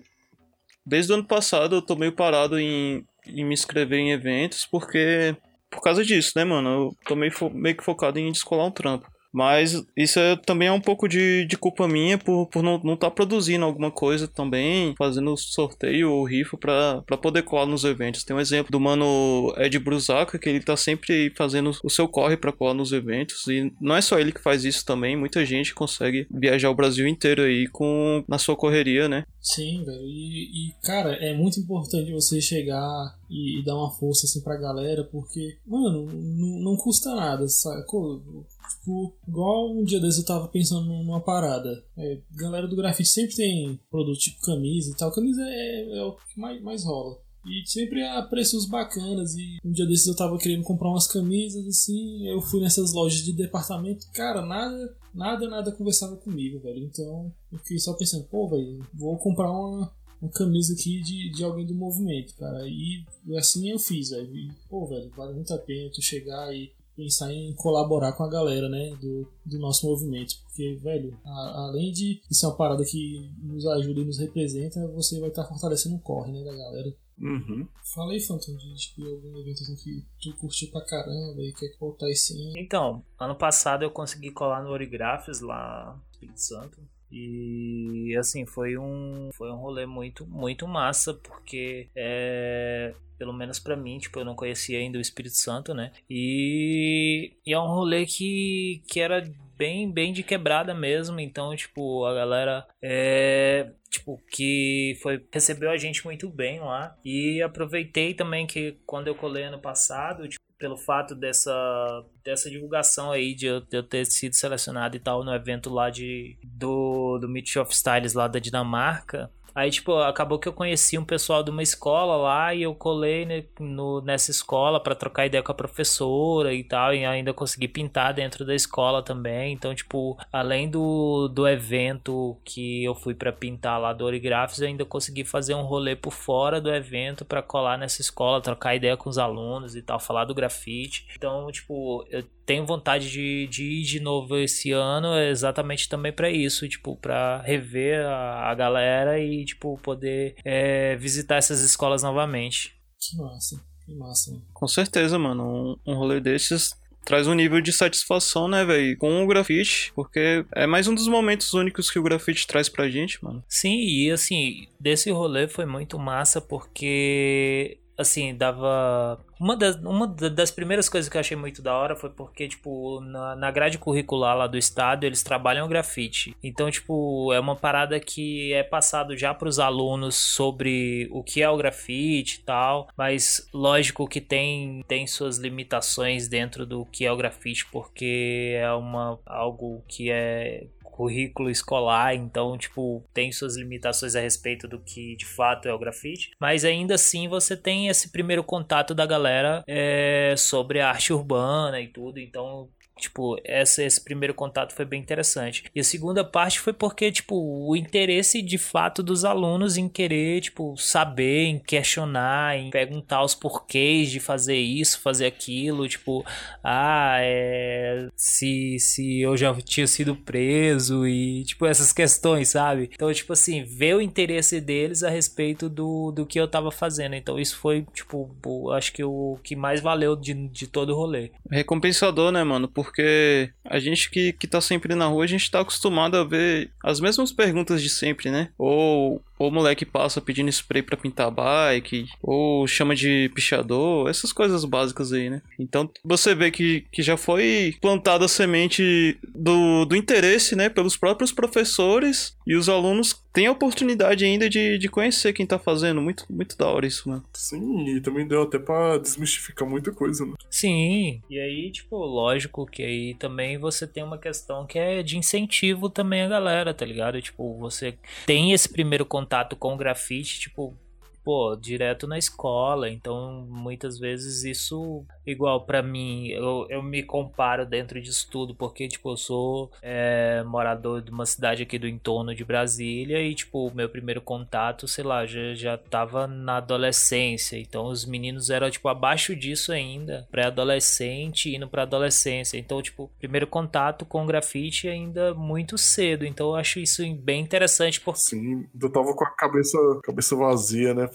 desde 0.86 1.12
o 1.12 1.16
ano 1.16 1.26
passado 1.26 1.76
eu 1.76 1.82
tô 1.82 1.96
meio 1.96 2.12
parado 2.12 2.60
em, 2.60 3.04
em 3.26 3.44
me 3.46 3.54
inscrever 3.54 4.00
em 4.00 4.12
eventos, 4.12 4.66
porque. 4.66 5.36
Por 5.72 5.82
causa 5.82 6.06
disso, 6.06 6.34
né, 6.36 6.46
mano? 6.46 6.70
Eu 6.70 6.98
tô 7.06 7.16
meio, 7.16 7.32
fo- 7.32 7.50
meio 7.50 7.76
que 7.76 7.84
focado 7.84 8.20
em 8.20 8.32
descolar 8.32 8.66
um 8.68 8.72
trampo. 8.72 9.12
Mas 9.36 9.86
isso 9.98 10.18
é, 10.18 10.38
também 10.38 10.70
é 10.70 10.72
um 10.72 10.80
pouco 10.80 11.10
de, 11.10 11.46
de 11.46 11.58
culpa 11.58 11.90
minha 11.90 12.18
por, 12.18 12.48
por 12.48 12.64
não 12.64 12.78
estar 12.78 12.88
não 12.88 12.96
tá 12.96 13.12
produzindo 13.12 13.66
alguma 13.66 13.92
coisa 13.92 14.30
também, 14.30 14.96
fazendo 14.98 15.36
sorteio 15.36 16.10
ou 16.10 16.24
rifa 16.24 16.56
pra 16.56 17.04
poder 17.22 17.42
colar 17.42 17.66
nos 17.66 17.84
eventos. 17.84 18.24
Tem 18.24 18.34
um 18.34 18.40
exemplo 18.40 18.72
do 18.72 18.80
mano 18.80 19.54
Ed 19.58 19.78
Brusaca, 19.78 20.40
que 20.40 20.48
ele 20.48 20.62
tá 20.62 20.78
sempre 20.78 21.34
fazendo 21.36 21.72
o 21.84 21.90
seu 21.90 22.08
corre 22.08 22.38
pra 22.38 22.54
colar 22.54 22.74
nos 22.74 22.94
eventos. 22.94 23.46
E 23.48 23.74
não 23.82 23.98
é 23.98 24.02
só 24.02 24.18
ele 24.18 24.32
que 24.32 24.42
faz 24.42 24.64
isso 24.64 24.86
também, 24.86 25.18
muita 25.18 25.46
gente 25.46 25.76
consegue 25.76 26.26
viajar 26.32 26.70
o 26.70 26.76
Brasil 26.76 27.06
inteiro 27.06 27.42
aí 27.42 27.68
com, 27.68 28.24
na 28.30 28.38
sua 28.38 28.56
correria, 28.56 29.10
né? 29.10 29.26
Sim, 29.42 29.84
velho. 29.84 30.02
E, 30.02 30.70
e, 30.70 30.74
cara, 30.82 31.14
é 31.14 31.36
muito 31.36 31.60
importante 31.60 32.10
você 32.14 32.40
chegar 32.40 33.16
e, 33.30 33.60
e 33.60 33.66
dar 33.66 33.76
uma 33.76 33.92
força 33.92 34.26
assim 34.26 34.42
pra 34.42 34.56
galera, 34.56 35.04
porque, 35.04 35.58
mano, 35.68 36.06
não, 36.06 36.72
não 36.72 36.78
custa 36.78 37.14
nada, 37.14 37.48
sacou? 37.50 38.24
Tipo, 38.70 39.16
igual 39.28 39.76
um 39.76 39.84
dia 39.84 40.00
desses 40.00 40.20
eu 40.20 40.26
tava 40.26 40.48
pensando 40.48 40.86
numa 40.86 41.22
parada. 41.22 41.84
É, 41.98 42.20
galera 42.32 42.68
do 42.68 42.76
grafite 42.76 43.10
sempre 43.10 43.36
tem 43.36 43.80
produto 43.90 44.20
tipo 44.20 44.42
camisa 44.42 44.92
e 44.92 44.96
tal. 44.96 45.12
Camisa 45.12 45.42
é, 45.42 45.98
é 45.98 46.04
o 46.04 46.14
que 46.14 46.40
mais, 46.40 46.62
mais 46.62 46.84
rola. 46.84 47.18
E 47.46 47.64
sempre 47.68 48.04
a 48.04 48.24
preços 48.24 48.66
bacanas. 48.66 49.36
E 49.36 49.60
um 49.64 49.72
dia 49.72 49.86
desses 49.86 50.08
eu 50.08 50.16
tava 50.16 50.38
querendo 50.38 50.64
comprar 50.64 50.90
umas 50.90 51.08
camisas, 51.08 51.66
assim. 51.68 52.28
Eu 52.28 52.42
fui 52.42 52.60
nessas 52.60 52.92
lojas 52.92 53.24
de 53.24 53.34
departamento. 53.34 54.08
Cara, 54.14 54.42
nada, 54.42 54.96
nada, 55.14 55.48
nada 55.48 55.72
conversava 55.72 56.16
comigo, 56.18 56.60
velho. 56.60 56.84
Então 56.84 57.32
eu 57.52 57.60
fiquei 57.60 57.80
só 57.80 57.94
pensando, 57.94 58.26
pô, 58.26 58.50
velho, 58.50 58.86
vou 58.94 59.16
comprar 59.18 59.52
uma, 59.52 59.92
uma 60.20 60.32
camisa 60.32 60.74
aqui 60.74 61.00
de, 61.02 61.30
de 61.30 61.44
alguém 61.44 61.66
do 61.66 61.76
movimento, 61.76 62.36
cara. 62.36 62.68
E 62.68 63.06
assim 63.38 63.70
eu 63.70 63.78
fiz, 63.78 64.10
velho. 64.10 64.36
E, 64.36 64.52
pô, 64.68 64.88
velho, 64.88 65.12
vale 65.16 65.34
muito 65.34 65.54
a 65.54 65.58
pena 65.58 65.92
tu 65.92 66.02
chegar 66.02 66.52
e 66.56 66.72
pensar 66.96 67.32
em 67.32 67.54
colaborar 67.54 68.14
com 68.14 68.24
a 68.24 68.30
galera, 68.30 68.70
né, 68.70 68.96
do, 69.02 69.28
do 69.46 69.60
nosso 69.60 69.86
movimento. 69.88 70.36
Porque, 70.44 70.76
velho, 70.76 71.18
a, 71.26 71.68
além 71.68 71.92
de 71.92 72.22
ser 72.32 72.48
uma 72.48 72.56
parada 72.56 72.84
que 72.84 73.30
nos 73.42 73.66
ajuda 73.68 74.02
e 74.02 74.06
nos 74.06 74.20
representa, 74.20 74.88
você 74.88 75.20
vai 75.20 75.30
estar 75.30 75.44
tá 75.44 75.50
fortalecendo 75.50 75.96
o 75.96 76.00
corre, 76.00 76.32
né, 76.32 76.44
da 76.44 76.56
galera. 76.56 76.96
Uhum. 77.18 77.68
Fala 77.94 78.12
aí, 78.12 78.20
Phantom, 78.20 78.58
de 78.58 78.76
tipo, 78.76 79.06
algum 79.06 79.38
evento 79.38 79.64
assim 79.64 79.76
que 79.76 80.06
tu 80.22 80.36
curtiu 80.38 80.70
pra 80.70 80.82
caramba 80.82 81.42
e 81.42 81.54
quer 81.54 81.74
voltar 81.80 82.10
esse 82.10 82.34
ano. 82.34 82.58
Então, 82.58 83.04
ano 83.18 83.36
passado 83.36 83.84
eu 83.84 83.92
consegui 83.92 84.32
colar 84.32 84.64
no 84.64 84.70
Origrafes 84.70 85.40
lá 85.40 85.96
no 85.96 86.12
Espírito 86.12 86.42
Santo. 86.42 86.95
E 87.18 88.16
assim, 88.18 88.46
foi 88.46 88.78
um 88.78 89.30
foi 89.34 89.50
um 89.50 89.56
rolê 89.56 89.86
muito 89.86 90.26
muito 90.26 90.68
massa, 90.68 91.14
porque 91.14 91.88
é, 91.96 92.94
pelo 93.18 93.32
menos 93.32 93.58
para 93.58 93.78
mim, 93.78 93.98
tipo, 94.00 94.20
eu 94.20 94.26
não 94.26 94.36
conhecia 94.36 94.78
ainda 94.80 94.98
o 94.98 95.02
Espírito 95.02 95.36
Santo, 95.36 95.74
né? 95.74 95.92
E, 96.10 97.32
e 97.46 97.54
é 97.54 97.60
um 97.60 97.68
rolê 97.68 98.06
que, 98.06 98.84
que 98.88 99.00
era 99.00 99.24
bem 99.58 99.90
bem 99.90 100.12
de 100.12 100.24
quebrada 100.24 100.74
mesmo, 100.74 101.20
então, 101.20 101.56
tipo, 101.56 102.06
a 102.06 102.14
galera 102.14 102.68
é, 102.82 103.72
tipo, 103.90 104.22
que 104.30 104.98
foi 105.02 105.26
recebeu 105.32 105.72
a 105.72 105.78
gente 105.78 106.04
muito 106.06 106.30
bem 106.30 106.60
lá. 106.60 106.98
E 107.04 107.42
aproveitei 107.42 108.14
também 108.14 108.46
que 108.46 108.78
quando 108.86 109.08
eu 109.08 109.16
colei 109.16 109.44
ano 109.44 109.60
passado, 109.60 110.28
tipo, 110.28 110.45
pelo 110.66 110.78
fato 110.78 111.14
dessa, 111.14 112.04
dessa 112.24 112.50
divulgação 112.50 113.12
aí 113.12 113.36
de 113.36 113.46
eu, 113.46 113.62
de 113.62 113.78
eu, 113.78 113.84
ter 113.84 114.04
sido 114.04 114.34
selecionado 114.34 114.98
e 114.98 115.00
tal 115.00 115.24
no 115.24 115.32
evento 115.32 115.70
lá 115.70 115.92
de 115.92 116.36
do, 116.44 117.20
do 117.20 117.30
Meet 117.30 117.58
of 117.58 117.72
Styles 117.72 118.16
lá 118.16 118.28
da 118.28 118.40
Dinamarca. 118.40 119.30
Aí, 119.56 119.72
tipo, 119.72 119.94
acabou 120.00 120.38
que 120.38 120.50
eu 120.50 120.54
conheci 120.54 120.98
um 120.98 121.06
pessoal 121.06 121.42
de 121.42 121.50
uma 121.50 121.64
escola 121.64 122.18
lá 122.18 122.54
e 122.54 122.64
eu 122.64 122.76
colei 122.76 123.26
né, 123.26 123.46
no, 123.58 124.02
nessa 124.02 124.30
escola 124.30 124.82
para 124.82 124.94
trocar 124.94 125.26
ideia 125.26 125.42
com 125.42 125.52
a 125.52 125.56
professora 125.56 126.54
e 126.54 126.62
tal, 126.62 126.94
e 126.94 127.06
ainda 127.06 127.34
consegui 127.34 127.70
pintar 127.70 128.14
dentro 128.14 128.46
da 128.46 128.54
escola 128.54 129.02
também. 129.02 129.54
Então, 129.54 129.74
tipo, 129.74 130.18
além 130.32 130.70
do, 130.70 131.30
do 131.30 131.48
evento 131.48 132.38
que 132.44 132.84
eu 132.84 132.94
fui 132.94 133.14
para 133.14 133.32
pintar 133.32 133.80
lá 133.80 133.94
do 133.94 134.06
eu 134.06 134.68
ainda 134.68 134.86
consegui 134.86 135.24
fazer 135.24 135.56
um 135.56 135.64
rolê 135.64 135.96
por 135.96 136.12
fora 136.12 136.60
do 136.60 136.74
evento 136.74 137.24
para 137.24 137.42
colar 137.42 137.78
nessa 137.78 138.02
escola, 138.02 138.42
trocar 138.42 138.76
ideia 138.76 138.98
com 138.98 139.10
os 139.10 139.18
alunos 139.18 139.76
e 139.76 139.82
tal, 139.82 140.00
falar 140.00 140.26
do 140.26 140.36
grafite. 140.36 141.08
Então, 141.16 141.50
tipo, 141.52 142.06
eu 142.10 142.24
tenho 142.46 142.66
vontade 142.66 143.10
de, 143.10 143.48
de 143.48 143.64
ir 143.64 143.84
de 143.84 144.00
novo 144.00 144.38
esse 144.38 144.72
ano 144.72 145.18
exatamente 145.18 145.90
também 145.90 146.14
para 146.14 146.30
isso, 146.30 146.68
tipo, 146.68 146.96
para 146.96 147.42
rever 147.42 148.06
a, 148.06 148.52
a 148.52 148.56
galera 148.56 149.20
e 149.20 149.44
tipo, 149.46 149.78
poder 149.82 150.36
é, 150.44 150.96
visitar 150.96 151.38
essas 151.38 151.62
escolas 151.62 152.04
novamente. 152.04 152.76
Que 153.00 153.18
massa, 153.18 153.66
que 153.86 153.96
massa. 153.96 154.32
Com 154.54 154.68
certeza, 154.68 155.18
mano. 155.18 155.78
Um, 155.86 155.94
um 155.94 155.96
rolê 155.96 156.20
desses 156.20 156.76
traz 157.06 157.28
um 157.28 157.36
nível 157.36 157.62
de 157.62 157.72
satisfação, 157.72 158.48
né, 158.48 158.66
velho, 158.66 158.98
com 158.98 159.24
o 159.24 159.28
grafite, 159.28 159.94
porque 159.96 160.44
é 160.52 160.66
mais 160.66 160.88
um 160.88 160.96
dos 160.96 161.08
momentos 161.08 161.54
únicos 161.54 161.92
que 161.92 162.00
o 162.00 162.04
grafite 162.04 162.48
traz 162.48 162.68
pra 162.68 162.90
gente, 162.90 163.24
mano. 163.24 163.44
Sim, 163.48 163.78
e 163.78 164.10
assim, 164.10 164.68
desse 164.80 165.12
rolê 165.12 165.48
foi 165.48 165.68
muito 165.68 166.00
massa 166.00 166.42
porque 166.42 167.78
assim, 167.98 168.36
dava. 168.36 169.20
Uma 169.40 169.56
das, 169.56 169.76
uma 169.76 170.08
das 170.08 170.50
primeiras 170.52 170.88
coisas 170.88 171.10
que 171.10 171.18
eu 171.18 171.20
achei 171.20 171.36
muito 171.36 171.62
da 171.62 171.76
hora 171.76 171.96
foi 171.96 172.10
porque, 172.10 172.48
tipo, 172.48 173.02
na, 173.02 173.36
na 173.36 173.52
grade 173.52 173.78
curricular 173.78 174.38
lá 174.38 174.48
do 174.48 174.58
estado, 174.58 175.04
eles 175.04 175.24
trabalham 175.24 175.68
grafite. 175.68 176.36
Então, 176.42 176.72
tipo, 176.72 177.34
é 177.34 177.40
uma 177.40 177.56
parada 177.56 178.00
que 178.00 178.54
é 178.54 178.64
passado 178.64 179.18
já 179.18 179.34
para 179.34 179.50
os 179.50 179.60
alunos 179.60 180.16
sobre 180.16 181.08
o 181.12 181.24
que 181.24 181.42
é 181.42 181.50
o 181.50 181.58
grafite 181.58 182.40
e 182.40 182.44
tal. 182.44 182.88
Mas, 182.98 183.48
lógico 183.54 184.08
que 184.08 184.22
tem, 184.22 184.84
tem 184.88 185.06
suas 185.06 185.38
limitações 185.38 186.28
dentro 186.28 186.66
do 186.66 186.86
que 186.86 187.06
é 187.06 187.12
o 187.12 187.18
grafite, 187.18 187.66
porque 187.72 188.54
é 188.56 188.72
uma, 188.72 189.20
algo 189.26 189.84
que 189.88 190.10
é 190.10 190.68
currículo 190.96 191.50
escolar, 191.50 192.16
então, 192.16 192.58
tipo, 192.58 193.04
tem 193.14 193.30
suas 193.30 193.58
limitações 193.58 194.16
a 194.16 194.22
respeito 194.22 194.66
do 194.66 194.80
que 194.80 195.18
de 195.18 195.26
fato 195.26 195.68
é 195.68 195.74
o 195.74 195.78
grafite, 195.78 196.32
mas 196.40 196.64
ainda 196.64 196.96
assim 196.96 197.28
você 197.28 197.58
tem 197.58 197.90
esse 197.90 198.14
primeiro 198.14 198.42
contato 198.42 198.96
da 198.96 199.06
galera 199.06 199.62
é, 199.68 200.36
sobre 200.38 200.80
a 200.80 200.88
arte 200.88 201.12
urbana 201.12 201.82
e 201.82 201.90
tudo, 201.90 202.18
então 202.18 202.70
Tipo, 202.98 203.38
essa, 203.44 203.84
esse 203.84 204.00
primeiro 204.02 204.34
contato 204.34 204.74
foi 204.74 204.86
bem 204.86 205.02
interessante. 205.02 205.66
E 205.76 205.80
a 205.80 205.84
segunda 205.84 206.24
parte 206.24 206.60
foi 206.60 206.72
porque, 206.72 207.12
tipo, 207.12 207.36
o 207.36 207.76
interesse 207.76 208.42
de 208.42 208.58
fato 208.58 209.04
dos 209.04 209.26
alunos 209.26 209.76
em 209.78 209.90
querer, 209.90 210.40
tipo, 210.42 210.78
saber, 210.78 211.46
em 211.46 211.60
questionar, 211.60 212.58
em 212.58 212.70
perguntar 212.70 213.24
os 213.24 213.36
porquês 213.36 214.10
de 214.10 214.20
fazer 214.20 214.58
isso, 214.58 215.02
fazer 215.02 215.26
aquilo. 215.26 215.88
Tipo, 215.88 216.26
ah, 216.64 217.18
é. 217.20 218.08
Se, 218.16 218.80
se 218.80 219.20
eu 219.20 219.36
já 219.36 219.54
tinha 219.56 219.88
sido 219.88 220.16
preso 220.16 221.06
e, 221.06 221.44
tipo, 221.44 221.66
essas 221.66 221.92
questões, 221.92 222.50
sabe? 222.50 222.90
Então, 222.94 223.12
tipo 223.14 223.34
assim, 223.34 223.64
ver 223.64 223.96
o 223.96 224.02
interesse 224.02 224.62
deles 224.62 225.04
a 225.04 225.10
respeito 225.10 225.70
do, 225.70 226.12
do 226.12 226.26
que 226.26 226.40
eu 226.40 226.48
tava 226.48 226.72
fazendo. 226.72 227.16
Então, 227.16 227.38
isso 227.38 227.58
foi, 227.58 227.86
tipo, 227.94 228.72
acho 228.72 228.94
que 228.94 229.04
o 229.04 229.38
que 229.44 229.56
mais 229.56 229.82
valeu 229.82 230.16
de, 230.16 230.34
de 230.34 230.68
todo 230.68 230.92
o 230.92 230.96
rolê. 230.96 231.32
Recompensador, 231.52 232.32
né, 232.32 232.44
mano? 232.44 232.68
Porque 232.86 233.50
a 233.66 233.80
gente 233.80 234.10
que, 234.10 234.32
que 234.34 234.48
tá 234.48 234.62
sempre 234.62 234.94
na 234.94 235.08
rua, 235.08 235.24
a 235.24 235.28
gente 235.28 235.50
tá 235.50 235.62
acostumado 235.62 236.16
a 236.16 236.24
ver 236.24 236.70
as 236.84 237.00
mesmas 237.00 237.32
perguntas 237.32 237.82
de 237.82 237.90
sempre, 237.90 238.30
né? 238.30 238.50
Ou 238.58 239.22
o 239.38 239.52
moleque 239.52 239.86
passa 239.86 240.22
pedindo 240.22 240.50
spray 240.50 240.82
para 240.82 240.98
pintar 240.98 241.32
bike, 241.32 242.08
ou 242.22 242.68
chama 242.68 242.96
de 242.96 243.30
pichador, 243.34 244.10
essas 244.10 244.32
coisas 244.32 244.64
básicas 244.66 245.12
aí, 245.12 245.30
né? 245.30 245.42
Então 245.60 245.90
você 246.04 246.34
vê 246.34 246.52
que, 246.52 246.86
que 246.92 247.02
já 247.02 247.18
foi 247.18 247.76
plantada 247.82 248.26
a 248.26 248.30
semente 248.30 249.18
do, 249.34 249.86
do 249.86 249.96
interesse, 249.96 250.56
né, 250.56 250.70
pelos 250.70 250.98
próprios 250.98 251.32
professores 251.32 252.36
e 252.48 252.56
os 252.56 252.70
alunos 252.70 253.24
têm 253.34 253.48
a 253.48 253.52
oportunidade 253.52 254.24
ainda 254.24 254.50
de, 254.50 254.78
de 254.78 254.88
conhecer 254.88 255.34
quem 255.34 255.46
tá 255.46 255.60
fazendo. 255.60 256.02
Muito, 256.02 256.26
muito 256.30 256.58
da 256.58 256.68
hora 256.68 256.88
isso, 256.88 257.10
mano. 257.10 257.24
Sim, 257.34 257.86
e 257.90 258.00
também 258.00 258.26
deu 258.26 258.44
até 258.44 258.58
pra 258.58 258.98
desmistificar 258.98 259.68
muita 259.68 259.92
coisa, 259.92 260.26
né? 260.26 260.34
Sim, 260.50 261.22
e 261.30 261.40
aí, 261.40 261.72
tipo, 261.72 261.98
lógico 261.98 262.66
que 262.66 262.84
aí 262.84 263.14
também 263.16 263.58
você 263.58 263.86
tem 263.86 264.04
uma 264.04 264.18
questão 264.18 264.66
que 264.66 264.80
é 264.80 265.04
de 265.04 265.18
incentivo 265.18 265.90
também 265.90 266.22
a 266.22 266.30
galera, 266.30 266.74
tá 266.74 266.86
ligado? 266.86 267.22
Tipo, 267.22 267.58
você 267.58 267.98
tem 268.26 268.54
esse 268.54 268.70
primeiro 268.70 269.06
contato 269.06 269.25
com 269.56 269.74
o 269.74 269.78
grafite, 269.78 270.40
tipo, 270.40 270.78
pô, 271.26 271.56
direto 271.56 272.06
na 272.06 272.20
escola. 272.20 272.88
Então, 272.88 273.48
muitas 273.50 273.98
vezes 273.98 274.44
isso, 274.44 275.04
igual 275.26 275.66
para 275.66 275.82
mim, 275.82 276.28
eu, 276.28 276.68
eu 276.70 276.84
me 276.84 277.02
comparo 277.02 277.66
dentro 277.66 278.00
disso 278.00 278.28
tudo, 278.32 278.54
porque, 278.54 278.88
tipo, 278.88 279.10
eu 279.10 279.18
sou 279.18 279.72
é, 279.82 280.44
morador 280.44 281.02
de 281.02 281.10
uma 281.10 281.26
cidade 281.26 281.64
aqui 281.64 281.80
do 281.80 281.88
entorno 281.88 282.36
de 282.36 282.46
Brasília 282.46 283.20
e, 283.24 283.34
tipo, 283.34 283.68
o 283.68 283.74
meu 283.74 283.90
primeiro 283.90 284.22
contato, 284.22 284.88
sei 284.88 285.04
lá, 285.04 285.26
já, 285.26 285.56
já 285.56 285.78
tava 285.78 286.28
na 286.28 286.58
adolescência. 286.58 287.58
Então, 287.58 287.88
os 287.88 288.06
meninos 288.06 288.52
eram, 288.52 288.70
tipo, 288.70 288.88
abaixo 288.88 289.36
disso 289.36 289.72
ainda, 289.72 290.28
pré-adolescente, 290.30 291.56
indo 291.56 291.68
pra 291.68 291.82
adolescência. 291.82 292.60
Então, 292.60 292.80
tipo, 292.84 293.10
primeiro 293.18 293.48
contato 293.48 294.06
com 294.06 294.28
grafite 294.28 294.88
ainda 294.88 295.34
muito 295.34 295.76
cedo. 295.76 296.24
Então, 296.24 296.50
eu 296.50 296.56
acho 296.56 296.80
isso 296.80 297.04
bem 297.16 297.42
interessante. 297.42 298.00
Por... 298.00 298.16
Sim, 298.16 298.68
eu 298.80 298.90
tava 298.92 299.12
com 299.16 299.24
a 299.24 299.32
cabeça, 299.32 299.78
cabeça 300.04 300.36
vazia, 300.36 300.94
né? 300.94 301.08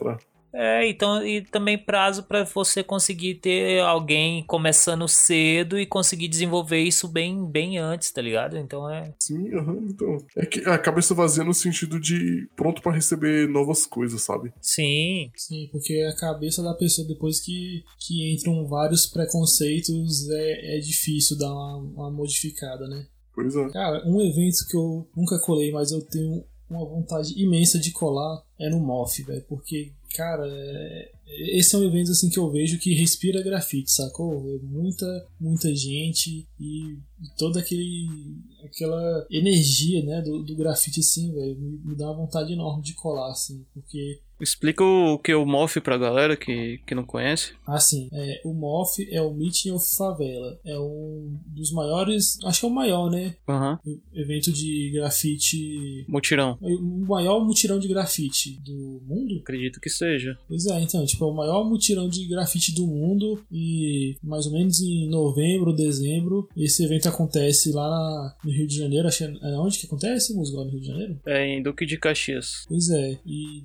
É, 0.53 0.89
então, 0.89 1.25
e 1.25 1.43
também 1.43 1.79
prazo 1.79 2.25
para 2.25 2.45
você 2.45 2.83
conseguir 2.83 3.37
ter 3.37 3.81
alguém 3.81 4.43
começando 4.45 5.07
cedo 5.07 5.79
e 5.79 5.87
conseguir 5.87 6.29
desenvolver 6.29 6.81
isso 6.81 7.07
bem, 7.07 7.47
bem 7.47 7.79
antes, 7.79 8.11
tá 8.11 8.21
ligado? 8.21 8.57
Então 8.59 8.91
é. 8.91 9.15
Sim, 9.21 9.55
uhum, 9.55 9.87
então. 9.89 10.19
É 10.37 10.45
que 10.45 10.61
a 10.69 10.77
cabeça 10.77 11.15
vazia 11.15 11.45
no 11.45 11.55
sentido 11.55 12.01
de 12.01 12.49
pronto 12.57 12.83
para 12.83 12.93
receber 12.93 13.49
novas 13.49 13.87
coisas, 13.87 14.23
sabe? 14.23 14.53
Sim. 14.61 15.31
Sim, 15.37 15.69
porque 15.71 15.95
a 16.13 16.17
cabeça 16.17 16.63
da 16.63 16.75
pessoa, 16.75 17.07
depois 17.07 17.41
que, 17.41 17.85
que 17.99 18.35
entram 18.35 18.67
vários 18.67 19.07
preconceitos, 19.07 20.29
é, 20.31 20.79
é 20.79 20.81
difícil 20.81 21.39
dar 21.39 21.53
uma, 21.53 21.77
uma 21.77 22.11
modificada, 22.11 22.89
né? 22.89 23.07
Pois 23.33 23.55
é. 23.55 23.69
Cara, 23.71 24.03
um 24.07 24.21
evento 24.21 24.67
que 24.69 24.77
eu 24.77 25.09
nunca 25.17 25.39
colei, 25.41 25.71
mas 25.71 25.93
eu 25.93 26.03
tenho 26.03 26.45
uma 26.71 26.85
vontade 26.85 27.35
imensa 27.37 27.79
de 27.79 27.91
colar 27.91 28.43
é 28.59 28.71
no 28.71 28.79
MOF, 28.79 29.23
velho. 29.25 29.45
Porque, 29.49 29.93
cara, 30.15 30.47
é... 30.47 31.11
esse 31.59 31.75
é 31.75 31.79
um 31.79 31.85
evento 31.85 32.13
assim 32.13 32.31
que 32.31 32.39
eu 32.39 32.51
vejo 32.51 32.79
que 32.79 32.95
respira 32.95 33.43
grafite, 33.43 33.91
sacou? 33.91 34.33
É 34.55 34.59
muita, 34.63 35.29
muita 35.41 35.75
gente 35.75 36.47
e 36.59 36.99
toda 37.37 37.59
aquele, 37.61 38.09
aquela 38.65 39.27
energia, 39.31 40.03
né, 40.05 40.23
do, 40.23 40.43
do 40.43 40.57
grafite, 40.57 41.01
assim, 41.01 41.33
velho, 41.33 41.59
me, 41.59 41.79
me 41.85 41.97
dá 41.97 42.07
uma 42.07 42.25
vontade 42.25 42.53
enorme 42.53 42.83
de 42.83 42.95
colar, 42.95 43.31
assim, 43.31 43.67
porque 43.75 44.21
Explica 44.41 44.85
o 44.85 45.19
que 45.19 45.33
é 45.33 45.37
o 45.37 45.47
MOF 45.47 45.81
pra 45.81 45.99
galera 45.99 46.37
que, 46.37 46.79
que 46.87 46.95
não 46.95 47.05
conhece. 47.05 47.53
Assim, 47.67 48.09
é, 48.13 48.41
o 48.45 48.53
MOF 48.53 49.07
é 49.11 49.21
o 49.21 49.33
Meeting 49.33 49.73
of 49.73 49.97
Favela. 49.97 50.59
É 50.65 50.79
um 50.79 51.39
dos 51.47 51.73
maiores, 51.73 52.39
acho 52.45 52.61
que 52.61 52.67
é 52.67 52.69
o 52.69 52.73
maior, 52.73 53.11
né? 53.11 53.35
Uhum. 53.49 53.99
Evento 54.15 54.53
de 54.53 54.91
grafite. 54.93 56.05
Mutirão. 56.09 56.59
O 56.61 57.07
maior 57.07 57.45
mutirão 57.45 57.79
de 57.79 57.89
grafite 57.89 58.61
do 58.65 59.03
mundo? 59.07 59.41
Acredito 59.41 59.81
que 59.81 59.91
seja. 59.91 60.39
Pois 60.49 60.67
é, 60.67 60.81
então, 60.81 61.05
tipo, 61.05 61.25
é 61.25 61.29
o 61.29 61.35
maior 61.35 61.69
mutirão 61.69 62.09
de 62.09 62.27
grafite 62.27 62.75
do 62.75 62.87
mundo. 62.87 63.43
E 63.51 64.17
mais 64.23 64.47
ou 64.47 64.53
menos 64.53 64.81
em 64.81 65.09
novembro, 65.09 65.73
dezembro, 65.73 66.49
esse 66.57 66.85
evento 66.85 67.09
acontece 67.09 67.73
lá 67.73 68.37
no 68.45 68.51
Rio 68.51 68.67
de 68.67 68.77
Janeiro. 68.77 69.09
Acho 69.09 69.19
que 69.19 69.25
é 69.25 69.59
onde 69.59 69.79
que 69.79 69.87
acontece, 69.87 70.35
lá 70.35 70.65
no 70.65 70.71
Rio 70.71 70.81
de 70.81 70.87
Janeiro? 70.87 71.21
É 71.27 71.47
em 71.47 71.63
Duque 71.63 71.87
de 71.87 71.99
Caxias. 71.99 72.65
Pois 72.69 72.89
é, 72.91 73.19
e 73.27 73.65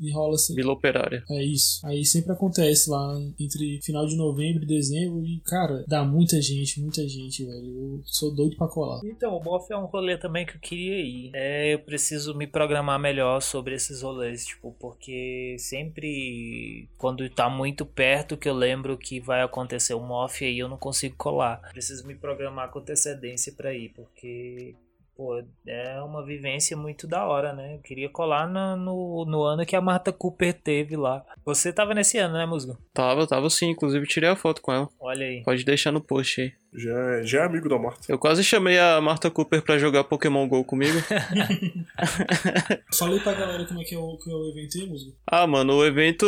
e 0.00 0.12
rola 0.12 0.34
assim. 0.34 0.54
Vila 0.54 0.72
Operária. 0.72 1.22
É 1.30 1.42
isso. 1.42 1.86
Aí 1.86 2.04
sempre 2.04 2.32
acontece 2.32 2.90
lá 2.90 3.18
entre 3.38 3.80
final 3.82 4.06
de 4.06 4.16
novembro 4.16 4.64
e 4.64 4.66
dezembro 4.66 5.24
e, 5.24 5.40
cara, 5.44 5.84
dá 5.86 6.04
muita 6.04 6.40
gente, 6.40 6.80
muita 6.80 7.06
gente, 7.08 7.44
velho. 7.44 7.66
Eu 7.66 8.02
sou 8.04 8.34
doido 8.34 8.56
pra 8.56 8.68
colar. 8.68 9.00
Então, 9.04 9.36
o 9.36 9.42
MOF 9.42 9.72
é 9.72 9.76
um 9.76 9.86
rolê 9.86 10.16
também 10.16 10.46
que 10.46 10.56
eu 10.56 10.60
queria 10.60 11.00
ir. 11.00 11.30
É, 11.34 11.74
eu 11.74 11.78
preciso 11.80 12.34
me 12.34 12.46
programar 12.46 12.98
melhor 12.98 13.40
sobre 13.40 13.74
esses 13.74 14.02
rolês, 14.02 14.46
tipo, 14.46 14.74
porque 14.78 15.56
sempre 15.58 16.88
quando 16.96 17.28
tá 17.30 17.48
muito 17.48 17.84
perto 17.84 18.36
que 18.36 18.48
eu 18.48 18.54
lembro 18.54 18.96
que 18.96 19.20
vai 19.20 19.42
acontecer 19.42 19.94
o 19.94 20.00
MOF 20.00 20.44
aí 20.44 20.58
eu 20.58 20.68
não 20.68 20.78
consigo 20.78 21.16
colar. 21.16 21.60
Preciso 21.70 22.06
me 22.06 22.14
programar 22.14 22.70
com 22.70 22.78
antecedência 22.78 23.52
para 23.52 23.74
ir, 23.74 23.90
porque 23.94 24.74
Pô, 25.16 25.42
é 25.66 25.98
uma 26.02 26.22
vivência 26.22 26.76
muito 26.76 27.06
da 27.06 27.24
hora, 27.24 27.54
né? 27.54 27.76
Eu 27.76 27.78
queria 27.78 28.10
colar 28.10 28.46
no, 28.46 28.76
no, 28.76 29.24
no, 29.24 29.42
ano 29.44 29.64
que 29.64 29.74
a 29.74 29.80
Marta 29.80 30.12
Cooper 30.12 30.52
teve 30.52 30.94
lá. 30.94 31.24
Você 31.42 31.72
tava 31.72 31.94
nesse 31.94 32.18
ano, 32.18 32.34
né, 32.34 32.44
Musgo? 32.44 32.76
Tava, 32.92 33.26
tava 33.26 33.48
sim. 33.48 33.70
Inclusive 33.70 34.06
tirei 34.06 34.28
a 34.28 34.36
foto 34.36 34.60
com 34.60 34.74
ela. 34.74 34.88
Olha 35.00 35.24
aí. 35.24 35.42
Pode 35.42 35.64
deixar 35.64 35.90
no 35.90 36.02
post 36.02 36.42
aí. 36.42 36.52
Já, 36.74 36.92
é, 36.92 37.22
já 37.24 37.40
é 37.40 37.46
amigo 37.46 37.66
da 37.66 37.78
Marta. 37.78 38.00
Eu 38.06 38.18
quase 38.18 38.44
chamei 38.44 38.78
a 38.78 39.00
Marta 39.00 39.30
Cooper 39.30 39.62
pra 39.62 39.78
jogar 39.78 40.04
Pokémon 40.04 40.46
GO 40.46 40.62
comigo. 40.62 40.98
Falei 42.94 43.18
pra 43.20 43.32
galera 43.32 43.64
como 43.64 43.80
é 43.80 43.84
que 43.84 43.94
é 43.94 43.98
o, 43.98 44.18
que 44.18 44.30
é 44.30 44.34
o 44.34 44.50
evento 44.50 44.76
aí, 44.76 44.86
Musgo. 44.86 45.16
Ah, 45.26 45.46
mano, 45.46 45.76
o 45.76 45.86
evento 45.86 46.26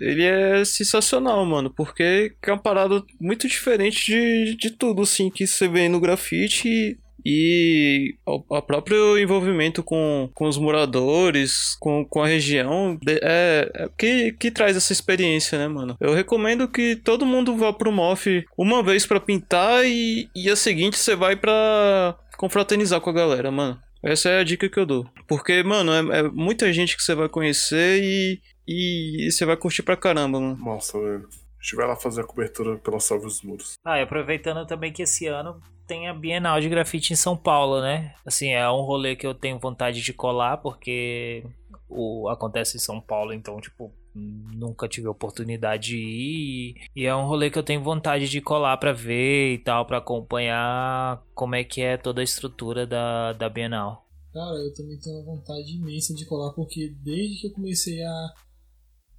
ele 0.00 0.24
é 0.24 0.64
sensacional, 0.64 1.46
mano. 1.46 1.70
Porque 1.70 2.34
é 2.42 2.50
uma 2.50 2.58
parada 2.58 3.00
muito 3.20 3.46
diferente 3.46 4.04
de, 4.06 4.56
de 4.56 4.70
tudo, 4.72 5.02
assim, 5.02 5.30
que 5.30 5.46
você 5.46 5.68
vê 5.68 5.88
no 5.88 6.00
grafite 6.00 6.98
e 7.24 8.14
o 8.26 8.62
próprio 8.62 9.18
envolvimento 9.18 9.82
com, 9.82 10.30
com 10.34 10.46
os 10.46 10.58
moradores, 10.58 11.76
com, 11.80 12.04
com 12.04 12.22
a 12.22 12.26
região, 12.26 12.98
é, 13.06 13.70
é, 13.74 13.88
que, 13.98 14.32
que 14.32 14.50
traz 14.50 14.76
essa 14.76 14.92
experiência, 14.92 15.58
né, 15.58 15.68
mano? 15.68 15.96
Eu 16.00 16.14
recomendo 16.14 16.68
que 16.68 16.96
todo 16.96 17.26
mundo 17.26 17.56
vá 17.56 17.72
pro 17.72 17.92
MOF 17.92 18.44
uma 18.56 18.82
vez 18.82 19.06
para 19.06 19.20
pintar 19.20 19.84
e, 19.84 20.28
e 20.34 20.50
a 20.50 20.56
seguinte 20.56 20.98
você 20.98 21.14
vai 21.14 21.36
para 21.36 22.16
confraternizar 22.36 23.00
com 23.00 23.10
a 23.10 23.14
galera, 23.14 23.50
mano. 23.50 23.78
Essa 24.02 24.30
é 24.30 24.40
a 24.40 24.44
dica 24.44 24.68
que 24.68 24.78
eu 24.78 24.86
dou. 24.86 25.06
Porque, 25.28 25.62
mano, 25.62 25.92
é, 25.92 26.20
é 26.20 26.22
muita 26.22 26.72
gente 26.72 26.96
que 26.96 27.02
você 27.02 27.14
vai 27.14 27.28
conhecer 27.28 28.02
e, 28.02 28.40
e, 28.66 29.26
e 29.26 29.30
você 29.30 29.44
vai 29.44 29.56
curtir 29.56 29.82
pra 29.82 29.96
caramba, 29.96 30.40
mano. 30.40 30.56
Nossa, 30.56 30.98
velho. 30.98 31.28
A 31.60 31.62
gente 31.62 31.76
vai 31.76 31.86
lá 31.86 31.94
fazer 31.94 32.22
a 32.22 32.24
cobertura 32.24 32.78
pela 32.78 32.98
Salve 32.98 33.26
os 33.26 33.42
Muros. 33.42 33.74
Ah, 33.84 33.98
e 33.98 34.02
aproveitando 34.02 34.66
também 34.66 34.90
que 34.90 35.02
esse 35.02 35.26
ano 35.26 35.60
tem 35.86 36.08
a 36.08 36.14
Bienal 36.14 36.58
de 36.58 36.70
Grafite 36.70 37.12
em 37.12 37.16
São 37.16 37.36
Paulo, 37.36 37.82
né? 37.82 38.14
Assim, 38.24 38.48
é 38.48 38.68
um 38.70 38.80
rolê 38.80 39.14
que 39.14 39.26
eu 39.26 39.34
tenho 39.34 39.58
vontade 39.58 40.00
de 40.00 40.12
colar, 40.14 40.56
porque 40.56 41.44
o, 41.86 42.30
acontece 42.30 42.78
em 42.78 42.80
São 42.80 42.98
Paulo, 42.98 43.34
então, 43.34 43.60
tipo, 43.60 43.92
nunca 44.14 44.88
tive 44.88 45.06
a 45.06 45.10
oportunidade 45.10 45.88
de 45.88 45.98
ir. 45.98 46.74
E 46.96 47.04
é 47.04 47.14
um 47.14 47.26
rolê 47.26 47.50
que 47.50 47.58
eu 47.58 47.62
tenho 47.62 47.82
vontade 47.82 48.26
de 48.26 48.40
colar 48.40 48.78
pra 48.78 48.92
ver 48.92 49.52
e 49.52 49.58
tal, 49.58 49.84
pra 49.84 49.98
acompanhar 49.98 51.22
como 51.34 51.54
é 51.54 51.62
que 51.62 51.82
é 51.82 51.98
toda 51.98 52.22
a 52.22 52.24
estrutura 52.24 52.86
da, 52.86 53.34
da 53.34 53.50
Bienal. 53.50 54.08
Cara, 54.32 54.56
eu 54.56 54.72
também 54.72 54.98
tenho 54.98 55.16
uma 55.16 55.36
vontade 55.36 55.76
imensa 55.76 56.14
de 56.14 56.24
colar, 56.24 56.54
porque 56.54 56.94
desde 57.02 57.40
que 57.40 57.46
eu 57.48 57.52
comecei 57.52 58.02
a, 58.02 58.34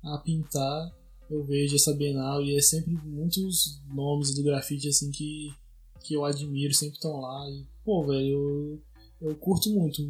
a 0.05 0.17
pintar, 0.23 0.89
eu 1.31 1.43
vejo 1.43 1.75
essa 1.75 1.93
Bienal 1.93 2.43
e 2.43 2.55
é 2.55 2.61
sempre 2.61 2.93
muitos 2.93 3.81
nomes 3.87 4.35
do 4.35 4.43
grafite 4.43 4.89
assim 4.89 5.09
que 5.11 5.49
que 6.03 6.15
eu 6.15 6.25
admiro 6.25 6.73
sempre 6.73 6.95
estão 6.95 7.19
lá. 7.19 7.49
E, 7.49 7.65
pô, 7.85 8.05
velho, 8.05 8.81
eu, 9.21 9.29
eu 9.29 9.35
curto 9.35 9.69
muito 9.69 10.01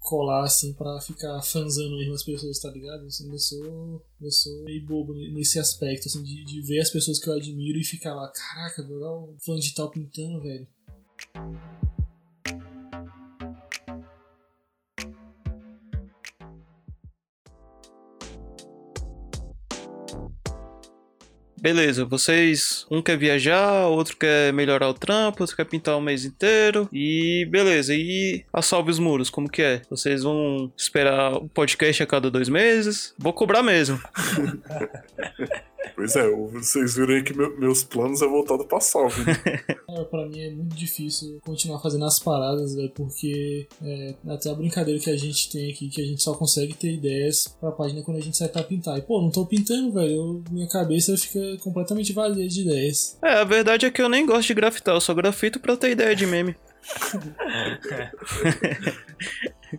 colar 0.00 0.44
assim 0.44 0.72
pra 0.72 1.00
ficar 1.00 1.40
fanzando 1.42 1.96
mesmo 1.96 2.14
as 2.14 2.22
pessoas, 2.22 2.58
tá 2.58 2.70
ligado? 2.70 3.06
Assim, 3.06 3.30
eu 3.30 3.38
sou. 3.38 4.04
Eu 4.20 4.30
sou 4.30 4.64
meio 4.64 4.84
bobo 4.84 5.14
nesse 5.14 5.58
aspecto, 5.58 6.08
assim, 6.08 6.22
de, 6.22 6.44
de 6.44 6.62
ver 6.62 6.80
as 6.80 6.90
pessoas 6.90 7.18
que 7.18 7.28
eu 7.28 7.34
admiro 7.34 7.78
e 7.78 7.84
ficar 7.84 8.14
lá, 8.14 8.28
caraca, 8.28 8.82
velho, 8.82 9.00
o 9.00 9.36
fã 9.38 9.56
de 9.56 9.74
tal 9.74 9.90
pintando, 9.90 10.42
velho. 10.42 10.66
Beleza, 21.60 22.06
vocês. 22.06 22.86
Um 22.90 23.02
quer 23.02 23.18
viajar, 23.18 23.86
outro 23.86 24.16
quer 24.16 24.50
melhorar 24.52 24.88
o 24.88 24.94
trampo, 24.94 25.42
outro 25.42 25.54
quer 25.54 25.66
pintar 25.66 25.96
o 25.96 26.00
mês 26.00 26.24
inteiro. 26.24 26.88
E 26.90 27.46
beleza, 27.50 27.94
e 27.94 28.44
a 28.50 28.62
Salve 28.62 28.90
os 28.90 28.98
Muros, 28.98 29.28
como 29.28 29.48
que 29.48 29.60
é? 29.60 29.82
Vocês 29.90 30.22
vão 30.22 30.72
esperar 30.74 31.34
o 31.34 31.48
podcast 31.48 32.02
a 32.02 32.06
cada 32.06 32.30
dois 32.30 32.48
meses? 32.48 33.14
Vou 33.18 33.32
cobrar 33.32 33.62
mesmo. 33.62 34.00
Pois 36.00 36.16
é, 36.16 36.30
vocês 36.30 36.94
viram 36.94 37.12
aí 37.12 37.22
que 37.22 37.36
meu, 37.36 37.54
meus 37.60 37.84
planos 37.84 38.22
é 38.22 38.26
voltado 38.26 38.64
pra 38.64 38.80
salve. 38.80 39.22
É, 39.90 40.04
pra 40.04 40.26
mim 40.26 40.40
é 40.40 40.50
muito 40.50 40.74
difícil 40.74 41.38
continuar 41.44 41.78
fazendo 41.78 42.06
as 42.06 42.18
paradas, 42.18 42.74
velho, 42.74 42.90
porque 42.94 43.68
é, 43.82 44.14
até 44.28 44.48
a 44.48 44.54
brincadeira 44.54 44.98
que 44.98 45.10
a 45.10 45.16
gente 45.16 45.50
tem 45.50 45.70
aqui, 45.70 45.90
que 45.90 46.00
a 46.00 46.04
gente 46.06 46.22
só 46.22 46.32
consegue 46.32 46.72
ter 46.72 46.94
ideias 46.94 47.54
pra 47.60 47.70
página 47.70 48.00
quando 48.02 48.16
a 48.16 48.20
gente 48.20 48.34
sai 48.34 48.48
pra 48.48 48.62
pintar. 48.62 48.96
E, 48.96 49.02
pô, 49.02 49.20
não 49.20 49.30
tô 49.30 49.44
pintando, 49.44 49.92
velho, 49.92 50.10
eu, 50.10 50.42
minha 50.50 50.68
cabeça 50.68 51.14
fica 51.18 51.58
completamente 51.58 52.14
vazia 52.14 52.48
de 52.48 52.62
ideias. 52.62 53.18
É, 53.22 53.34
a 53.34 53.44
verdade 53.44 53.84
é 53.84 53.90
que 53.90 54.00
eu 54.00 54.08
nem 54.08 54.24
gosto 54.24 54.46
de 54.46 54.54
grafitar, 54.54 54.94
eu 54.94 55.02
só 55.02 55.12
grafito 55.12 55.60
pra 55.60 55.76
ter 55.76 55.90
ideia 55.90 56.16
de 56.16 56.26
meme. 56.26 56.56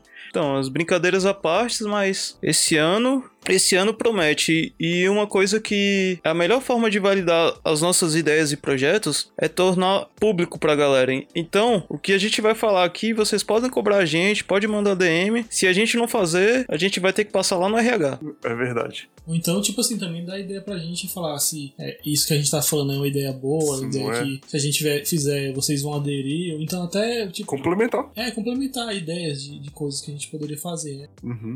Então, 0.32 0.56
as 0.56 0.70
brincadeiras 0.70 1.26
à 1.26 1.34
parte, 1.34 1.84
mas 1.84 2.38
esse 2.42 2.78
ano 2.78 3.30
esse 3.48 3.76
ano 3.76 3.94
promete. 3.94 4.74
E 4.80 5.08
uma 5.08 5.28
coisa 5.28 5.60
que 5.60 6.20
a 6.24 6.34
melhor 6.34 6.62
forma 6.62 6.90
de 6.90 7.00
validar 7.00 7.54
as 7.64 7.82
nossas 7.82 8.16
ideias 8.16 8.52
e 8.52 8.58
projetos 8.58 9.32
é 9.38 9.48
tornar 9.48 10.08
público 10.20 10.60
pra 10.60 10.76
galera. 10.76 11.12
Então, 11.36 11.84
o 11.90 11.98
que 11.98 12.14
a 12.14 12.18
gente 12.18 12.42
vai 12.42 12.54
falar 12.54 12.86
aqui, 12.86 13.14
vocês 13.14 13.44
podem 13.44 13.70
cobrar 13.70 13.98
a 13.98 14.06
gente, 14.06 14.44
pode 14.44 14.68
mandar 14.68 14.96
DM. 14.96 15.46
Se 15.50 15.68
a 15.68 15.74
gente 15.74 15.98
não 15.98 16.08
fazer, 16.08 16.66
a 16.70 16.78
gente 16.78 17.00
vai 17.00 17.12
ter 17.12 17.26
que 17.26 17.32
passar 17.32 17.58
lá 17.58 17.68
no 17.68 17.78
RH. 17.78 18.20
É 18.44 18.56
verdade. 18.56 19.10
Ou 19.26 19.36
então, 19.36 19.62
tipo 19.62 19.82
assim, 19.82 19.98
também 19.98 20.26
dá 20.26 20.40
ideia 20.40 20.62
pra 20.62 20.78
gente 20.78 21.08
falar 21.08 21.38
se 21.40 21.74
é, 21.80 21.98
isso 22.06 22.28
que 22.28 22.34
a 22.34 22.38
gente 22.38 22.50
tá 22.50 22.62
falando 22.62 22.94
é 22.94 22.96
uma 22.96 23.08
ideia 23.08 23.32
boa, 23.32 23.78
uma 23.78 23.88
ideia 23.88 24.12
é. 24.12 24.24
que 24.24 24.42
se 24.48 24.58
a 24.58 24.60
gente 24.60 24.78
tiver, 24.78 25.06
fizer, 25.06 25.54
vocês 25.54 25.82
vão 25.82 25.94
aderir, 25.94 26.56
ou 26.56 26.62
então 26.62 26.84
até, 26.84 27.28
tipo, 27.28 27.48
Complementar. 27.48 28.10
é, 28.16 28.32
complementar 28.32 28.96
ideias 28.96 29.44
de, 29.44 29.60
de 29.60 29.72
coisas 29.72 30.02
que 30.02 30.10
a 30.12 30.14
gente 30.14 30.28
poderia 30.28 30.58
fazer, 30.58 30.98
né? 30.98 31.08
Uhum. 31.24 31.54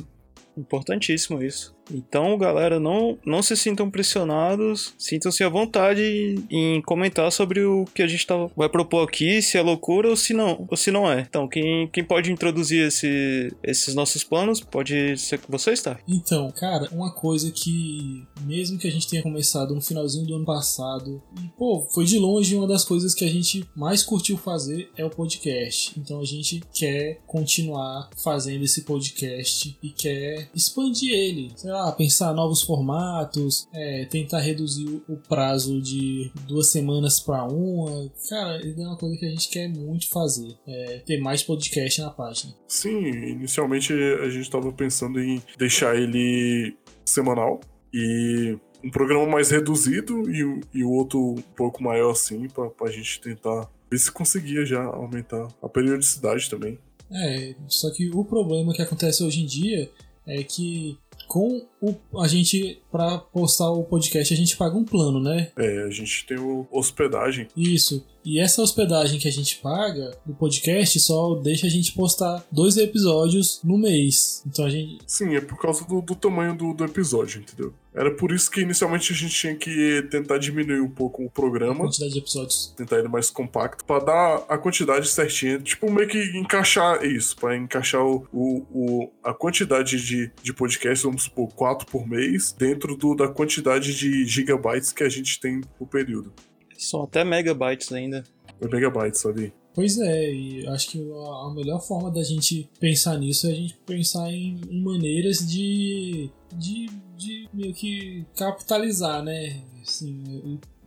Importantíssimo 0.57 1.41
isso. 1.43 1.75
Então, 1.91 2.38
galera, 2.38 2.79
não, 2.79 3.17
não 3.25 3.41
se 3.41 3.55
sintam 3.55 3.89
pressionados, 3.89 4.93
sintam-se 4.97 5.43
à 5.43 5.49
vontade 5.49 6.43
em 6.49 6.81
comentar 6.81 7.31
sobre 7.31 7.63
o 7.63 7.86
que 7.93 8.01
a 8.01 8.07
gente 8.07 8.25
tá, 8.25 8.36
vai 8.55 8.69
propor 8.69 9.07
aqui, 9.07 9.41
se 9.41 9.57
é 9.57 9.61
loucura 9.61 10.09
ou 10.09 10.15
se 10.15 10.33
não, 10.33 10.65
ou 10.69 10.77
se 10.77 10.91
não 10.91 11.11
é. 11.11 11.21
Então, 11.21 11.47
quem, 11.47 11.88
quem 11.89 12.03
pode 12.03 12.31
introduzir 12.31 12.88
esse, 12.88 13.55
esses 13.63 13.93
nossos 13.95 14.23
planos 14.23 14.61
pode 14.61 15.17
ser 15.17 15.39
você, 15.47 15.73
tá? 15.75 15.97
Então, 16.07 16.51
cara, 16.51 16.89
uma 16.91 17.11
coisa 17.13 17.51
que, 17.51 18.25
mesmo 18.41 18.77
que 18.77 18.88
a 18.88 18.91
gente 18.91 19.07
tenha 19.07 19.23
começado 19.23 19.73
no 19.73 19.81
finalzinho 19.81 20.25
do 20.25 20.36
ano 20.36 20.45
passado, 20.45 21.21
e, 21.38 21.47
pô, 21.57 21.88
foi 21.93 22.05
de 22.05 22.17
longe 22.17 22.55
uma 22.55 22.67
das 22.67 22.83
coisas 22.83 23.13
que 23.13 23.25
a 23.25 23.29
gente 23.29 23.67
mais 23.75 24.03
curtiu 24.03 24.38
fazer 24.38 24.89
é 24.97 25.05
o 25.05 25.09
podcast. 25.09 25.93
Então 25.97 26.19
a 26.19 26.25
gente 26.25 26.61
quer 26.73 27.21
continuar 27.25 28.09
fazendo 28.23 28.63
esse 28.63 28.81
podcast 28.83 29.77
e 29.81 29.89
quer 29.89 30.49
expandir 30.53 31.13
ele. 31.13 31.51
Sei 31.55 31.71
lá, 31.76 31.91
pensar 31.91 32.34
novos 32.34 32.61
formatos, 32.61 33.67
é, 33.73 34.05
tentar 34.05 34.39
reduzir 34.39 35.01
o 35.07 35.15
prazo 35.17 35.82
de 35.82 36.32
duas 36.47 36.71
semanas 36.71 37.19
para 37.19 37.43
uma. 37.45 38.09
Cara, 38.30 38.65
isso 38.65 38.80
é 38.82 38.88
uma 38.88 38.97
coisa 38.97 39.17
que 39.17 39.26
a 39.26 39.30
gente 39.30 39.49
quer 39.49 39.67
muito 39.67 40.09
fazer. 40.09 40.55
É, 40.67 40.99
ter 41.05 41.19
mais 41.19 41.43
podcast 41.43 42.01
na 42.01 42.09
página. 42.09 42.53
Sim, 42.67 42.99
inicialmente 43.07 43.93
a 43.93 44.30
gente 44.30 44.49
tava 44.49 44.71
pensando 44.71 45.19
em 45.19 45.41
deixar 45.57 45.95
ele 45.95 46.76
semanal 47.05 47.59
e 47.93 48.57
um 48.84 48.89
programa 48.91 49.26
mais 49.26 49.49
reduzido 49.51 50.30
e, 50.30 50.43
o- 50.43 50.59
e 50.73 50.84
o 50.84 50.91
outro 50.91 51.19
um 51.19 51.41
pouco 51.55 51.82
maior 51.84 52.11
assim, 52.11 52.47
pra, 52.49 52.69
pra 52.69 52.91
gente 52.91 53.19
tentar 53.21 53.69
ver 53.89 53.97
se 53.97 54.11
conseguia 54.11 54.65
já 54.65 54.84
aumentar 54.84 55.47
a 55.61 55.69
periodicidade 55.69 56.49
também. 56.49 56.78
É, 57.11 57.55
só 57.67 57.91
que 57.91 58.09
o 58.09 58.26
problema 58.26 58.73
que 58.73 58.82
acontece 58.82 59.23
hoje 59.23 59.43
em 59.43 59.45
dia 59.45 59.89
é 60.28 60.43
que 60.43 60.97
com 61.28 61.65
o, 61.82 61.95
a 62.19 62.28
gente, 62.28 62.82
pra 62.91 63.17
postar 63.17 63.69
o 63.69 63.84
podcast, 63.84 64.34
a 64.34 64.38
gente 64.38 64.57
paga 64.57 64.78
um 64.78 64.84
plano, 64.84 65.19
né? 65.19 65.51
É, 65.57 65.84
a 65.84 65.89
gente 65.89 66.26
tem 66.26 66.38
o 66.38 66.67
hospedagem. 66.71 67.47
Isso. 67.55 68.05
E 68.23 68.39
essa 68.39 68.61
hospedagem 68.61 69.19
que 69.19 69.28
a 69.28 69.32
gente 69.32 69.57
paga 69.57 70.17
do 70.26 70.34
podcast 70.34 70.99
só 70.99 71.36
deixa 71.36 71.67
a 71.67 71.69
gente 71.69 71.91
postar 71.91 72.43
dois 72.51 72.76
episódios 72.76 73.59
no 73.63 73.78
mês. 73.78 74.41
Então 74.47 74.65
a 74.65 74.69
gente. 74.69 74.97
Sim, 75.05 75.36
é 75.36 75.41
por 75.41 75.59
causa 75.59 75.86
do, 75.86 76.01
do 76.01 76.15
tamanho 76.15 76.57
do, 76.57 76.73
do 76.73 76.84
episódio, 76.84 77.41
entendeu? 77.41 77.73
Era 77.95 78.11
por 78.13 78.31
isso 78.33 78.51
que 78.51 78.59
inicialmente 78.61 79.13
a 79.13 79.15
gente 79.15 79.33
tinha 79.33 79.55
que 79.55 80.01
tentar 80.11 80.37
diminuir 80.37 80.81
um 80.81 80.89
pouco 80.89 81.23
o 81.23 81.27
A 81.27 81.29
programa, 81.29 81.85
quantidade 81.85 82.11
de 82.11 82.19
episódios. 82.19 82.73
tentar 82.75 82.99
ele 82.99 83.07
mais 83.07 83.29
compacto, 83.29 83.85
pra 83.85 83.99
dar 83.99 84.43
a 84.49 84.57
quantidade 84.57 85.07
certinha. 85.07 85.57
Tipo, 85.59 85.89
meio 85.89 86.07
que 86.09 86.17
encaixar 86.37 87.05
isso, 87.05 87.35
pra 87.37 87.55
encaixar 87.55 88.05
o, 88.05 88.27
o, 88.33 88.65
o- 88.69 89.11
a 89.23 89.33
quantidade 89.33 89.99
de, 90.05 90.29
de 90.43 90.53
podcasts, 90.53 91.03
vamos 91.03 91.23
supor, 91.23 91.47
quatro 91.55 91.87
por 91.87 92.05
mês, 92.07 92.51
dentro 92.51 92.97
do, 92.97 93.15
da 93.15 93.29
quantidade 93.29 93.95
de 93.97 94.25
gigabytes 94.25 94.91
que 94.91 95.03
a 95.03 95.09
gente 95.09 95.39
tem 95.39 95.61
por 95.79 95.87
período. 95.87 96.33
São 96.77 97.01
até 97.03 97.23
megabytes 97.23 97.91
ainda. 97.93 98.25
É 98.59 98.67
megabytes 98.67 99.25
ali. 99.25 99.53
Pois 99.76 99.99
é, 99.99 100.34
e 100.34 100.65
acho 100.67 100.89
que 100.89 100.99
a 100.99 101.53
melhor 101.53 101.80
forma 101.86 102.09
da 102.09 102.23
gente 102.23 102.67
pensar 102.80 103.17
nisso 103.19 103.45
é 103.47 103.51
a 103.51 103.55
gente 103.55 103.76
pensar 103.86 104.32
em, 104.32 104.59
em 104.71 104.82
maneiras 104.82 105.45
de, 105.45 106.30
de, 106.57 106.89
de 107.17 107.49
meio 107.53 107.73
que 107.73 108.26
capitalizar, 108.38 109.21
né? 109.21 109.61
Assim, 109.84 110.23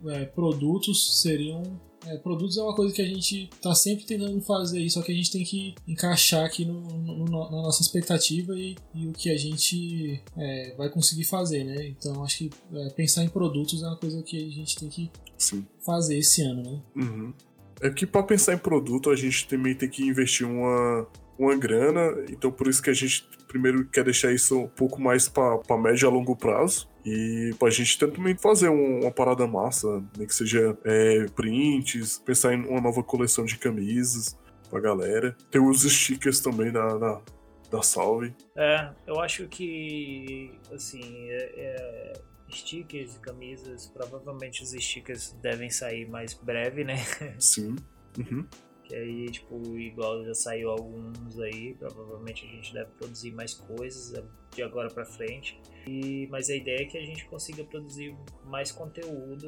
e, 0.03 0.09
é, 0.09 0.25
produtos 0.25 1.21
seriam. 1.21 1.61
é, 2.07 2.17
produtos 2.17 2.57
é 2.57 2.63
uma 2.63 2.73
coisa 2.75 2.93
que 2.93 3.01
a 3.01 3.05
gente 3.07 3.49
tá 3.61 3.75
sempre 3.75 4.05
tentando 4.05 4.41
fazer, 4.41 4.89
só 4.89 5.01
que 5.03 5.11
a 5.11 5.15
gente 5.15 5.31
tem 5.31 5.43
que 5.43 5.75
encaixar 5.87 6.43
aqui 6.45 6.65
no, 6.65 6.79
no- 6.81 7.25
no- 7.25 7.51
na 7.51 7.61
nossa 7.61 7.81
expectativa 7.83 8.57
e, 8.57 8.75
e 8.95 9.07
o 9.07 9.11
que 9.13 9.29
a 9.29 9.37
gente 9.37 10.19
é, 10.35 10.73
vai 10.77 10.89
conseguir 10.89 11.25
fazer, 11.25 11.63
né? 11.63 11.87
Então 11.89 12.23
acho 12.23 12.37
que 12.39 12.49
é, 12.73 12.89
pensar 12.89 13.23
em 13.23 13.29
produtos 13.29 13.83
é 13.83 13.87
uma 13.87 13.97
coisa 13.97 14.23
que 14.23 14.35
a 14.37 14.49
gente 14.49 14.77
tem 14.77 14.89
que 14.89 15.11
Sim. 15.37 15.63
fazer 15.85 16.17
esse 16.17 16.41
ano, 16.41 16.63
né? 16.63 16.81
Uhum. 16.95 17.33
É 17.81 17.89
que 17.89 18.05
pra 18.05 18.23
pensar 18.23 18.53
em 18.53 18.57
produto, 18.57 19.09
a 19.09 19.15
gente 19.15 19.47
também 19.47 19.73
tem 19.75 19.89
que 19.89 20.03
investir 20.05 20.45
uma, 20.47 21.07
uma 21.37 21.55
grana, 21.55 22.23
então 22.29 22.51
por 22.51 22.67
isso 22.67 22.81
que 22.81 22.89
a 22.89 22.93
gente 22.93 23.27
primeiro 23.47 23.85
quer 23.85 24.03
deixar 24.03 24.31
isso 24.31 24.59
um 24.59 24.67
pouco 24.67 25.01
mais 25.01 25.27
pra 25.27 25.59
médio 25.77 26.07
a 26.07 26.11
longo 26.11 26.35
prazo. 26.35 26.87
E 27.05 27.55
pra 27.57 27.69
gente 27.69 27.97
também 27.97 28.35
fazer 28.37 28.69
um- 28.69 28.99
uma 29.01 29.11
parada 29.11 29.47
massa, 29.47 30.03
nem 30.17 30.27
que 30.27 30.35
seja 30.35 30.77
é, 30.83 31.25
prints, 31.35 32.19
pensar 32.23 32.53
em 32.53 32.65
uma 32.67 32.81
nova 32.81 33.01
coleção 33.01 33.45
de 33.45 33.57
camisas 33.57 34.37
pra 34.69 34.79
galera. 34.79 35.35
Tem 35.49 35.59
os 35.61 35.81
stickers 35.81 36.41
também 36.41 36.71
da, 36.71 37.21
da 37.71 37.81
Salve. 37.81 38.33
É, 38.55 38.89
eu 39.07 39.19
acho 39.19 39.47
que, 39.47 40.51
assim, 40.73 41.01
é- 41.29 41.53
é, 41.55 42.13
stickers 42.57 43.15
e 43.15 43.19
camisas, 43.19 43.87
provavelmente 43.87 44.63
os 44.63 44.71
stickers 44.71 45.31
devem 45.41 45.69
sair 45.69 46.07
mais 46.09 46.33
breve, 46.33 46.83
né? 46.83 46.97
Sim. 47.39 47.75
Uhum. 48.17 48.45
Que 48.83 48.95
aí, 48.95 49.29
tipo, 49.29 49.77
igual 49.77 50.25
já 50.25 50.33
saiu 50.33 50.71
alguns 50.71 51.39
aí, 51.39 51.75
provavelmente 51.75 52.43
a 52.45 52.49
gente 52.49 52.73
deve 52.73 52.89
produzir 52.97 53.31
mais 53.31 53.53
coisas 53.53 54.19
de 54.55 54.63
agora 54.63 54.89
pra 54.89 55.05
frente. 55.05 55.61
E, 55.87 56.27
mas 56.31 56.49
a 56.49 56.55
ideia 56.55 56.81
é 56.81 56.85
que 56.85 56.97
a 56.97 57.01
gente 57.05 57.23
consiga 57.25 57.63
produzir 57.63 58.15
mais 58.45 58.71
conteúdo, 58.71 59.45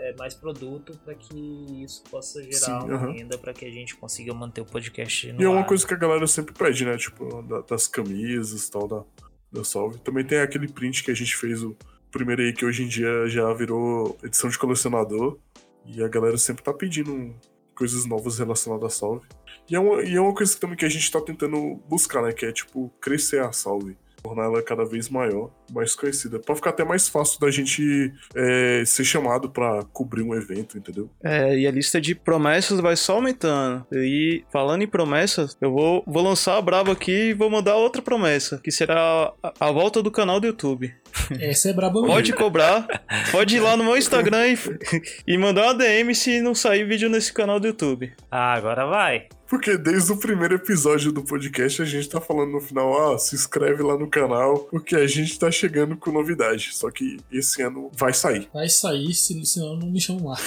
é, 0.00 0.14
mais 0.18 0.34
produto 0.34 0.98
para 1.04 1.14
que 1.14 1.82
isso 1.82 2.02
possa 2.10 2.42
gerar 2.42 2.58
Sim, 2.82 2.86
uma 2.86 2.94
aham. 2.94 3.12
renda 3.12 3.38
para 3.38 3.54
que 3.54 3.64
a 3.64 3.70
gente 3.70 3.96
consiga 3.96 4.34
manter 4.34 4.60
o 4.60 4.66
podcast 4.66 5.32
no 5.32 5.40
E 5.40 5.44
é 5.44 5.48
uma 5.48 5.64
coisa 5.64 5.86
que 5.86 5.94
a 5.94 5.96
galera 5.96 6.26
sempre 6.26 6.52
pede, 6.54 6.84
né? 6.84 6.96
Tipo, 6.98 7.42
da- 7.42 7.62
das 7.62 7.86
camisas 7.88 8.68
e 8.68 8.70
tal, 8.70 8.86
da, 8.86 9.04
da 9.50 9.64
Salve. 9.64 9.98
Também 10.00 10.24
tem 10.24 10.38
aquele 10.38 10.68
print 10.68 11.02
que 11.02 11.10
a 11.10 11.14
gente 11.14 11.34
fez, 11.34 11.62
o 11.62 11.74
primeiro 12.12 12.42
aí, 12.42 12.52
que 12.52 12.64
hoje 12.64 12.84
em 12.84 12.88
dia 12.88 13.26
já 13.26 13.52
virou 13.52 14.16
edição 14.22 14.48
de 14.48 14.58
colecionador. 14.58 15.38
E 15.84 16.00
a 16.04 16.06
galera 16.06 16.38
sempre 16.38 16.62
tá 16.62 16.72
pedindo 16.72 17.34
coisas 17.74 18.06
novas 18.06 18.38
relacionadas 18.38 18.86
à 18.86 18.90
Salve. 18.90 19.26
E 19.68 19.74
é 19.74 19.80
uma, 19.80 20.02
e 20.02 20.14
é 20.14 20.20
uma 20.20 20.34
coisa 20.34 20.56
também 20.56 20.76
que 20.76 20.84
a 20.84 20.88
gente 20.88 21.10
tá 21.10 21.20
tentando 21.20 21.80
buscar, 21.88 22.22
né? 22.22 22.32
Que 22.32 22.46
é, 22.46 22.52
tipo, 22.52 22.92
crescer 23.00 23.40
a 23.40 23.50
Salve. 23.50 23.96
Tornar 24.22 24.44
ela 24.44 24.62
cada 24.62 24.84
vez 24.84 25.08
maior, 25.08 25.50
mais 25.70 25.94
conhecida. 25.94 26.38
Pra 26.38 26.54
ficar 26.54 26.70
até 26.70 26.84
mais 26.84 27.08
fácil 27.08 27.40
da 27.40 27.50
gente 27.50 28.12
é, 28.34 28.82
ser 28.86 29.04
chamado 29.04 29.50
pra 29.50 29.82
cobrir 29.92 30.22
um 30.22 30.34
evento, 30.34 30.78
entendeu? 30.78 31.10
É, 31.22 31.58
e 31.58 31.66
a 31.66 31.70
lista 31.70 32.00
de 32.00 32.14
promessas 32.14 32.80
vai 32.80 32.96
só 32.96 33.14
aumentando. 33.14 33.86
E 33.92 34.44
falando 34.52 34.82
em 34.82 34.86
promessas, 34.86 35.56
eu 35.60 35.72
vou, 35.72 36.04
vou 36.06 36.22
lançar 36.22 36.56
a 36.56 36.62
brava 36.62 36.92
aqui 36.92 37.30
e 37.30 37.34
vou 37.34 37.50
mandar 37.50 37.76
outra 37.76 38.00
promessa, 38.00 38.60
que 38.62 38.70
será 38.70 39.32
a, 39.42 39.52
a 39.60 39.72
volta 39.72 40.02
do 40.02 40.10
canal 40.10 40.38
do 40.38 40.46
YouTube. 40.46 40.94
Essa 41.40 41.70
é 41.70 41.72
braba 41.72 42.00
mesmo. 42.00 42.14
Pode 42.14 42.32
cobrar, 42.32 42.86
pode 43.30 43.56
ir 43.56 43.60
lá 43.60 43.76
no 43.76 43.84
meu 43.84 43.96
Instagram 43.96 44.48
e, 44.48 44.58
e 45.26 45.38
mandar 45.38 45.64
uma 45.64 45.74
DM 45.74 46.14
se 46.14 46.40
não 46.40 46.54
sair 46.54 46.84
vídeo 46.84 47.08
nesse 47.08 47.32
canal 47.32 47.60
do 47.60 47.66
YouTube. 47.66 48.12
Ah, 48.30 48.54
agora 48.54 48.86
vai. 48.86 49.26
Porque 49.52 49.76
desde 49.76 50.10
o 50.10 50.16
primeiro 50.16 50.54
episódio 50.54 51.12
do 51.12 51.22
podcast 51.22 51.82
a 51.82 51.84
gente 51.84 52.08
tá 52.08 52.22
falando 52.22 52.52
no 52.52 52.60
final, 52.62 53.12
ah, 53.12 53.18
se 53.18 53.34
inscreve 53.34 53.82
lá 53.82 53.98
no 53.98 54.08
canal, 54.08 54.60
porque 54.60 54.96
a 54.96 55.06
gente 55.06 55.38
tá 55.38 55.50
chegando 55.50 55.94
com 55.94 56.10
novidade. 56.10 56.70
Só 56.72 56.90
que 56.90 57.18
esse 57.30 57.60
ano 57.60 57.90
vai 57.94 58.14
sair. 58.14 58.48
Vai 58.54 58.70
sair, 58.70 59.12
se- 59.12 59.44
senão 59.44 59.76
não 59.76 59.90
me 59.90 60.00
chamam 60.00 60.28
lá. 60.28 60.38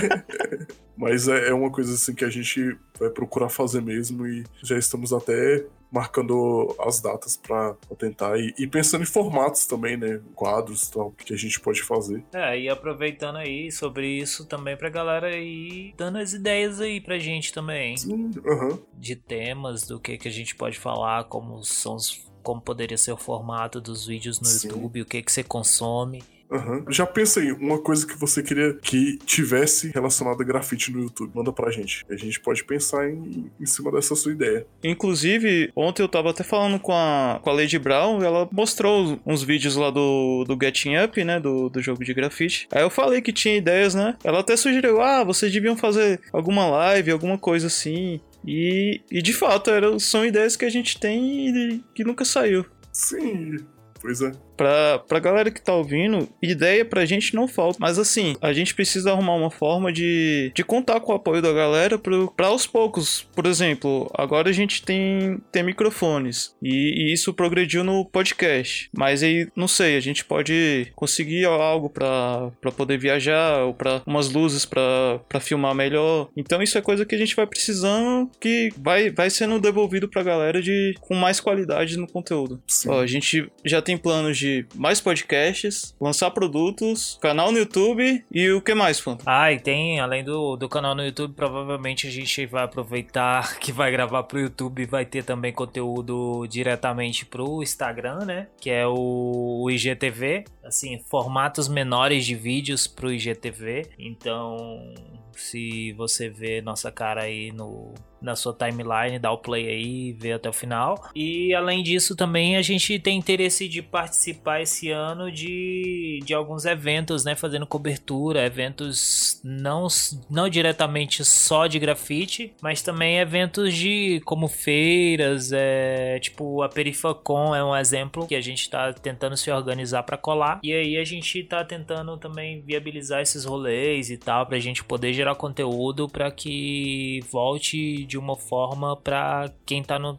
Mas 0.96 1.28
é, 1.28 1.48
é 1.50 1.52
uma 1.52 1.70
coisa 1.70 1.92
assim 1.92 2.14
que 2.14 2.24
a 2.24 2.30
gente 2.30 2.74
vai 2.98 3.10
procurar 3.10 3.50
fazer 3.50 3.82
mesmo 3.82 4.26
e 4.26 4.44
já 4.62 4.78
estamos 4.78 5.12
até 5.12 5.66
marcando 5.96 6.76
as 6.78 7.00
datas 7.00 7.36
pra 7.36 7.74
pra 7.74 7.96
tentar. 7.96 8.38
E, 8.38 8.54
e 8.58 8.66
pensando 8.66 9.02
em 9.02 9.06
formatos 9.06 9.66
também, 9.66 9.96
né? 9.96 10.20
Quadros 10.34 10.88
e 10.88 10.92
tal, 10.92 11.10
que 11.12 11.32
a 11.32 11.36
gente 11.36 11.58
pode 11.58 11.82
fazer. 11.82 12.22
É, 12.32 12.58
e 12.60 12.68
aproveitando 12.68 13.36
aí 13.36 13.72
sobre 13.72 14.06
isso 14.06 14.44
também 14.44 14.76
pra 14.76 14.90
galera 14.90 15.28
aí 15.28 15.94
dando 15.96 16.18
as 16.18 16.32
ideias 16.32 16.80
aí 16.80 17.00
pra 17.00 17.18
gente 17.18 17.52
também. 17.52 17.96
Sim, 17.96 18.30
aham. 18.46 18.78
De 18.94 19.16
temas, 19.16 19.82
do 19.86 19.98
que 19.98 20.18
que 20.18 20.28
a 20.28 20.30
gente 20.30 20.54
pode 20.54 20.78
falar, 20.78 21.24
como 21.24 21.64
são 21.64 21.94
os, 21.94 22.30
como 22.42 22.60
poderia 22.60 22.98
ser 22.98 23.12
o 23.12 23.16
formato 23.16 23.80
dos 23.80 24.06
vídeos 24.06 24.38
no 24.40 24.46
Sim. 24.46 24.68
YouTube, 24.68 25.02
o 25.02 25.06
que 25.06 25.22
que 25.22 25.32
você 25.32 25.42
consome. 25.42 26.22
Aham. 26.50 26.84
Já 26.88 27.06
pensei, 27.06 27.52
uma 27.52 27.78
coisa 27.78 28.06
que 28.06 28.16
você 28.16 28.42
queria 28.42 28.74
que 28.74 29.18
tivesse 29.18 29.90
relacionada 29.90 30.42
a 30.42 30.46
grafite 30.46 30.92
no 30.92 31.02
YouTube. 31.02 31.32
Manda 31.34 31.52
pra 31.52 31.70
gente. 31.70 32.04
A 32.08 32.16
gente 32.16 32.40
pode 32.40 32.64
pensar 32.64 33.08
em, 33.08 33.50
em 33.60 33.66
cima 33.66 33.90
dessa 33.90 34.14
sua 34.14 34.32
ideia. 34.32 34.66
Inclusive, 34.82 35.70
ontem 35.74 36.02
eu 36.02 36.08
tava 36.08 36.30
até 36.30 36.44
falando 36.44 36.78
com 36.78 36.92
a, 36.92 37.40
com 37.42 37.50
a 37.50 37.52
Lady 37.52 37.78
Brown, 37.78 38.22
ela 38.22 38.48
mostrou 38.52 39.20
uns 39.26 39.42
vídeos 39.42 39.76
lá 39.76 39.90
do, 39.90 40.44
do 40.44 40.56
Getting 40.60 40.96
Up, 40.96 41.22
né? 41.24 41.40
Do, 41.40 41.68
do 41.68 41.82
jogo 41.82 42.04
de 42.04 42.14
grafite. 42.14 42.68
Aí 42.70 42.82
eu 42.82 42.90
falei 42.90 43.20
que 43.20 43.32
tinha 43.32 43.56
ideias, 43.56 43.94
né? 43.94 44.16
Ela 44.22 44.40
até 44.40 44.56
sugeriu, 44.56 45.00
ah, 45.00 45.24
vocês 45.24 45.52
deviam 45.52 45.76
fazer 45.76 46.20
alguma 46.32 46.66
live, 46.66 47.10
alguma 47.10 47.38
coisa 47.38 47.66
assim. 47.66 48.20
E, 48.46 49.00
e 49.10 49.20
de 49.20 49.32
fato, 49.32 49.70
eram, 49.70 49.98
são 49.98 50.24
ideias 50.24 50.56
que 50.56 50.64
a 50.64 50.70
gente 50.70 50.98
tem 50.98 51.48
e 51.48 51.84
que 51.94 52.04
nunca 52.04 52.24
saiu. 52.24 52.64
Sim, 52.92 53.56
pois 54.00 54.22
é. 54.22 54.45
Pra, 54.56 54.98
pra 54.98 55.18
galera 55.18 55.50
que 55.50 55.60
tá 55.60 55.74
ouvindo, 55.74 56.28
ideia 56.42 56.84
pra 56.84 57.04
gente 57.04 57.34
não 57.34 57.46
falta. 57.46 57.78
Mas 57.80 57.98
assim, 57.98 58.36
a 58.40 58.52
gente 58.52 58.74
precisa 58.74 59.12
arrumar 59.12 59.34
uma 59.34 59.50
forma 59.50 59.92
de, 59.92 60.52
de 60.54 60.64
contar 60.64 61.00
com 61.00 61.12
o 61.12 61.16
apoio 61.16 61.42
da 61.42 61.52
galera 61.52 61.98
pro, 61.98 62.32
pra 62.36 62.48
aos 62.48 62.66
poucos. 62.66 63.26
Por 63.34 63.46
exemplo, 63.46 64.10
agora 64.14 64.50
a 64.50 64.52
gente 64.52 64.82
tem, 64.82 65.38
tem 65.52 65.62
microfones. 65.62 66.54
E, 66.62 67.10
e 67.10 67.12
isso 67.12 67.34
progrediu 67.34 67.84
no 67.84 68.04
podcast. 68.04 68.88
Mas 68.96 69.22
aí, 69.22 69.48
não 69.54 69.68
sei, 69.68 69.96
a 69.96 70.00
gente 70.00 70.24
pode 70.24 70.92
conseguir 70.94 71.44
algo 71.44 71.90
pra, 71.90 72.50
pra 72.60 72.72
poder 72.72 72.98
viajar, 72.98 73.64
ou 73.64 73.74
pra 73.74 74.02
umas 74.06 74.30
luzes 74.30 74.64
pra, 74.64 75.20
pra 75.28 75.40
filmar 75.40 75.74
melhor. 75.74 76.28
Então 76.36 76.62
isso 76.62 76.78
é 76.78 76.82
coisa 76.82 77.04
que 77.04 77.14
a 77.14 77.18
gente 77.18 77.36
vai 77.36 77.46
precisando 77.46 78.30
que 78.40 78.70
vai, 78.78 79.10
vai 79.10 79.30
sendo 79.30 79.60
devolvido 79.60 80.08
pra 80.08 80.22
galera 80.22 80.62
de, 80.62 80.94
com 81.00 81.14
mais 81.14 81.40
qualidade 81.40 81.96
no 81.96 82.06
conteúdo. 82.06 82.62
Ó, 82.86 83.00
a 83.00 83.06
gente 83.06 83.50
já 83.64 83.82
tem 83.82 83.96
planos 83.96 84.38
de 84.38 84.45
mais 84.74 85.00
podcasts, 85.00 85.94
lançar 86.00 86.30
produtos, 86.30 87.18
canal 87.20 87.52
no 87.52 87.58
YouTube 87.58 88.24
e 88.30 88.50
o 88.50 88.60
que 88.60 88.74
mais, 88.74 88.98
Fanto? 88.98 89.24
Ah, 89.26 89.52
e 89.52 89.58
tem, 89.58 90.00
além 90.00 90.24
do, 90.24 90.56
do 90.56 90.68
canal 90.68 90.94
no 90.94 91.04
YouTube, 91.04 91.34
provavelmente 91.34 92.06
a 92.06 92.10
gente 92.10 92.46
vai 92.46 92.64
aproveitar 92.64 93.58
que 93.60 93.72
vai 93.72 93.90
gravar 93.90 94.22
pro 94.24 94.40
YouTube 94.40 94.82
e 94.82 94.86
vai 94.86 95.04
ter 95.04 95.24
também 95.24 95.52
conteúdo 95.52 96.46
diretamente 96.48 97.24
pro 97.24 97.62
Instagram, 97.62 98.24
né? 98.24 98.48
Que 98.60 98.70
é 98.70 98.86
o, 98.86 99.62
o 99.62 99.70
IGTV, 99.70 100.44
assim, 100.64 100.98
formatos 101.10 101.68
menores 101.68 102.24
de 102.24 102.34
vídeos 102.34 102.86
pro 102.86 103.12
IGTV. 103.12 103.90
Então, 103.98 104.94
se 105.36 105.92
você 105.92 106.28
vê 106.28 106.60
nossa 106.60 106.90
cara 106.90 107.22
aí 107.22 107.52
no, 107.52 107.94
na 108.26 108.34
sua 108.34 108.52
timeline, 108.52 109.20
dá 109.20 109.30
o 109.30 109.38
play 109.38 109.68
aí 109.68 110.12
vê 110.12 110.32
até 110.32 110.48
o 110.48 110.52
final. 110.52 111.08
E 111.14 111.54
além 111.54 111.82
disso, 111.82 112.16
também 112.16 112.56
a 112.56 112.62
gente 112.62 112.98
tem 112.98 113.16
interesse 113.16 113.68
de 113.68 113.80
participar 113.80 114.60
esse 114.60 114.90
ano 114.90 115.30
de, 115.30 116.20
de 116.24 116.34
alguns 116.34 116.64
eventos, 116.64 117.24
né? 117.24 117.36
Fazendo 117.36 117.66
cobertura, 117.66 118.44
eventos 118.44 119.40
não, 119.44 119.86
não 120.28 120.48
diretamente 120.48 121.24
só 121.24 121.68
de 121.68 121.78
grafite, 121.78 122.52
mas 122.60 122.82
também 122.82 123.18
eventos 123.18 123.72
de 123.72 124.20
como 124.24 124.48
feiras, 124.48 125.52
é, 125.52 126.18
tipo 126.18 126.62
a 126.62 126.68
Perifacon 126.68 127.54
é 127.54 127.64
um 127.64 127.76
exemplo 127.76 128.26
que 128.26 128.34
a 128.34 128.40
gente 128.40 128.68
tá 128.68 128.92
tentando 128.92 129.36
se 129.36 129.50
organizar 129.50 130.02
para 130.02 130.16
colar. 130.16 130.58
E 130.64 130.72
aí 130.72 130.96
a 130.96 131.04
gente 131.04 131.44
tá 131.44 131.64
tentando 131.64 132.16
também 132.16 132.60
viabilizar 132.60 133.22
esses 133.22 133.44
rolês 133.44 134.10
e 134.10 134.16
tal, 134.16 134.46
pra 134.46 134.58
gente 134.58 134.82
poder 134.82 135.12
gerar 135.12 135.36
conteúdo 135.36 136.08
para 136.08 136.28
que 136.32 137.20
volte 137.30 138.04
de 138.04 138.15
uma 138.16 138.36
forma 138.36 138.96
para 138.96 139.50
quem 139.64 139.82
tá 139.82 139.98
no 139.98 140.18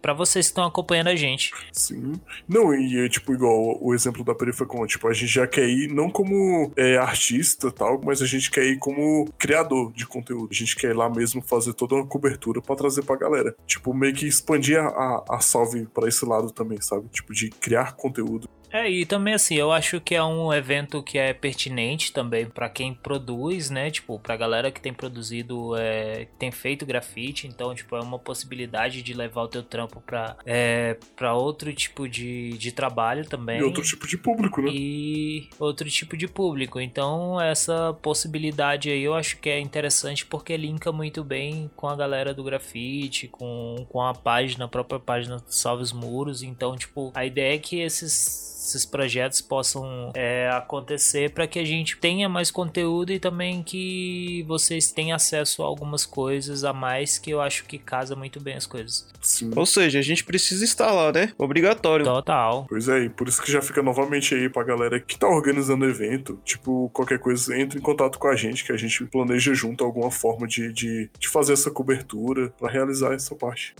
para 0.00 0.14
vocês 0.14 0.46
que 0.46 0.52
estão 0.52 0.64
acompanhando 0.64 1.08
a 1.08 1.16
gente. 1.16 1.52
Sim. 1.72 2.14
Não, 2.48 2.74
e 2.74 3.04
é 3.04 3.08
tipo 3.08 3.32
igual 3.34 3.78
o 3.80 3.94
exemplo 3.94 4.24
da 4.24 4.34
Perifacon, 4.34 4.86
tipo, 4.86 5.06
a 5.06 5.12
gente 5.12 5.26
já 5.26 5.46
quer 5.46 5.68
ir 5.68 5.92
não 5.92 6.08
como 6.08 6.72
é, 6.76 6.96
artista 6.96 7.70
tal, 7.70 8.00
mas 8.02 8.22
a 8.22 8.26
gente 8.26 8.50
quer 8.50 8.64
ir 8.64 8.78
como 8.78 9.30
criador 9.38 9.92
de 9.92 10.06
conteúdo. 10.06 10.48
A 10.50 10.54
gente 10.54 10.74
quer 10.76 10.90
ir 10.90 10.96
lá 10.96 11.10
mesmo 11.10 11.42
fazer 11.42 11.74
toda 11.74 11.94
uma 11.94 12.06
cobertura 12.06 12.62
para 12.62 12.76
trazer 12.76 13.02
pra 13.02 13.16
galera. 13.16 13.54
Tipo, 13.66 13.92
meio 13.92 14.14
que 14.14 14.26
expandir 14.26 14.78
a, 14.78 15.24
a 15.28 15.40
salve 15.40 15.86
para 15.86 16.08
esse 16.08 16.24
lado 16.24 16.50
também, 16.50 16.80
sabe? 16.80 17.08
Tipo, 17.08 17.34
de 17.34 17.50
criar 17.50 17.96
conteúdo. 17.96 18.48
É, 18.76 18.90
e 18.90 19.06
também 19.06 19.34
assim, 19.34 19.54
eu 19.54 19.72
acho 19.72 20.00
que 20.00 20.14
é 20.14 20.22
um 20.22 20.52
evento 20.52 21.02
que 21.02 21.18
é 21.18 21.32
pertinente 21.32 22.12
também 22.12 22.46
para 22.46 22.68
quem 22.68 22.92
produz, 22.92 23.70
né? 23.70 23.90
Tipo, 23.90 24.18
pra 24.18 24.36
galera 24.36 24.70
que 24.70 24.80
tem 24.80 24.92
produzido, 24.92 25.74
é, 25.76 26.26
tem 26.38 26.50
feito 26.50 26.84
grafite, 26.84 27.46
então, 27.46 27.74
tipo, 27.74 27.96
é 27.96 28.00
uma 28.00 28.18
possibilidade 28.18 29.02
de 29.02 29.14
levar 29.14 29.42
o 29.42 29.48
teu 29.48 29.62
trampo 29.62 30.00
pra, 30.00 30.36
é, 30.44 30.98
pra 31.14 31.34
outro 31.34 31.72
tipo 31.72 32.06
de, 32.08 32.50
de 32.58 32.70
trabalho 32.70 33.26
também. 33.26 33.60
E 33.60 33.62
outro 33.62 33.82
tipo 33.82 34.06
de 34.06 34.18
público, 34.18 34.60
né? 34.60 34.70
E 34.72 35.48
outro 35.58 35.88
tipo 35.88 36.16
de 36.16 36.28
público. 36.28 36.78
Então, 36.78 37.40
essa 37.40 37.94
possibilidade 38.02 38.90
aí 38.90 39.02
eu 39.02 39.14
acho 39.14 39.38
que 39.38 39.48
é 39.48 39.58
interessante 39.58 40.26
porque 40.26 40.56
linka 40.56 40.92
muito 40.92 41.24
bem 41.24 41.70
com 41.74 41.88
a 41.88 41.96
galera 41.96 42.34
do 42.34 42.44
grafite, 42.44 43.28
com, 43.28 43.86
com 43.88 44.02
a 44.02 44.12
página, 44.12 44.66
a 44.66 44.68
própria 44.68 45.00
página 45.00 45.42
Salve 45.46 45.82
os 45.82 45.92
Muros. 45.92 46.42
Então, 46.42 46.76
tipo, 46.76 47.10
a 47.14 47.24
ideia 47.24 47.54
é 47.54 47.58
que 47.58 47.80
esses 47.80 48.46
esses 48.68 48.84
projetos 48.84 49.40
possam 49.40 50.10
é, 50.14 50.50
acontecer 50.52 51.30
para 51.30 51.46
que 51.46 51.58
a 51.58 51.64
gente 51.64 51.96
tenha 51.98 52.28
mais 52.28 52.50
conteúdo 52.50 53.12
e 53.12 53.18
também 53.18 53.62
que 53.62 54.44
vocês 54.46 54.90
tenham 54.90 55.16
acesso 55.16 55.62
a 55.62 55.66
algumas 55.66 56.04
coisas 56.04 56.64
a 56.64 56.72
mais 56.72 57.18
que 57.18 57.30
eu 57.30 57.40
acho 57.40 57.64
que 57.64 57.78
casa 57.78 58.16
muito 58.16 58.40
bem 58.40 58.54
as 58.54 58.66
coisas. 58.66 59.08
Sim. 59.20 59.50
Ou 59.54 59.66
seja, 59.66 59.98
a 59.98 60.02
gente 60.02 60.24
precisa 60.24 60.64
estar 60.64 60.92
lá, 60.92 61.12
né? 61.12 61.32
Obrigatório. 61.38 62.04
Total. 62.04 62.66
Pois 62.68 62.88
é, 62.88 63.04
e 63.04 63.08
por 63.08 63.28
isso 63.28 63.42
que 63.42 63.50
já 63.50 63.62
fica 63.62 63.82
novamente 63.82 64.34
aí 64.34 64.48
pra 64.48 64.64
galera 64.64 65.00
que 65.00 65.18
tá 65.18 65.28
organizando 65.28 65.84
evento. 65.84 66.38
Tipo, 66.44 66.90
qualquer 66.92 67.18
coisa, 67.18 67.56
entre 67.56 67.78
em 67.78 67.82
contato 67.82 68.18
com 68.18 68.28
a 68.28 68.36
gente, 68.36 68.64
que 68.64 68.72
a 68.72 68.76
gente 68.76 69.04
planeja 69.06 69.54
junto 69.54 69.84
alguma 69.84 70.10
forma 70.10 70.46
de, 70.46 70.72
de, 70.72 71.10
de 71.18 71.28
fazer 71.28 71.52
essa 71.52 71.70
cobertura 71.70 72.50
para 72.58 72.70
realizar 72.70 73.12
essa 73.12 73.34
parte. 73.34 73.74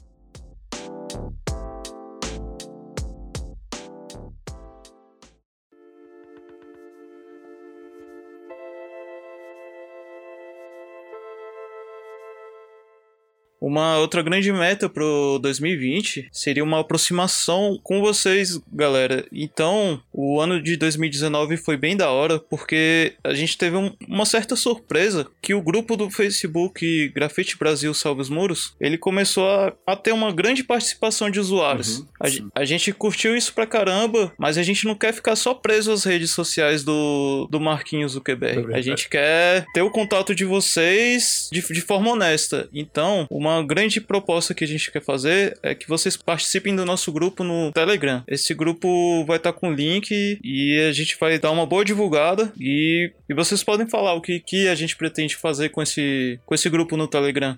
Uma 13.66 13.98
outra 13.98 14.22
grande 14.22 14.52
meta 14.52 14.88
pro 14.88 15.38
2020 15.42 16.28
seria 16.32 16.62
uma 16.62 16.80
aproximação 16.80 17.80
com 17.82 18.00
vocês, 18.00 18.60
galera. 18.72 19.26
Então, 19.32 20.00
o 20.12 20.40
ano 20.40 20.62
de 20.62 20.76
2019 20.76 21.56
foi 21.56 21.76
bem 21.76 21.96
da 21.96 22.10
hora, 22.10 22.38
porque 22.38 23.14
a 23.24 23.34
gente 23.34 23.58
teve 23.58 23.76
um- 23.76 23.92
uma 24.08 24.24
certa 24.24 24.54
surpresa 24.54 25.26
que 25.42 25.52
o 25.52 25.60
grupo 25.60 25.96
do 25.96 26.08
Facebook 26.10 27.08
Grafite 27.08 27.58
Brasil 27.58 27.92
Salve 27.92 28.20
os 28.20 28.28
Muros, 28.30 28.74
ele 28.80 28.96
começou 28.96 29.48
a, 29.48 29.72
a 29.86 29.96
ter 29.96 30.12
uma 30.12 30.32
grande 30.32 30.62
participação 30.62 31.28
de 31.28 31.40
usuários. 31.40 31.98
Uhum, 31.98 32.06
a, 32.54 32.60
a 32.60 32.64
gente 32.64 32.92
curtiu 32.92 33.36
isso 33.36 33.52
pra 33.52 33.66
caramba, 33.66 34.32
mas 34.38 34.56
a 34.58 34.62
gente 34.62 34.84
não 34.86 34.94
quer 34.94 35.12
ficar 35.12 35.34
só 35.34 35.52
preso 35.54 35.90
às 35.90 36.04
redes 36.04 36.30
sociais 36.30 36.84
do, 36.84 37.48
do 37.50 37.58
Marquinhos 37.58 38.12
Zuckerberg. 38.12 38.72
É 38.72 38.76
a 38.76 38.80
gente 38.80 39.08
quer 39.08 39.66
ter 39.74 39.82
o 39.82 39.90
contato 39.90 40.34
de 40.34 40.44
vocês 40.44 41.48
de, 41.52 41.60
de 41.60 41.80
forma 41.80 42.10
honesta. 42.12 42.68
Então, 42.72 43.26
uma 43.30 43.55
grande 43.64 44.00
proposta 44.00 44.54
que 44.54 44.64
a 44.64 44.66
gente 44.66 44.90
quer 44.90 45.02
fazer 45.02 45.58
é 45.62 45.74
que 45.74 45.88
vocês 45.88 46.16
participem 46.16 46.74
do 46.74 46.84
nosso 46.84 47.12
grupo 47.12 47.44
no 47.44 47.72
Telegram. 47.72 48.22
Esse 48.26 48.54
grupo 48.54 49.24
vai 49.24 49.36
estar 49.36 49.52
com 49.52 49.72
link 49.72 50.38
e 50.42 50.80
a 50.88 50.92
gente 50.92 51.16
vai 51.18 51.38
dar 51.38 51.50
uma 51.50 51.66
boa 51.66 51.84
divulgada 51.84 52.52
e, 52.58 53.12
e 53.28 53.34
vocês 53.34 53.62
podem 53.62 53.88
falar 53.88 54.14
o 54.14 54.20
que, 54.20 54.40
que 54.40 54.68
a 54.68 54.74
gente 54.74 54.96
pretende 54.96 55.36
fazer 55.36 55.68
com 55.70 55.82
esse, 55.82 56.40
com 56.44 56.54
esse 56.54 56.68
grupo 56.68 56.96
no 56.96 57.08
Telegram. 57.08 57.56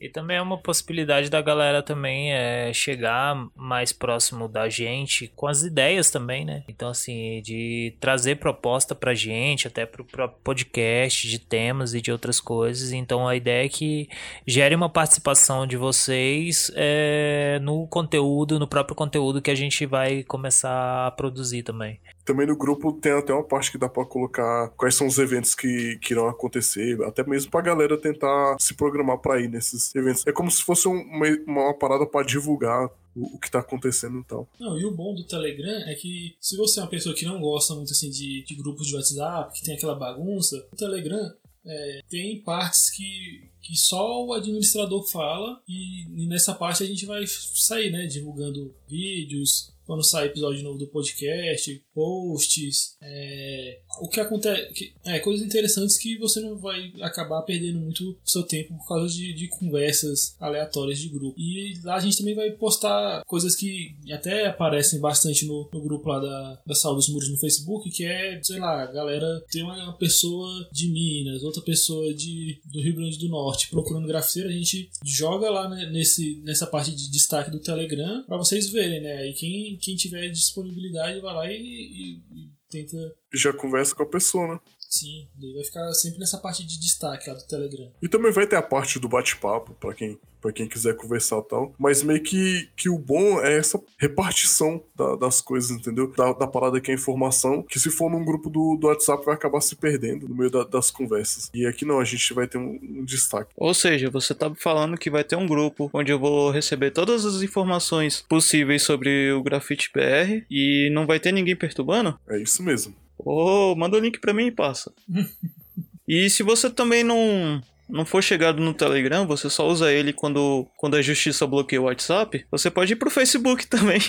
E 0.00 0.08
também 0.08 0.36
é 0.36 0.42
uma 0.42 0.56
possibilidade 0.56 1.28
da 1.28 1.42
galera 1.42 1.82
também 1.82 2.32
é, 2.32 2.72
chegar 2.72 3.48
mais 3.56 3.92
próximo 3.92 4.46
da 4.46 4.68
gente 4.68 5.26
com 5.34 5.48
as 5.48 5.64
ideias 5.64 6.08
também, 6.08 6.44
né? 6.44 6.62
Então, 6.68 6.88
assim, 6.88 7.42
de 7.42 7.94
trazer 7.98 8.36
proposta 8.36 8.94
pra 8.94 9.12
gente, 9.12 9.66
até 9.66 9.84
pro 9.84 10.04
próprio 10.04 10.40
podcast, 10.44 11.28
de 11.28 11.40
temas 11.40 11.94
e 11.94 12.00
de 12.00 12.12
outras 12.12 12.38
coisas. 12.40 12.92
Então, 12.92 13.26
a 13.26 13.34
ideia 13.34 13.66
é 13.66 13.68
que 13.68 14.08
gere 14.46 14.74
uma 14.74 14.88
participação 14.88 15.66
de 15.66 15.76
vocês 15.76 16.70
é, 16.76 17.58
no 17.60 17.84
conteúdo, 17.88 18.58
no 18.58 18.68
próprio 18.68 18.94
conteúdo 18.94 19.42
que 19.42 19.50
a 19.50 19.56
gente 19.56 19.84
vai 19.84 20.22
começar 20.22 21.08
a 21.08 21.10
produzir 21.10 21.64
também. 21.64 21.98
Também 22.28 22.46
no 22.46 22.56
grupo 22.56 22.92
tem 22.92 23.12
até 23.12 23.32
uma 23.32 23.42
parte 23.42 23.72
que 23.72 23.78
dá 23.78 23.88
pra 23.88 24.04
colocar 24.04 24.68
quais 24.76 24.94
são 24.94 25.06
os 25.06 25.16
eventos 25.18 25.54
que, 25.54 25.98
que 26.02 26.12
irão 26.12 26.28
acontecer, 26.28 27.02
até 27.04 27.24
mesmo 27.26 27.50
pra 27.50 27.62
galera 27.62 27.96
tentar 27.96 28.56
se 28.60 28.74
programar 28.74 29.16
pra 29.18 29.40
ir 29.40 29.48
nesses 29.48 29.94
eventos. 29.94 30.26
É 30.26 30.32
como 30.32 30.50
se 30.50 30.62
fosse 30.62 30.86
um- 30.86 31.00
uma, 31.00 31.26
uma 31.46 31.74
parada 31.74 32.04
pra 32.06 32.22
divulgar 32.22 32.90
o, 33.16 33.38
que 33.38 33.50
tá 33.50 33.60
acontecendo 33.60 34.20
e 34.20 34.24
tal. 34.24 34.46
Não, 34.60 34.78
e 34.78 34.84
o 34.84 34.94
bom 34.94 35.14
do 35.14 35.24
Telegram 35.24 35.88
é 35.88 35.94
que 35.94 36.36
se 36.38 36.54
você 36.56 36.80
é 36.80 36.82
uma 36.82 36.88
pessoa 36.90 37.14
que 37.14 37.24
não 37.24 37.40
gosta 37.40 37.74
muito 37.74 37.92
assim 37.92 38.10
de, 38.10 38.44
de 38.44 38.54
grupos 38.54 38.86
de 38.86 38.94
WhatsApp, 38.94 39.58
que 39.58 39.64
tem 39.64 39.74
aquela 39.74 39.94
bagunça, 39.94 40.56
o 40.70 40.76
Telegram 40.76 41.32
é, 41.66 42.00
tem 42.10 42.42
partes 42.42 42.90
que, 42.90 43.48
que 43.62 43.74
só 43.76 44.24
o 44.26 44.34
administrador 44.34 45.02
fala 45.10 45.60
e, 45.68 46.04
e 46.24 46.26
nessa 46.28 46.54
parte 46.54 46.82
a 46.82 46.86
gente 46.86 47.06
vai 47.06 47.24
sair, 47.26 47.90
né, 47.90 48.06
divulgando 48.06 48.72
vídeos, 48.88 49.72
quando 49.84 50.02
sai 50.04 50.26
episódio 50.26 50.62
novo 50.62 50.78
do 50.78 50.86
podcast, 50.86 51.82
posts, 51.98 52.96
é, 53.02 53.80
o 54.00 54.08
que 54.08 54.20
acontece, 54.20 54.92
é, 55.04 55.18
coisas 55.18 55.44
interessantes 55.44 55.98
que 55.98 56.16
você 56.16 56.40
não 56.40 56.56
vai 56.56 56.92
acabar 57.00 57.42
perdendo 57.42 57.80
muito 57.80 58.16
seu 58.24 58.44
tempo 58.44 58.74
por 58.78 58.86
causa 58.86 59.12
de, 59.12 59.32
de 59.32 59.48
conversas 59.48 60.36
aleatórias 60.38 61.00
de 61.00 61.08
grupo. 61.08 61.34
E 61.36 61.74
lá 61.82 61.96
a 61.96 62.00
gente 62.00 62.16
também 62.16 62.36
vai 62.36 62.52
postar 62.52 63.24
coisas 63.26 63.56
que 63.56 63.96
até 64.12 64.46
aparecem 64.46 65.00
bastante 65.00 65.44
no, 65.44 65.68
no 65.72 65.82
grupo 65.82 66.08
lá 66.08 66.20
da, 66.20 66.62
da 66.64 66.74
Sal 66.74 66.94
dos 66.94 67.08
Muros 67.08 67.28
no 67.28 67.38
Facebook, 67.38 67.90
que 67.90 68.04
é, 68.04 68.40
sei 68.44 68.60
lá, 68.60 68.86
galera 68.86 69.44
tem 69.50 69.64
uma 69.64 69.92
pessoa 69.94 70.68
de 70.70 70.88
Minas, 70.88 71.42
outra 71.42 71.62
pessoa 71.62 72.14
de, 72.14 72.60
do 72.64 72.80
Rio 72.80 72.94
Grande 72.94 73.18
do 73.18 73.28
Norte 73.28 73.68
procurando 73.70 74.06
grafiteiro, 74.06 74.50
a 74.50 74.52
gente 74.52 74.88
joga 75.04 75.50
lá 75.50 75.68
né, 75.68 75.86
nesse, 75.86 76.40
nessa 76.44 76.66
parte 76.66 76.94
de 76.94 77.10
destaque 77.10 77.50
do 77.50 77.58
Telegram 77.58 78.22
para 78.24 78.36
vocês 78.36 78.70
verem, 78.70 79.00
né? 79.00 79.16
Aí 79.18 79.32
quem, 79.32 79.76
quem 79.78 79.96
tiver 79.96 80.28
disponibilidade 80.28 81.20
vai 81.20 81.34
lá 81.34 81.52
e, 81.52 81.87
e, 81.88 82.22
e 82.30 82.52
tenta. 82.68 82.96
Já 83.32 83.52
conversa 83.52 83.94
com 83.94 84.02
a 84.02 84.06
pessoa, 84.06 84.54
né? 84.54 84.60
Sim, 84.78 85.28
ele 85.38 85.54
vai 85.54 85.64
ficar 85.64 85.92
sempre 85.92 86.18
nessa 86.18 86.38
parte 86.38 86.64
de 86.64 86.80
destaque 86.80 87.28
lá 87.28 87.36
do 87.36 87.46
Telegram. 87.46 87.92
E 88.00 88.08
também 88.08 88.32
vai 88.32 88.46
ter 88.46 88.56
a 88.56 88.62
parte 88.62 88.98
do 88.98 89.08
bate-papo, 89.08 89.74
para 89.74 89.94
quem 89.94 90.18
para 90.40 90.52
quem 90.52 90.68
quiser 90.68 90.96
conversar 90.96 91.38
e 91.38 91.48
tal. 91.48 91.74
Mas 91.78 92.02
meio 92.02 92.22
que, 92.22 92.68
que 92.76 92.88
o 92.88 92.98
bom 92.98 93.40
é 93.40 93.56
essa 93.56 93.80
repartição 93.98 94.82
da, 94.96 95.16
das 95.16 95.40
coisas, 95.40 95.70
entendeu? 95.70 96.12
Da, 96.16 96.32
da, 96.32 96.46
parada 96.46 96.80
que 96.80 96.90
é 96.90 96.94
informação, 96.94 97.62
que 97.62 97.78
se 97.78 97.90
for 97.90 98.10
num 98.10 98.24
grupo 98.24 98.48
do, 98.50 98.76
do 98.76 98.86
WhatsApp 98.86 99.24
vai 99.24 99.34
acabar 99.34 99.60
se 99.60 99.76
perdendo 99.76 100.28
no 100.28 100.34
meio 100.34 100.50
da, 100.50 100.64
das 100.64 100.90
conversas. 100.90 101.50
E 101.52 101.66
aqui 101.66 101.84
não, 101.84 102.00
a 102.00 102.04
gente 102.04 102.32
vai 102.32 102.46
ter 102.46 102.58
um, 102.58 102.78
um, 102.82 103.04
destaque. 103.04 103.50
Ou 103.56 103.74
seja, 103.74 104.10
você 104.10 104.34
tá 104.34 104.52
falando 104.54 104.96
que 104.96 105.10
vai 105.10 105.24
ter 105.24 105.36
um 105.36 105.46
grupo 105.46 105.90
onde 105.92 106.12
eu 106.12 106.18
vou 106.18 106.50
receber 106.50 106.90
todas 106.90 107.24
as 107.24 107.42
informações 107.42 108.24
possíveis 108.28 108.82
sobre 108.82 109.32
o 109.32 109.42
Grafite 109.42 109.90
BR 109.92 110.44
e 110.50 110.90
não 110.92 111.06
vai 111.06 111.20
ter 111.20 111.32
ninguém 111.32 111.56
perturbando? 111.56 112.18
É 112.28 112.38
isso 112.38 112.62
mesmo. 112.62 112.94
Ô, 113.18 113.72
oh, 113.72 113.76
manda 113.76 113.96
o 113.96 114.00
link 114.00 114.20
pra 114.20 114.32
mim 114.32 114.46
e 114.46 114.52
passa. 114.52 114.92
e 116.06 116.30
se 116.30 116.42
você 116.42 116.70
também 116.70 117.02
não 117.02 117.60
não 117.88 118.04
for 118.04 118.22
chegado 118.22 118.60
no 118.60 118.74
Telegram, 118.74 119.26
você 119.26 119.48
só 119.48 119.66
usa 119.66 119.92
ele 119.92 120.12
quando, 120.12 120.66
quando 120.76 120.96
a 120.96 121.02
justiça 121.02 121.46
bloqueia 121.46 121.80
o 121.80 121.84
WhatsApp, 121.84 122.44
você 122.50 122.70
pode 122.70 122.92
ir 122.92 122.96
pro 122.96 123.10
Facebook 123.10 123.66
também. 123.68 124.00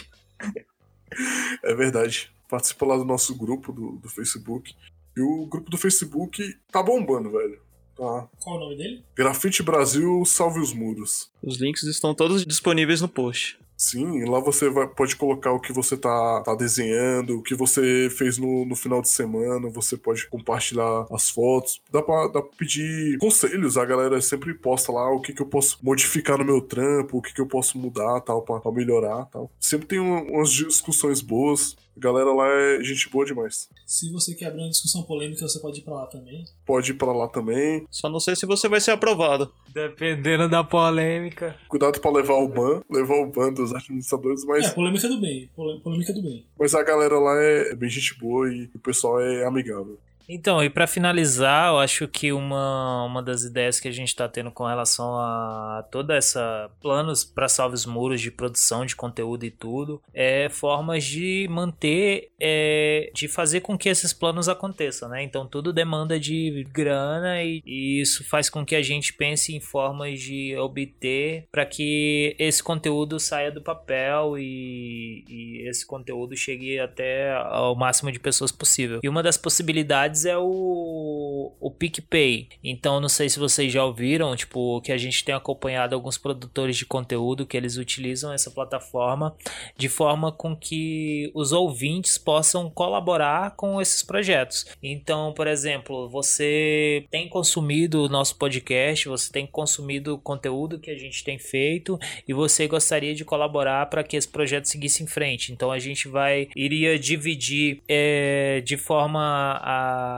É 1.63 1.73
verdade. 1.73 2.31
Participa 2.47 2.85
lá 2.85 2.97
do 2.97 3.05
nosso 3.05 3.35
grupo 3.35 3.71
do, 3.71 3.91
do 3.93 4.09
Facebook. 4.09 4.75
E 5.15 5.21
o 5.21 5.45
grupo 5.45 5.69
do 5.69 5.77
Facebook 5.77 6.55
tá 6.71 6.81
bombando, 6.81 7.31
velho. 7.31 7.59
Tá. 7.95 8.27
Qual 8.39 8.57
o 8.57 8.59
nome 8.59 8.77
dele? 8.77 9.03
Grafite 9.15 9.61
Brasil 9.61 10.23
Salve 10.25 10.59
os 10.59 10.73
Muros. 10.73 11.29
Os 11.43 11.59
links 11.59 11.83
estão 11.83 12.15
todos 12.15 12.45
disponíveis 12.45 13.01
no 13.01 13.09
post. 13.09 13.59
Sim, 13.81 14.25
lá 14.25 14.41
você 14.41 14.69
vai, 14.69 14.85
pode 14.89 15.15
colocar 15.15 15.53
o 15.53 15.59
que 15.59 15.71
você 15.71 15.95
tá, 15.95 16.41
tá 16.43 16.53
desenhando, 16.53 17.37
o 17.37 17.41
que 17.41 17.55
você 17.55 18.09
fez 18.09 18.37
no, 18.37 18.65
no 18.65 18.75
final 18.75 19.01
de 19.01 19.07
semana, 19.07 19.69
você 19.69 19.95
pode 19.95 20.27
compartilhar 20.27 21.07
as 21.09 21.29
fotos. 21.29 21.81
Dá 21.89 22.01
pra, 22.01 22.27
dá 22.27 22.41
pra 22.41 22.57
pedir 22.57 23.17
conselhos, 23.19 23.77
a 23.77 23.85
galera 23.85 24.19
sempre 24.19 24.53
posta 24.53 24.91
lá 24.91 25.09
o 25.09 25.21
que, 25.21 25.31
que 25.31 25.41
eu 25.41 25.45
posso 25.45 25.79
modificar 25.81 26.37
no 26.37 26.43
meu 26.43 26.59
trampo, 26.59 27.19
o 27.19 27.21
que, 27.21 27.33
que 27.33 27.39
eu 27.39 27.47
posso 27.47 27.77
mudar, 27.77 28.19
tal, 28.19 28.41
pra, 28.41 28.59
pra 28.59 28.69
melhorar, 28.69 29.23
tal. 29.27 29.49
Sempre 29.57 29.87
tem 29.87 29.99
um, 30.01 30.29
umas 30.29 30.51
discussões 30.51 31.21
boas. 31.21 31.77
A 31.99 32.01
galera 32.01 32.31
lá 32.31 32.47
é 32.47 32.81
gente 32.81 33.09
boa 33.09 33.25
demais. 33.25 33.67
Se 33.85 34.09
você 34.09 34.33
quer 34.33 34.45
abrir 34.45 34.61
uma 34.61 34.69
discussão 34.69 35.03
polêmica, 35.03 35.45
você 35.45 35.59
pode 35.59 35.79
ir 35.79 35.83
pra 35.83 35.95
lá 35.95 36.05
também. 36.05 36.45
Pode 36.65 36.91
ir 36.91 36.93
pra 36.93 37.11
lá 37.11 37.27
também. 37.27 37.85
Só 37.91 38.09
não 38.09 38.21
sei 38.21 38.37
se 38.37 38.45
você 38.45 38.69
vai 38.69 38.79
ser 38.79 38.91
aprovado. 38.91 39.51
Dependendo 39.73 40.47
da 40.47 40.63
polêmica. 40.63 41.57
Cuidado 41.67 41.99
pra 41.99 42.09
levar 42.09 42.35
o 42.35 42.47
ban, 42.47 42.81
levar 42.89 43.15
o 43.15 43.29
ban 43.29 43.51
dos 43.51 43.73
administradores, 43.75 44.45
mas. 44.45 44.67
É, 44.67 44.69
polêmica 44.69 45.09
do 45.09 45.19
bem. 45.19 45.49
Polêmica 45.53 46.13
do 46.13 46.21
bem. 46.21 46.45
Mas 46.57 46.73
a 46.73 46.81
galera 46.81 47.19
lá 47.19 47.35
é 47.35 47.75
bem 47.75 47.89
gente 47.89 48.17
boa 48.17 48.49
e 48.49 48.69
o 48.73 48.79
pessoal 48.79 49.19
é 49.19 49.45
amigável. 49.45 49.99
Então, 50.29 50.63
e 50.63 50.69
para 50.69 50.85
finalizar, 50.85 51.69
eu 51.69 51.79
acho 51.79 52.07
que 52.07 52.31
uma, 52.31 53.03
uma 53.03 53.23
das 53.23 53.43
ideias 53.43 53.79
que 53.79 53.87
a 53.87 53.91
gente 53.91 54.09
está 54.09 54.29
tendo 54.29 54.51
com 54.51 54.63
relação 54.63 55.15
a 55.15 55.83
toda 55.91 56.15
essa 56.15 56.69
planos 56.79 57.23
para 57.23 57.49
salves 57.49 57.83
muros 57.83 58.21
de 58.21 58.29
produção 58.29 58.85
de 58.85 58.95
conteúdo 58.95 59.43
e 59.43 59.49
tudo, 59.49 59.99
é 60.13 60.47
formas 60.49 61.03
de 61.03 61.47
manter, 61.49 62.29
é, 62.39 63.09
de 63.13 63.27
fazer 63.27 63.61
com 63.61 63.75
que 63.75 63.89
esses 63.89 64.13
planos 64.13 64.47
aconteçam, 64.47 65.09
né? 65.09 65.23
Então, 65.23 65.47
tudo 65.47 65.73
demanda 65.73 66.19
de 66.19 66.63
grana 66.71 67.41
e, 67.41 67.63
e 67.65 67.99
isso 67.99 68.23
faz 68.23 68.51
com 68.51 68.63
que 68.63 68.75
a 68.75 68.83
gente 68.83 69.13
pense 69.13 69.55
em 69.55 69.59
formas 69.59 70.19
de 70.19 70.55
obter 70.57 71.47
para 71.51 71.65
que 71.65 72.35
esse 72.37 72.61
conteúdo 72.61 73.19
saia 73.19 73.51
do 73.51 73.61
papel 73.61 74.37
e, 74.37 75.25
e 75.27 75.67
esse 75.67 75.85
conteúdo 75.85 76.37
chegue 76.37 76.79
até 76.79 77.33
ao 77.33 77.75
máximo 77.75 78.11
de 78.11 78.19
pessoas 78.19 78.51
possível. 78.51 78.99
E 79.01 79.09
uma 79.09 79.23
das 79.23 79.37
possibilidades 79.37 80.18
é 80.25 80.37
o, 80.37 81.53
o 81.59 81.71
PicPay. 81.71 82.49
Então, 82.63 82.99
não 82.99 83.09
sei 83.09 83.29
se 83.29 83.39
vocês 83.39 83.71
já 83.71 83.83
ouviram, 83.83 84.35
tipo, 84.35 84.81
que 84.81 84.91
a 84.91 84.97
gente 84.97 85.23
tem 85.23 85.35
acompanhado 85.35 85.95
alguns 85.95 86.17
produtores 86.17 86.77
de 86.77 86.85
conteúdo 86.85 87.45
que 87.45 87.57
eles 87.57 87.77
utilizam 87.77 88.31
essa 88.31 88.51
plataforma 88.51 89.35
de 89.77 89.89
forma 89.89 90.31
com 90.31 90.55
que 90.55 91.31
os 91.33 91.51
ouvintes 91.51 92.17
possam 92.17 92.69
colaborar 92.69 93.55
com 93.55 93.81
esses 93.81 94.03
projetos. 94.03 94.65
Então, 94.81 95.33
por 95.33 95.47
exemplo, 95.47 96.09
você 96.09 97.05
tem 97.09 97.27
consumido 97.27 98.03
o 98.03 98.09
nosso 98.09 98.37
podcast, 98.37 99.07
você 99.07 99.31
tem 99.31 99.45
consumido 99.45 100.15
o 100.15 100.19
conteúdo 100.19 100.79
que 100.79 100.91
a 100.91 100.97
gente 100.97 101.23
tem 101.23 101.37
feito 101.37 101.97
e 102.27 102.33
você 102.33 102.67
gostaria 102.67 103.13
de 103.15 103.25
colaborar 103.25 103.85
para 103.87 104.03
que 104.03 104.17
esse 104.17 104.27
projeto 104.27 104.65
seguisse 104.65 105.03
em 105.03 105.07
frente. 105.07 105.51
Então, 105.51 105.71
a 105.71 105.79
gente 105.79 106.07
vai 106.07 106.49
iria 106.55 106.97
dividir 106.97 107.81
é, 107.87 108.61
de 108.61 108.77
forma 108.77 109.59
a 109.61 110.08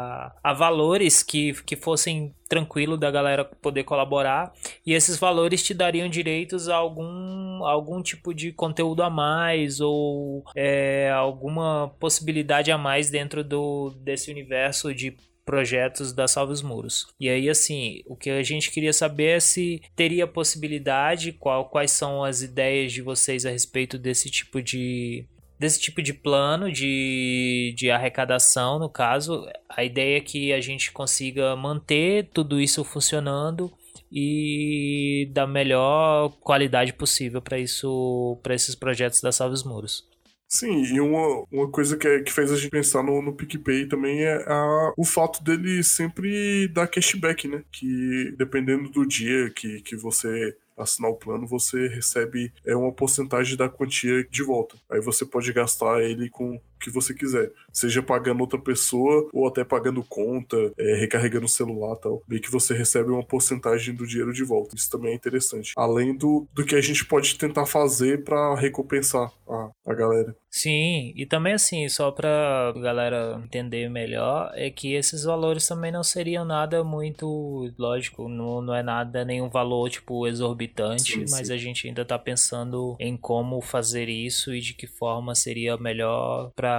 a, 0.44 0.54
valores 0.54 1.24
que, 1.24 1.54
que 1.64 1.76
fossem 1.76 2.34
tranquilo 2.48 2.98
da 2.98 3.10
galera 3.10 3.46
poder 3.46 3.84
colaborar 3.84 4.52
e 4.86 4.94
esses 4.94 5.18
valores 5.18 5.64
te 5.64 5.74
dariam 5.74 6.10
direitos 6.10 6.68
a 6.68 6.76
algum, 6.76 7.64
algum 7.66 8.02
tipo 8.02 8.34
de 8.34 8.52
conteúdo 8.52 9.04
a 9.04 9.10
mais 9.10 9.80
ou 9.80 10.44
é, 10.56 11.10
alguma 11.12 11.96
possibilidade 12.00 12.72
a 12.72 12.78
mais 12.78 13.10
dentro 13.10 13.44
do, 13.44 13.92
desse 14.02 14.30
universo 14.30 14.94
de 14.94 15.16
projetos 15.46 16.14
da 16.14 16.28
Salve 16.28 16.54
os 16.54 16.62
Muros. 16.62 17.08
E 17.20 17.28
aí, 17.28 17.50
assim, 17.50 18.02
o 18.06 18.16
que 18.16 18.30
a 18.30 18.44
gente 18.44 18.72
queria 18.72 18.94
saber 18.94 19.38
é 19.38 19.40
se 19.40 19.82
teria 19.96 20.28
possibilidade, 20.28 21.34
qual, 21.34 21.66
quais 21.70 21.92
são 21.92 22.24
as 22.24 22.42
ideias 22.42 22.92
de 22.94 23.02
vocês 23.02 23.46
a 23.46 23.50
respeito 23.50 23.98
desse 23.98 24.30
tipo 24.30 24.62
de, 24.62 25.26
desse 25.62 25.80
tipo 25.80 26.02
de 26.02 26.12
plano 26.12 26.72
de, 26.72 27.72
de 27.78 27.92
arrecadação, 27.92 28.80
no 28.80 28.90
caso, 28.90 29.48
a 29.70 29.84
ideia 29.84 30.18
é 30.18 30.20
que 30.20 30.52
a 30.52 30.60
gente 30.60 30.92
consiga 30.92 31.56
manter 31.56 32.30
tudo 32.34 32.60
isso 32.60 32.84
funcionando 32.84 33.72
e 34.12 35.30
da 35.32 35.46
melhor 35.46 36.30
qualidade 36.40 36.92
possível 36.94 37.44
para 37.44 37.60
isso 37.60 38.40
para 38.42 38.56
esses 38.56 38.74
projetos 38.74 39.22
da 39.22 39.32
Salve 39.32 39.54
os 39.54 39.64
Muros. 39.64 40.10
Sim, 40.48 40.82
e 40.82 41.00
uma, 41.00 41.46
uma 41.52 41.70
coisa 41.70 41.96
que, 41.96 42.08
é, 42.08 42.22
que 42.22 42.34
fez 42.34 42.52
a 42.52 42.58
gente 42.58 42.72
pensar 42.72 43.04
no, 43.04 43.22
no 43.22 43.34
PicPay 43.34 43.86
também 43.86 44.20
é 44.24 44.44
a, 44.48 44.94
o 44.98 45.06
fato 45.06 45.44
dele 45.44 45.84
sempre 45.84 46.68
dar 46.70 46.88
cashback, 46.88 47.48
né? 47.48 47.64
Que 47.72 48.34
dependendo 48.36 48.90
do 48.90 49.06
dia 49.06 49.52
que, 49.52 49.82
que 49.82 49.96
você 49.96 50.58
assinar 50.82 51.12
o 51.12 51.16
plano, 51.16 51.48
você 51.48 51.88
recebe 51.88 52.52
é, 52.66 52.76
uma 52.76 52.92
porcentagem 52.92 53.56
da 53.56 53.70
quantia 53.70 54.24
de 54.30 54.44
volta. 54.44 54.76
Aí 54.90 55.02
você 55.02 55.26
pode 55.26 55.52
gastar 55.54 56.02
ele 56.02 56.30
com 56.30 56.60
que 56.82 56.90
você 56.90 57.14
quiser, 57.14 57.52
seja 57.72 58.02
pagando 58.02 58.42
outra 58.42 58.60
pessoa 58.60 59.30
ou 59.32 59.48
até 59.48 59.64
pagando 59.64 60.04
conta, 60.04 60.58
é, 60.78 60.96
recarregando 60.96 61.46
o 61.46 61.50
celular 61.50 61.96
tal. 61.96 62.22
Bem 62.28 62.42
que 62.42 62.52
você 62.52 62.74
recebe 62.74 63.12
uma 63.12 63.24
porcentagem 63.24 63.94
do 63.94 64.08
dinheiro 64.08 64.34
de 64.34 64.44
volta. 64.44 64.76
Isso 64.76 64.90
também 64.90 65.12
é 65.12 65.16
interessante. 65.16 65.74
Além 65.78 66.16
do, 66.16 66.48
do 66.54 66.66
que 66.66 66.76
a 66.76 66.82
gente 66.82 67.06
pode 67.06 67.38
tentar 67.38 67.66
fazer 67.66 68.24
para 68.24 68.56
recompensar 68.56 69.32
a, 69.48 69.70
a 69.86 69.94
galera. 69.94 70.36
Sim, 70.50 71.14
e 71.16 71.26
também 71.26 71.54
assim, 71.54 71.88
só 71.88 72.12
pra 72.12 72.74
galera 72.76 73.42
entender 73.42 73.90
melhor, 73.90 74.52
é 74.54 74.70
que 74.70 74.94
esses 74.94 75.24
valores 75.24 75.66
também 75.66 75.94
não 75.94 76.04
seriam 76.04 76.44
nada 76.44 76.84
muito, 76.84 77.72
lógico, 77.78 78.28
não, 78.28 78.62
não 78.62 78.76
é 78.76 78.84
nada, 78.84 79.24
nenhum 79.24 79.48
valor, 79.48 79.90
tipo, 79.90 80.28
exorbitante, 80.28 81.14
sim, 81.14 81.26
mas 81.32 81.48
sim. 81.48 81.54
a 81.54 81.58
gente 81.58 81.88
ainda 81.88 82.04
tá 82.04 82.20
pensando 82.20 82.98
em 83.00 83.16
como 83.16 83.62
fazer 83.62 84.10
isso 84.10 84.54
e 84.54 84.60
de 84.60 84.74
que 84.74 84.88
forma 84.88 85.34
seria 85.36 85.78
melhor 85.78 86.52
para 86.54 86.71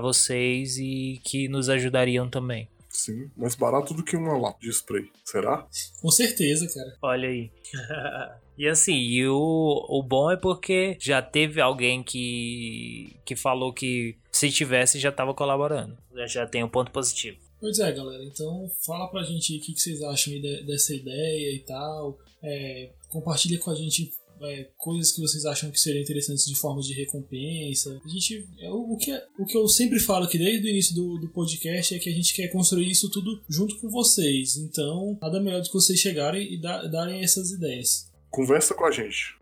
vocês 0.00 0.78
e 0.78 1.20
que 1.24 1.48
nos 1.48 1.68
ajudariam 1.68 2.28
também. 2.28 2.68
Sim, 2.88 3.30
mais 3.36 3.54
barato 3.54 3.92
do 3.92 4.02
que 4.02 4.16
uma 4.16 4.38
lata 4.38 4.58
de 4.60 4.70
spray, 4.70 5.10
será? 5.24 5.66
Com 6.00 6.10
certeza, 6.10 6.66
cara. 6.72 6.96
Olha 7.02 7.28
aí. 7.28 7.50
E 8.58 8.66
assim, 8.66 8.94
e 8.94 9.28
o, 9.28 9.86
o 9.86 10.02
bom 10.02 10.30
é 10.30 10.36
porque 10.36 10.96
já 10.98 11.20
teve 11.20 11.60
alguém 11.60 12.02
que, 12.02 13.14
que 13.22 13.36
falou 13.36 13.70
que 13.70 14.16
se 14.32 14.50
tivesse 14.50 14.98
já 14.98 15.10
estava 15.10 15.34
colaborando. 15.34 15.96
Já, 16.14 16.26
já 16.26 16.46
tem 16.46 16.64
um 16.64 16.68
ponto 16.68 16.90
positivo. 16.90 17.36
Pois 17.60 17.78
é, 17.78 17.92
galera. 17.92 18.24
Então 18.24 18.66
fala 18.84 19.08
pra 19.08 19.22
gente 19.24 19.52
aí 19.52 19.58
o 19.58 19.62
que, 19.62 19.74
que 19.74 19.80
vocês 19.80 20.02
acham 20.02 20.32
de, 20.32 20.62
dessa 20.64 20.94
ideia 20.94 21.54
e 21.54 21.58
tal. 21.66 22.18
É, 22.42 22.92
compartilha 23.10 23.58
com 23.58 23.70
a 23.70 23.74
gente 23.74 24.10
é, 24.42 24.68
coisas 24.76 25.12
que 25.12 25.20
vocês 25.20 25.44
acham 25.44 25.70
que 25.70 25.80
seriam 25.80 26.02
interessantes 26.02 26.44
de 26.46 26.54
forma 26.54 26.80
de 26.80 26.94
recompensa. 26.94 28.00
A 28.04 28.08
gente, 28.08 28.48
é, 28.58 28.70
o, 28.70 28.92
o, 28.92 28.96
que, 28.96 29.12
o 29.38 29.44
que 29.44 29.56
eu 29.56 29.66
sempre 29.68 29.98
falo 29.98 30.24
aqui 30.24 30.38
desde 30.38 30.66
o 30.66 30.70
início 30.70 30.94
do, 30.94 31.18
do 31.18 31.28
podcast 31.28 31.94
é 31.94 31.98
que 31.98 32.10
a 32.10 32.12
gente 32.12 32.34
quer 32.34 32.48
construir 32.48 32.90
isso 32.90 33.10
tudo 33.10 33.42
junto 33.48 33.78
com 33.78 33.88
vocês. 33.88 34.56
Então, 34.56 35.18
nada 35.20 35.40
melhor 35.40 35.60
do 35.60 35.68
que 35.68 35.74
vocês 35.74 35.98
chegarem 35.98 36.52
e 36.52 36.60
dar, 36.60 36.86
darem 36.88 37.22
essas 37.22 37.50
ideias. 37.50 38.10
Conversa 38.30 38.74
com 38.74 38.84
a 38.84 38.90
gente. 38.90 39.36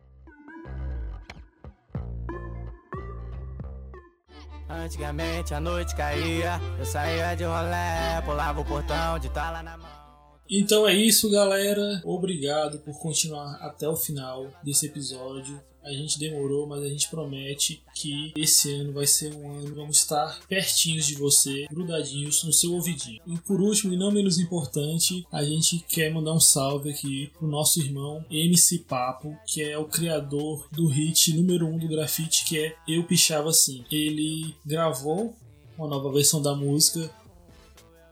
Antigamente 4.68 5.54
a 5.54 5.60
noite 5.60 5.94
caía, 5.94 6.60
eu 6.78 6.84
saía 6.84 7.34
de 7.34 7.44
rolé, 7.44 8.20
pulava 8.24 8.60
o 8.60 8.64
portão 8.64 9.18
de 9.18 9.28
tala 9.30 9.62
na 9.62 9.76
mão. 9.76 10.03
Então 10.48 10.86
é 10.86 10.94
isso, 10.94 11.30
galera. 11.30 12.02
Obrigado 12.04 12.78
por 12.78 12.98
continuar 12.98 13.54
até 13.56 13.88
o 13.88 13.96
final 13.96 14.50
desse 14.62 14.86
episódio. 14.86 15.60
A 15.82 15.92
gente 15.92 16.18
demorou, 16.18 16.66
mas 16.66 16.82
a 16.82 16.88
gente 16.88 17.10
promete 17.10 17.82
que 17.94 18.32
esse 18.36 18.72
ano 18.72 18.92
vai 18.92 19.06
ser 19.06 19.34
um 19.34 19.50
ano. 19.50 19.74
Vamos 19.74 19.98
estar 19.98 20.40
pertinhos 20.48 21.06
de 21.06 21.14
você, 21.14 21.66
grudadinhos 21.70 22.42
no 22.42 22.52
seu 22.52 22.72
ouvidinho. 22.72 23.20
E 23.26 23.38
por 23.38 23.60
último, 23.60 23.92
e 23.92 23.96
não 23.96 24.10
menos 24.10 24.38
importante, 24.38 25.26
a 25.30 25.44
gente 25.44 25.84
quer 25.86 26.10
mandar 26.10 26.32
um 26.32 26.40
salve 26.40 26.90
aqui 26.90 27.30
pro 27.38 27.46
nosso 27.46 27.80
irmão 27.80 28.24
MC 28.30 28.78
Papo, 28.78 29.36
que 29.46 29.62
é 29.62 29.76
o 29.76 29.84
criador 29.84 30.66
do 30.72 30.86
hit 30.86 31.34
número 31.34 31.66
1 31.66 31.74
um 31.74 31.78
do 31.78 31.88
grafite, 31.88 32.46
que 32.46 32.58
é 32.58 32.76
Eu 32.88 33.04
Pichava 33.04 33.50
Assim. 33.50 33.84
Ele 33.90 34.54
gravou 34.64 35.34
uma 35.76 35.86
nova 35.86 36.10
versão 36.10 36.40
da 36.40 36.54
música 36.54 37.10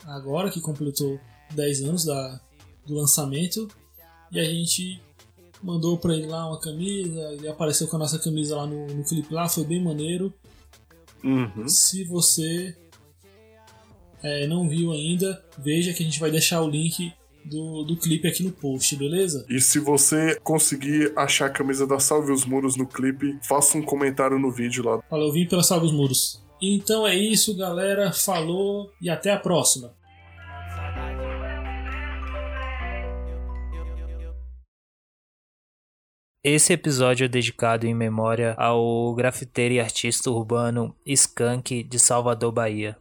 agora 0.05 0.51
que 0.51 0.61
completou 0.61 1.19
10 1.55 1.83
anos 1.83 2.05
da, 2.05 2.41
do 2.87 2.95
lançamento 2.95 3.69
e 4.31 4.41
a 4.41 4.45
gente 4.45 5.01
mandou 5.63 5.97
pra 5.97 6.15
ele 6.15 6.27
lá 6.27 6.49
uma 6.49 6.59
camisa, 6.59 7.21
ele 7.33 7.49
apareceu 7.49 7.87
com 7.87 7.97
a 7.97 7.99
nossa 8.01 8.19
camisa 8.19 8.57
lá 8.57 8.67
no, 8.67 8.87
no 8.87 9.05
clipe 9.05 9.33
lá, 9.33 9.49
foi 9.49 9.65
bem 9.65 9.83
maneiro. 9.83 10.33
Uhum. 11.23 11.69
Se 11.69 12.03
você 12.05 12.77
é, 14.23 14.47
não 14.47 14.69
viu 14.69 14.93
ainda, 14.93 15.45
veja 15.59 15.93
que 15.93 16.03
a 16.03 16.07
gente 16.07 16.19
vai 16.19 16.31
deixar 16.31 16.63
o 16.63 16.69
link 16.69 17.13
do, 17.45 17.83
do 17.85 17.97
clipe 17.97 18.27
aqui 18.29 18.43
no 18.43 18.53
post, 18.53 18.97
beleza? 18.97 19.45
E 19.49 19.61
se 19.61 19.79
você 19.79 20.39
conseguir 20.43 21.13
achar 21.17 21.47
a 21.47 21.51
camisa 21.51 21.87
da 21.87 21.99
Salve 21.99 22.33
os 22.33 22.45
Muros 22.45 22.77
no 22.77 22.87
clipe, 22.87 23.39
faça 23.43 23.77
um 23.77 23.83
comentário 23.83 24.39
no 24.39 24.51
vídeo 24.51 24.85
lá. 24.85 25.03
Falou, 25.09 25.29
eu 25.29 25.33
vim 25.33 25.47
pela 25.47 25.63
Salve 25.63 25.87
os 25.87 25.93
Muros. 25.93 26.43
Então 26.61 27.07
é 27.07 27.15
isso, 27.15 27.57
galera. 27.57 28.13
Falou 28.13 28.93
e 29.01 29.11
até 29.11 29.33
a 29.33 29.39
próxima. 29.39 29.93
Esse 36.45 36.73
episódio 36.73 37.25
é 37.25 37.29
dedicado 37.29 37.87
em 37.87 37.95
memória 37.95 38.55
ao 38.59 39.15
grafiteiro 39.15 39.75
e 39.75 39.81
artista 39.81 40.29
urbano 40.29 40.93
Skank 41.07 41.85
de 41.85 42.01
Salvador, 42.01 42.51
Bahia. 42.51 42.97